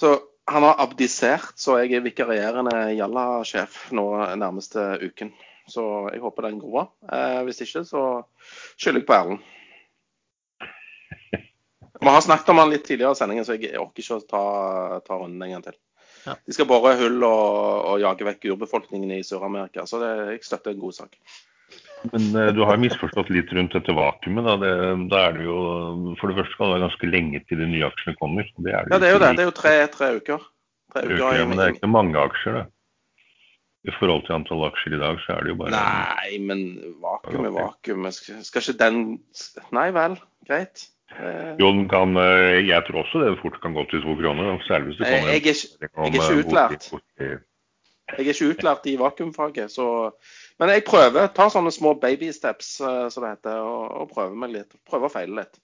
[0.00, 0.14] Så
[0.48, 4.06] han har abdisert, så jeg er vikarierende Jalla-sjef nå
[4.40, 5.34] nærmeste uken.
[5.70, 5.84] Så
[6.14, 6.86] jeg håper den går bra.
[7.12, 8.04] Eh, hvis ikke, så
[8.80, 9.44] skylder jeg på Erlend.
[12.00, 14.42] Vi har snakket om han litt tidligere i sendingen, så jeg orker ikke å ta,
[15.04, 15.76] ta runden en gang til.
[16.24, 16.38] Ja.
[16.48, 17.52] De skal bore hull og,
[17.92, 21.20] og jage vekk urbefolkningen i Sør-Amerika, så det, jeg støtter en god sak.
[22.08, 24.46] Men eh, du har misforstått litt rundt dette vakuumet.
[24.46, 24.56] Da.
[24.62, 24.72] Det,
[25.12, 25.60] da er det jo,
[26.20, 28.52] For det første skal det være ganske lenge til de nye aksjene kommer.
[28.56, 29.32] Det er det, Ja, det er jo det.
[29.36, 30.46] Det er jo tre, tre uker.
[30.94, 32.68] Tre uker uker, ja, men det er ikke mange aksjer, det.
[33.88, 36.64] I forhold til antall aksjer i dag, så er det jo bare Nei, men
[37.00, 38.08] vakuum er vakuum.
[38.12, 38.98] Skal, skal ikke den
[39.72, 40.18] Nei vel,
[40.48, 40.82] greit.
[41.16, 44.60] Eh, Jo, den kan, eh, jeg tror også det fort kan gå til to kroner.
[44.68, 46.90] Særlig hvis det kommer jeg, er, jeg er ikke utlært.
[46.90, 49.88] jeg er ikke utlært i vakuumfaget, så
[50.60, 51.30] Men jeg prøver.
[51.32, 54.76] Tar sånne små baby steps, eh, som det heter, og, og prøver meg litt.
[54.88, 55.60] Prøver og feiler litt.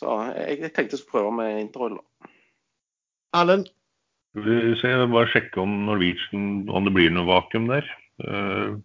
[0.00, 1.98] Så jeg, jeg tenkte jeg skulle prøve med Interroll.
[3.36, 3.68] Erlend?
[4.34, 7.86] Vi ser, bare sjekke om Norwegian, om det blir noe vakuum der.
[8.18, 8.80] Uh,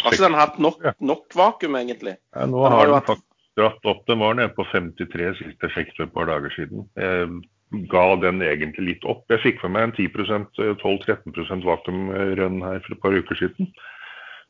[0.00, 2.16] Har ikke den hatt nok, nok vakuum, egentlig?
[2.34, 3.28] Ja, nå Den har den vært- faktisk
[3.60, 4.02] dratt opp.
[4.08, 6.88] Den var nede på 53 siste effekt for et par dager siden.
[6.96, 9.26] Jeg ga den egentlig litt opp.
[9.30, 13.70] Jeg fikk med meg en 10% 12-13% vakuumrønn her for et par uker siden.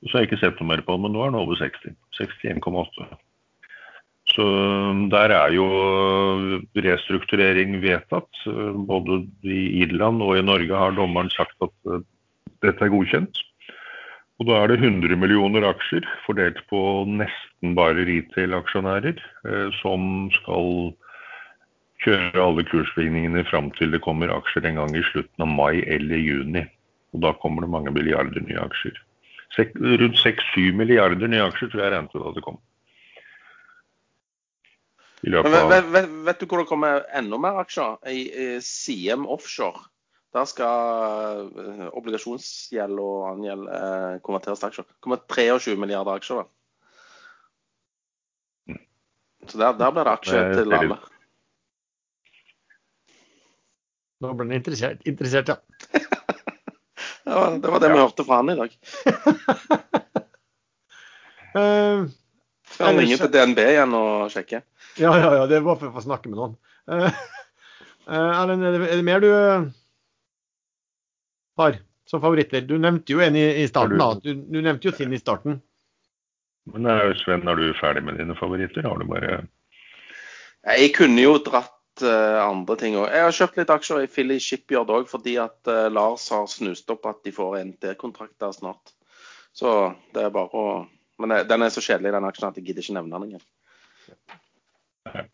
[0.06, 1.92] Så har jeg ikke sett noe mer på den, men nå er den over 60.
[2.16, 3.08] 61,8.
[4.30, 4.46] Så
[5.12, 5.66] der er jo
[6.86, 8.42] restrukturering vedtatt.
[8.88, 12.04] Både i Irland og i Norge har dommeren sagt at eh,
[12.64, 13.42] dette er godkjent.
[14.40, 16.80] Og da er det 100 millioner aksjer fordelt på
[17.12, 19.18] nesten bare retail-aksjonærer,
[19.82, 20.94] som skal
[22.04, 26.24] kjøre alle kurssvingningene fram til det kommer aksjer en gang i slutten av mai eller
[26.24, 26.64] juni.
[27.12, 28.96] Og da kommer det mange milliarder nye aksjer.
[29.58, 32.60] Rundt 6-7 milliarder nye aksjer tror jeg regnet da det kom.
[35.20, 37.98] I løpet vet, av vet, vet, vet du hvor det kommer enda mer aksjer?
[38.08, 39.82] I, i CM Offshore.
[40.30, 44.86] Der skal eh, obligasjonsgjeld og annen gjeld eh, konverteres til aksjer.
[44.86, 46.44] Det kommer 23 milliarder aksjer.
[46.44, 46.46] da.
[49.48, 51.00] Så der, der blir det aksjer Det til alle.
[54.20, 55.79] Nå ble han interessert, interessert, ja.
[57.30, 58.72] Ja, det var det vi hørte fra han i dag.
[61.54, 62.08] uh,
[62.70, 64.64] Før han ringer til DNB igjen og sjekker.
[65.00, 66.56] ja, ja, ja, det var for å få snakke med noen.
[68.10, 69.66] Erlend, er, det- er det mer du eh,
[71.60, 71.76] har
[72.10, 72.64] som favoritter?
[72.66, 73.98] Du nevnte jo en i, i starten.
[74.00, 74.08] da.
[74.24, 75.60] Du, du nevnte jo sin i starten.
[76.70, 76.86] Men
[77.22, 78.82] Sven, er du ferdig med dine favoritter?
[78.86, 79.44] Har du bare
[80.74, 81.70] Jeg kunne jo dratt
[82.06, 83.08] eh, andre ting òg.
[83.12, 86.90] Jeg har kjøpt litt aksjer i Philly Shipyard òg, fordi at eh, Lars har snust
[86.92, 88.94] opp at de får NT-kontrakt der snart.
[89.56, 90.66] Så det er bare å
[91.20, 93.48] Men eh, den er så kjedelig, den aksjen, at jeg gidder ikke nevne den engang.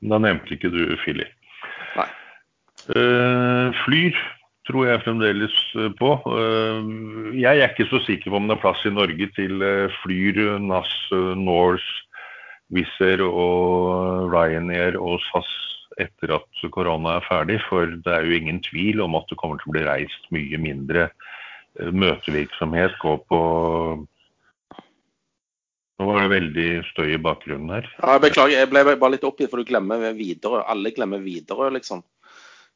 [0.02, 1.26] Da nevnte ikke du Philly.
[1.94, 2.08] Nei.
[2.86, 4.18] Uh, flyr
[4.66, 5.54] tror jeg fremdeles
[5.98, 6.10] på.
[6.26, 9.62] Uh, jeg er ikke så sikker på om det er plass i Norge til
[10.00, 10.90] Flyr, NAS,
[11.38, 12.02] Norse,
[12.74, 15.54] Wizz Air og Ryanair og SAS
[16.02, 17.60] etter at korona er ferdig.
[17.68, 20.60] For det er jo ingen tvil om at det kommer til å bli reist mye
[20.60, 22.98] mindre eh, møtevirksomhet.
[23.02, 23.40] Gå på
[25.96, 27.86] Nå var det veldig støy i bakgrunnen her.
[28.02, 30.60] Ja, jeg beklager, jeg ble bare litt oppgitt, for du glemmer Widerøe.
[30.68, 32.02] Alle glemmer Widerøe, liksom.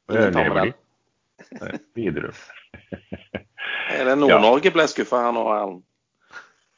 [0.09, 0.71] Lever.
[1.93, 2.33] Videre.
[3.93, 5.83] Er det Nord-Norge ble skuffa her nå, Erlend?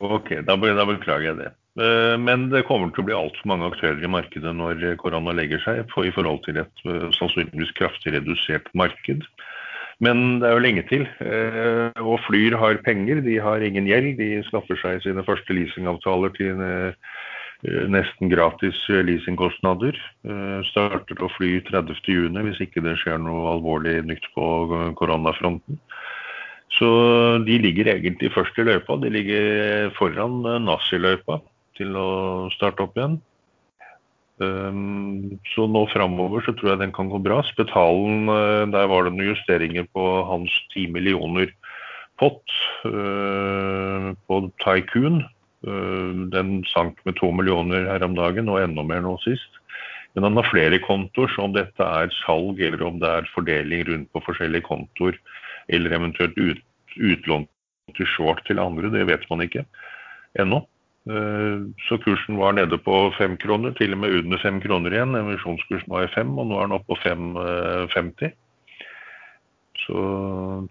[0.04, 1.52] Ok, da, da beklager jeg det.
[1.80, 5.62] Eh, Men det kommer til å bli altfor mange aktører i markedet når korona legger
[5.64, 9.26] seg, i forhold til et eh, sannsynligvis kraftig redusert marked.
[10.04, 11.08] Men det er jo lenge til.
[11.22, 14.18] eh, Og Flyr har penger, de har ingen gjeld.
[14.18, 16.94] De skaffer seg sine første leasingavtaler til eh,
[17.90, 19.98] nesten gratis leasingkostnader.
[20.28, 24.46] Eh, Starter å fly 30.6 hvis ikke det skjer noe alvorlig nytt på
[25.00, 25.80] koronafronten.
[26.74, 26.90] Så
[27.46, 28.98] de ligger egentlig først i løypa.
[28.98, 31.40] De ligger foran Nazi-løypa
[31.78, 32.10] til å
[32.54, 33.20] starte opp igjen.
[34.42, 37.42] Um, så nå framover så tror jeg den kan gå bra.
[37.52, 41.54] Spetalen, uh, der var det noen justeringer på hans 10 millioner
[42.22, 42.56] pott
[42.88, 45.22] uh, på Tycoon.
[45.64, 49.62] Uh, den sank med 2 millioner her om dagen, og enda mer nå sist.
[50.14, 53.88] Men han har flere kontoer, så om dette er salg eller om det er fordeling
[53.88, 55.18] rundt på forskjellige kontoer,
[55.74, 56.62] eller eventuelt ut,
[56.98, 57.48] utlån
[57.98, 59.66] til short til andre, det vet man ikke
[60.40, 60.62] ennå.
[61.04, 61.60] Eh,
[61.90, 65.18] så kursen var nede på fem kroner, til og med under fem kroner igjen.
[65.20, 68.30] Emisjonskursen var i fem, og nå er den oppe på 5,50.
[68.30, 68.40] Eh,
[69.84, 70.00] så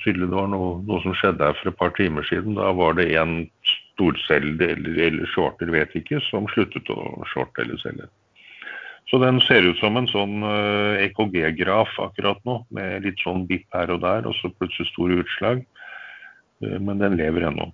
[0.01, 2.57] tydelig det var noe, noe, som skjedde her for et par timer siden.
[2.57, 7.77] Da var det en storselger eller, eller shorter, vet ikke, som sluttet å shorte eller
[7.83, 8.09] selge.
[9.11, 10.47] Så den ser ut som en sånn
[11.03, 14.89] EKG-graf eh, e akkurat nå, med litt sånn bipp her og der, og så plutselig
[14.95, 15.65] store utslag.
[16.63, 17.73] Men den lever ennå.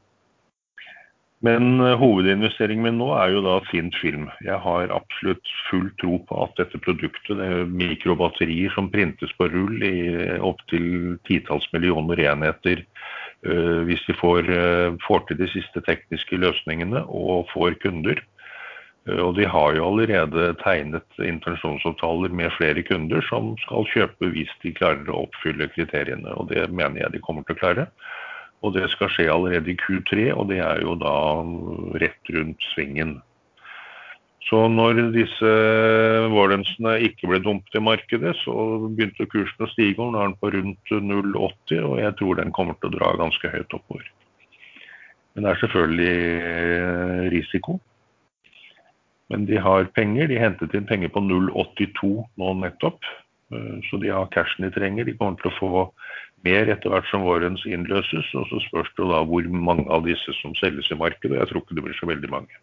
[1.47, 4.27] Men uh, hovedinvesteringen min nå er jo da fint Film.
[4.43, 9.47] Jeg har absolutt full tro på at dette produktet, det er mikrobatterier som printes på
[9.53, 10.01] rull i
[10.43, 12.83] opptil titalls millioner enheter,
[13.47, 18.25] uh, hvis de får, uh, får, til de siste tekniske løsningene og får kunder.
[19.09, 24.75] Og de har jo allerede tegnet intensjonsavtaler med flere kunder som skal kjøpe hvis de
[24.77, 26.35] klarer å oppfylle kriteriene.
[26.37, 27.87] Og det mener jeg de kommer til å klare.
[28.67, 31.15] Og det skal skje allerede i Q3, og det er jo da
[32.03, 33.19] rett rundt svingen.
[34.49, 35.51] Så når disse
[36.33, 38.55] warrensene ikke ble dumpet i markedet, så
[38.87, 40.01] begynte kursen å stige.
[40.01, 43.13] og Nå er den på rundt 0,80, og jeg tror den kommer til å dra
[43.21, 44.09] ganske høyt oppover.
[45.35, 46.15] Men det er selvfølgelig
[46.49, 47.77] eh, risiko.
[49.29, 50.31] Men de har penger.
[50.33, 53.05] De hentet inn penger på 0,82 nå nettopp.
[53.53, 55.05] Eh, så de har cashen de trenger.
[55.05, 55.85] De kommer til å få
[56.47, 58.29] mer etter hvert som vårens innløses.
[58.39, 61.39] Og så spørs det da hvor mange av disse som selges i markedet.
[61.41, 62.61] Jeg tror ikke det blir så veldig mange.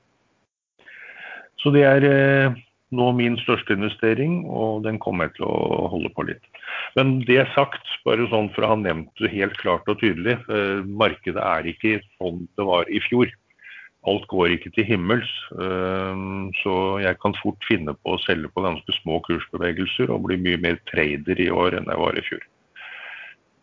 [1.61, 2.57] Så det er eh,
[2.95, 6.43] nå min største investering, og den kommer jeg til å holde på litt.
[6.97, 10.85] Men det sagt, bare sånn for å ha nevnt det helt klart og tydelig, eh,
[10.85, 13.31] markedet er ikke sånn det var i fjor.
[14.05, 16.25] Alt går ikke til himmels, eh,
[16.61, 20.61] så jeg kan fort finne på å selge på ganske små kursbevegelser og bli mye
[20.61, 22.45] mer trader i år enn jeg var i fjor.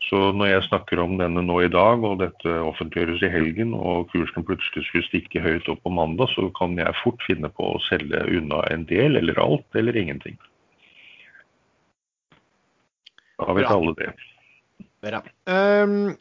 [0.08, 4.10] Så når jeg snakker om denne nå i dag, og dette offentliggjøres i helgen, og
[4.10, 7.82] kursen plutselig skulle stikke høyt opp på mandag, så kan jeg fort finne på å
[7.86, 10.36] selge unna en del, eller alt, eller ingenting.
[13.38, 13.78] Da vet Bra.
[13.78, 14.10] alle det.
[15.02, 15.22] Bra.
[15.50, 16.12] Um,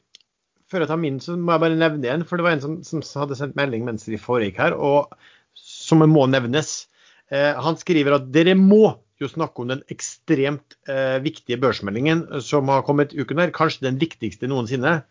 [0.72, 2.26] før jeg tar min, så må jeg bare nevne en.
[2.28, 5.12] For det var en som, som hadde sendt melding mens de foregikk her, og
[5.58, 6.86] som må nevnes.
[7.34, 8.96] Uh, han skriver at dere må
[9.26, 13.54] jo snakke om den ekstremt eh, viktige børsmeldingen som har kommet uken her.
[13.56, 15.02] Kanskje den viktigste noensinne.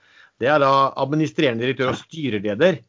[0.40, 2.80] Det er da administrerende direktør og styreleder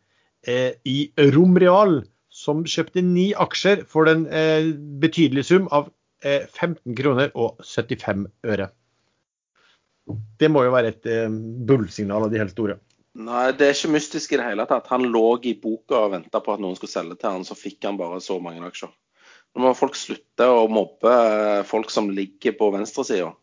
[0.48, 4.72] eh, i Romreal, som kjøpte ni aksjer for den eh,
[5.02, 5.89] betydelige sum av
[6.23, 8.69] 15 eh, kroner og 75 øre.
[10.39, 11.27] Det må jo være et eh,
[11.68, 12.80] bullsignal av de helt store.
[13.22, 14.88] Nei, det er ikke mystisk i det hele tatt.
[14.93, 17.84] Han lå i boka og venta på at noen skulle selge til han, så fikk
[17.89, 18.93] han bare så mange aksjer.
[19.52, 23.34] Nå må folk slutte å mobbe eh, folk som ligger på venstresida.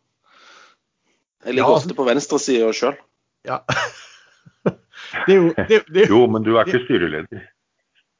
[1.44, 2.96] Jeg ligger ja, altså, ofte på venstresida sjøl.
[3.46, 3.60] Ja.
[4.64, 7.46] det er jo, det, det, jo, men du er ikke styreleder.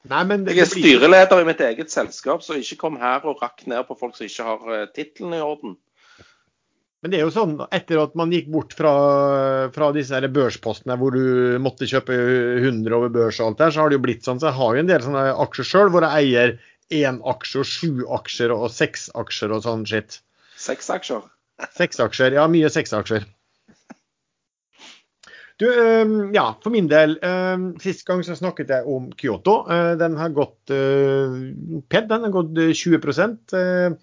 [0.09, 3.67] Nei, det, jeg er styreleder i mitt eget selskap, så ikke kom her og rakk
[3.69, 5.75] ned på folk som ikke har uh, tittelen i orden.
[7.03, 8.93] Men det er jo sånn, etter at man gikk bort fra,
[9.75, 12.15] fra disse børspostene hvor du måtte kjøpe
[12.59, 14.41] 100 over børs og alt der, så har det jo blitt sånn.
[14.43, 16.57] Så jeg har jo en del sånne aksjer sjøl hvor jeg eier
[16.95, 20.21] én aksje og sju aksjer og seks aksjer og sånn shit.
[20.59, 21.27] Seks aksjer?
[21.75, 22.47] Seks aksjer, ja.
[22.51, 23.27] Mye seks aksjer.
[25.59, 27.17] Du, ehm, ja, for min del.
[27.23, 29.65] Ehm, sist gang så snakket jeg om Kyoto.
[29.67, 32.09] Eh, den har gått PED.
[32.13, 32.99] Den har gått 20
[33.55, 33.97] uh,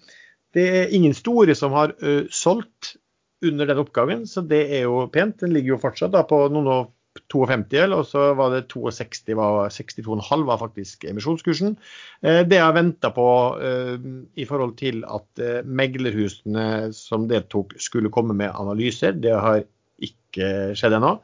[0.52, 1.94] Det er ingen store som har
[2.30, 2.96] solgt
[3.44, 5.40] under den oppgaven, så det er jo pent.
[5.40, 6.95] Den ligger jo fortsatt da på noen og
[7.32, 11.76] 52, og så var det 62, var 62,5 var faktisk emisjonskursen.
[12.22, 13.28] Eh, det jeg venta på
[13.60, 13.96] eh,
[14.36, 19.64] i forhold til at eh, meglerhusene som deltok skulle komme med analyser, det har
[20.02, 21.16] ikke skjedd ennå.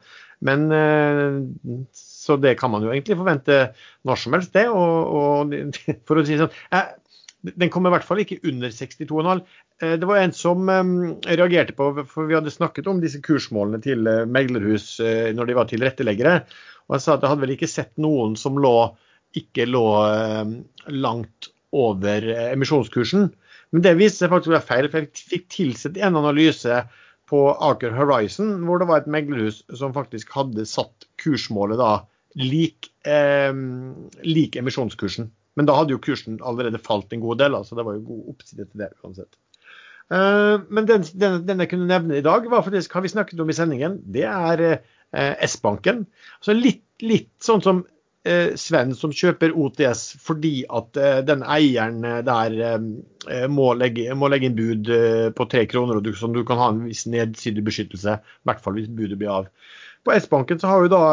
[0.43, 0.65] Men
[1.95, 3.59] så det kan man jo egentlig forvente
[4.03, 4.65] når som helst, det.
[4.67, 5.53] Og, og
[6.09, 6.51] for å si sånn,
[7.43, 9.41] den kom i hvert fall ikke under 62,5.
[9.83, 10.69] Eh, det var en som
[11.27, 15.57] reagerte på, for vi hadde snakket om disse kursmålene til eh, meglerhus eh, når de
[15.57, 16.37] var tilretteleggere.
[16.87, 18.75] Og jeg sa at jeg hadde vel ikke sett noen som lå,
[19.39, 19.85] ikke lå
[20.91, 23.29] langt over emisjonskursen.
[23.73, 24.89] Men det viste seg faktisk å være feil.
[24.91, 26.81] for Jeg fikk tilsett en analyse
[27.31, 31.93] på Aker Horizon, hvor det var et meglerhus som faktisk hadde satt kursmålet da
[32.35, 33.55] lik, eh,
[34.27, 35.31] lik emisjonskursen.
[35.57, 38.35] Men da hadde jo kursen allerede falt en god del, så det var jo god
[38.35, 39.35] oppside til det uansett.
[40.11, 43.39] Eh, men den, den, den, jeg kunne nevne i dag, var faktisk, har vi snakket
[43.39, 46.05] om i sendingen, det er eh, S-banken.
[46.41, 47.81] Altså litt, litt sånn som
[48.27, 52.59] eh, Sven som kjøper OTS fordi at den eieren der
[53.49, 54.91] må legge, må, legge, inn bud
[55.37, 58.19] på tre kroner, og du, som du kan ha en viss nedsidebeskyttelse.
[58.19, 59.49] I hvert fall hvis budet blir av.
[60.03, 61.03] På S-banken så har jo da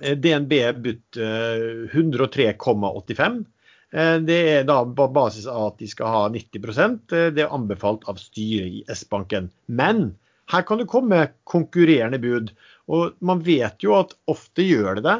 [0.00, 0.52] DNB
[0.82, 3.44] budt 103,85.
[4.24, 8.16] Det er da på basis av at de skal ha 90% Det er anbefalt av
[8.18, 9.50] styret i S-banken.
[9.68, 10.14] Men
[10.52, 12.52] her kan det komme konkurrerende bud.
[12.92, 15.18] Og man vet jo at ofte gjør det det.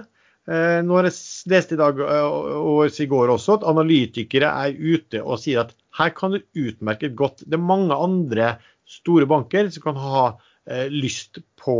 [0.51, 4.74] Eh, nå har jeg lest i dag eh, og i går også at analytikere er
[4.74, 8.57] ute og sier at her kan det utmerket godt Det er mange andre
[8.89, 10.24] store banker som kan ha
[10.66, 11.77] eh, lyst på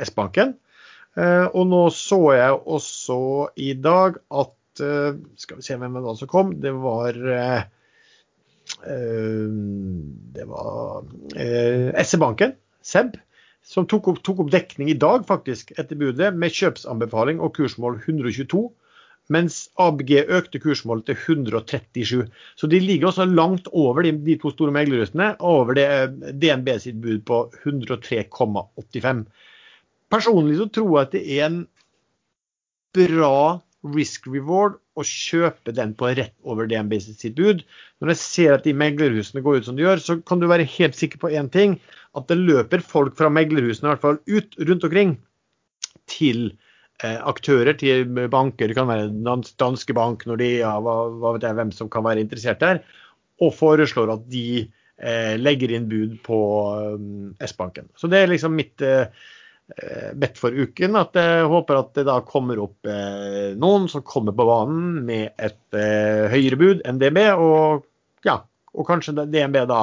[0.00, 0.56] S-banken.
[1.18, 3.18] Og nå så jeg også
[3.58, 4.82] i dag at
[5.42, 6.52] Skal vi se hvem det var som kom.
[6.62, 7.16] Det var
[10.38, 11.08] Det var
[12.06, 12.54] SE-banken,
[12.86, 13.16] SEB
[13.68, 17.98] som tok opp, tok opp, dekning i dag, faktisk, etter budet, med kjøpsanbefaling og kursmål
[18.00, 18.68] 122.
[19.34, 22.22] Mens ABG økte kursmålet til 137.
[22.56, 25.88] Så de ligger også langt over de, de to store meglerhusene, over det
[26.40, 29.26] DNB sitt bud på 103,85.
[30.12, 31.62] Personlig så tror jeg at det er en
[32.96, 33.60] bra
[33.94, 37.62] risk reward å kjøpe den på rett over DNB sitt bud.
[38.02, 40.66] Når jeg ser at de meglerhusene går ut som de gjør, så kan du være
[40.78, 41.76] helt sikker på én ting
[42.18, 45.14] at det løper folk fra meglerhusene i hvert fall ut rundt omkring
[46.10, 46.48] til
[47.04, 49.12] eh, aktører, til banker, det kan være
[49.60, 52.82] Danske Bank, Nordea, hva, hva vet jeg hvem som kan være interessert der,
[53.44, 56.38] og foreslår at de eh, legger inn bud på
[56.74, 57.92] eh, S-banken.
[57.98, 59.06] Så det er liksom mitt eh,
[60.16, 60.96] bedt for uken.
[60.96, 65.34] At jeg håper at det da kommer opp eh, noen som kommer på banen med
[65.36, 67.84] et eh, høyere bud enn DNB, og,
[68.26, 68.40] ja,
[68.74, 69.82] og kanskje DNB da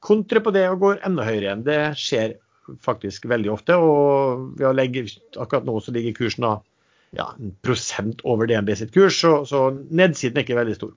[0.00, 1.66] kontrer på det og går enda høyere igjen.
[1.66, 2.38] Det skjer
[2.84, 3.76] faktisk veldig ofte.
[3.76, 5.06] Og ved å legge,
[5.36, 6.56] akkurat nå så ligger kursen da
[7.16, 10.92] ja, en prosent over DNB sitt kurs, så, så nedsiden er ikke veldig stor.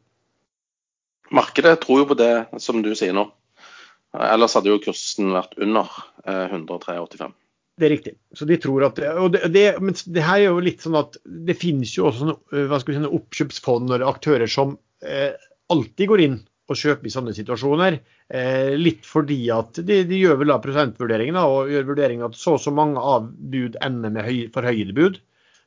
[1.34, 3.26] Markedet tror jo på det som du sier nå.
[4.14, 5.90] Ellers hadde jo kursen vært under
[6.30, 7.34] 103,85.
[7.84, 8.16] Eh, det er riktig.
[8.34, 11.20] Så de tror at og det, det, Men det her er jo litt sånn at
[11.24, 12.38] det finnes jo også
[12.80, 15.32] skal vi si, oppkjøpsfond eller aktører som eh,
[15.74, 16.42] alltid går inn
[16.72, 18.00] og kjøper i sånne situasjoner.
[18.32, 22.56] Eh, litt fordi at de, de gjør vel da prosentvurderingen og gjør vurderingen at så
[22.56, 25.20] og så mange av bud ender med høy, forhøyede bud.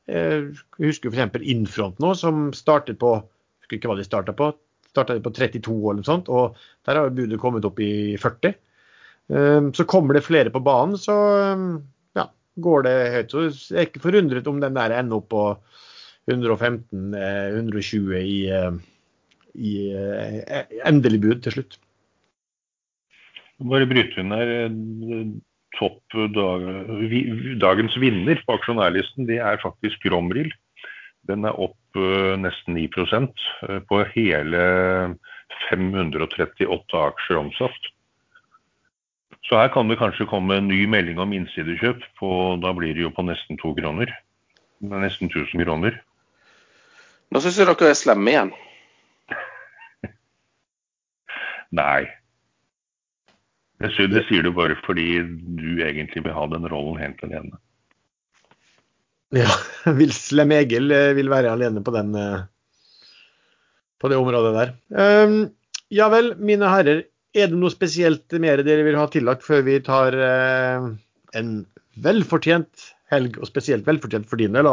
[0.08, 1.42] Eh, jeg husker f.eks.
[1.52, 3.18] Infront nå, som startet på
[3.66, 4.52] husker ikke hva de på.
[4.96, 6.56] Starta på 32 eller noe sånt, og
[6.88, 8.56] der har budet kommet opp i 40.
[9.28, 11.66] Eh, så kommer det flere på banen, så eh,
[12.62, 13.32] går det høyt.
[13.32, 15.46] Så jeg er ikke forundret om den der ender opp på
[16.30, 18.38] 115-120 eh, i
[19.56, 21.78] i eh, endelig bud til slutt.
[23.70, 24.52] Bare bryte inn her.
[24.66, 25.28] Eh,
[25.76, 26.62] topp dag,
[27.60, 30.52] dagens vinner på aksjonærlisten det er faktisk Romril.
[31.28, 31.98] Den er opp
[32.40, 34.62] nesten 9 uh, på hele
[35.68, 37.88] 538 aksjer omsatt.
[39.46, 42.02] Så her kan det kanskje komme en ny melding om innsidekjøp.
[42.18, 42.28] På,
[42.62, 44.10] da blir det jo på nesten to kroner.
[44.82, 46.00] Nesten 1000 kroner.
[47.30, 48.50] Nå syns jeg dere er slemme igjen.
[51.80, 52.08] Nei.
[53.82, 57.58] Det, det sier du bare fordi du egentlig vil ha den rollen helt alene.
[59.36, 59.50] Ja,
[59.98, 62.46] vil Slem Egil eh, vil være alene på den eh,
[64.00, 64.72] på det området der.
[64.92, 65.36] Um,
[65.92, 67.06] ja vel, mine herrer.
[67.36, 70.86] Er det noe spesielt mer dere vil ha tillagt før vi tar eh,
[71.36, 71.50] en
[72.00, 74.68] velfortjent helg, og spesielt velfortjent for din del,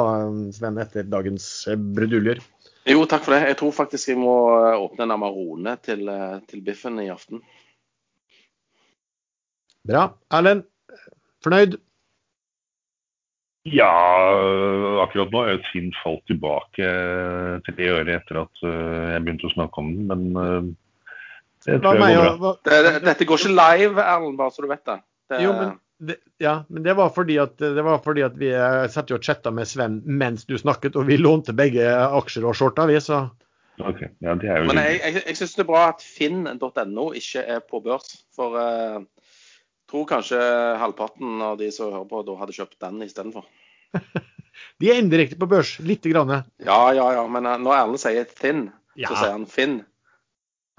[0.56, 1.48] Sven, etter dagens
[1.96, 2.42] bruduljer?
[2.90, 3.46] Jo, takk for det.
[3.48, 7.40] Jeg tror faktisk jeg må eh, åpne en Amarone til, eh, til biffen i aften.
[9.88, 10.10] Bra.
[10.32, 10.66] Erlend,
[11.44, 11.78] fornøyd?
[13.72, 13.92] Ja,
[15.00, 16.88] akkurat nå er Finn falt tilbake
[17.64, 20.74] tre øre etter at eh, jeg begynte å snakke om den, men
[21.66, 22.54] det tror jeg går bra.
[23.08, 25.00] Dette går ikke live, Erlend, bare så du vet det.
[25.32, 25.74] det jo, men
[26.08, 29.52] det, ja, men det var fordi at, var fordi at vi satt satt og chatta
[29.56, 33.24] med Sven mens du snakket, og vi lånte begge aksjer og skjorta vi, så
[33.80, 34.12] okay.
[34.20, 37.46] ja, det er jo Men jeg, jeg, jeg syns det er bra at finn.no ikke
[37.56, 38.18] er på børs.
[38.36, 39.32] For jeg uh,
[39.92, 40.42] tror kanskje
[40.82, 43.48] halvparten av de som hører på, da hadde kjøpt den istedenfor.
[44.82, 46.36] de er indirekte på børs, lite grann.
[46.66, 47.26] Ja, ja, ja.
[47.32, 48.68] Men uh, når Erlend sier Finn,
[48.98, 49.08] ja.
[49.08, 49.82] så sier han Finn.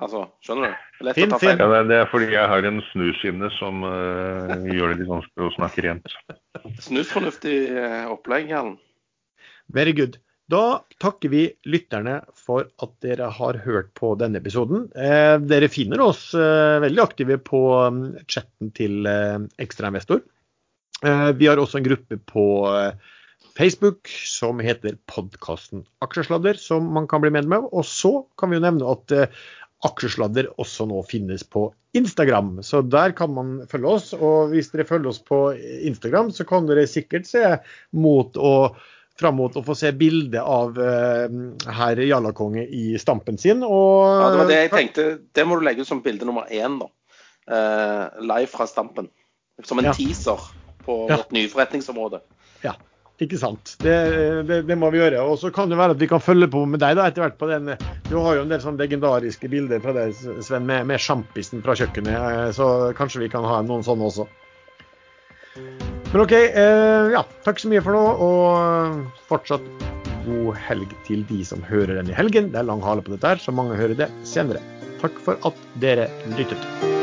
[0.03, 0.75] Altså, skjønner du?
[0.75, 1.61] Det er lett fin, å ta feil.
[1.61, 5.55] Ja, det er- fordi jeg har en snusinne som uh, gjør det litt vanskelig å
[5.55, 6.17] snakke rent.
[6.83, 8.81] Snusfornuftig eh, opplegg, Erlend.
[9.73, 10.19] Very good.
[10.51, 14.91] Da takker vi lytterne for at dere har hørt på denne episoden.
[14.93, 20.21] Eh, dere finner oss eh, veldig aktive på um, chatten til eh, Ekstrainvestor.
[21.05, 22.45] Eh, vi har også en gruppe på
[22.75, 22.93] eh,
[23.57, 27.71] Facebook som heter podkasten Aksjesladder, som man kan bli medlem av.
[27.73, 29.45] Og så kan vi jo nevne at eh,
[29.85, 34.11] Aksjesladder også nå finnes på Instagram, så der kan man følge oss.
[34.17, 35.45] Og hvis dere følger oss på
[35.87, 37.45] Instagram, så kan dere sikkert se
[37.93, 38.75] mot å
[39.15, 41.29] fram mot å få se bilde av uh,
[41.71, 43.63] herr Jarlakonge i stampen sin.
[43.63, 45.05] Og, Ja, det var det jeg tenkte.
[45.39, 46.89] Det må du legge ut som bilde nummer én, da.
[47.47, 49.07] Uh, live fra Stampen.
[49.63, 49.95] Som en Ja.
[49.95, 50.41] teaser
[50.83, 51.21] på Ja.
[51.21, 52.21] vårt nye forretningsområde.
[53.23, 53.77] Ikke sant.
[53.79, 53.93] Det,
[54.49, 55.21] det, det må vi gjøre.
[55.23, 57.37] Og så kan det være at vi kan følge på med deg da, etter hvert
[57.39, 57.71] på den
[58.09, 61.77] Du har jo en del sånn legendariske bilder fra deg, Sven, med, med sjampisen fra
[61.79, 62.11] kjøkkenet.
[62.17, 62.67] eh, Så
[62.99, 64.27] kanskje vi kan ha noen sånne også.
[66.11, 66.35] Men OK.
[66.35, 69.67] Eh, ja, takk så mye for nå, og fortsatt
[70.25, 72.51] god helg til de som hører den i helgen.
[72.51, 74.63] Det er lang hale på dette her, så mange hører det senere.
[75.05, 76.94] Takk for at dere lyttet.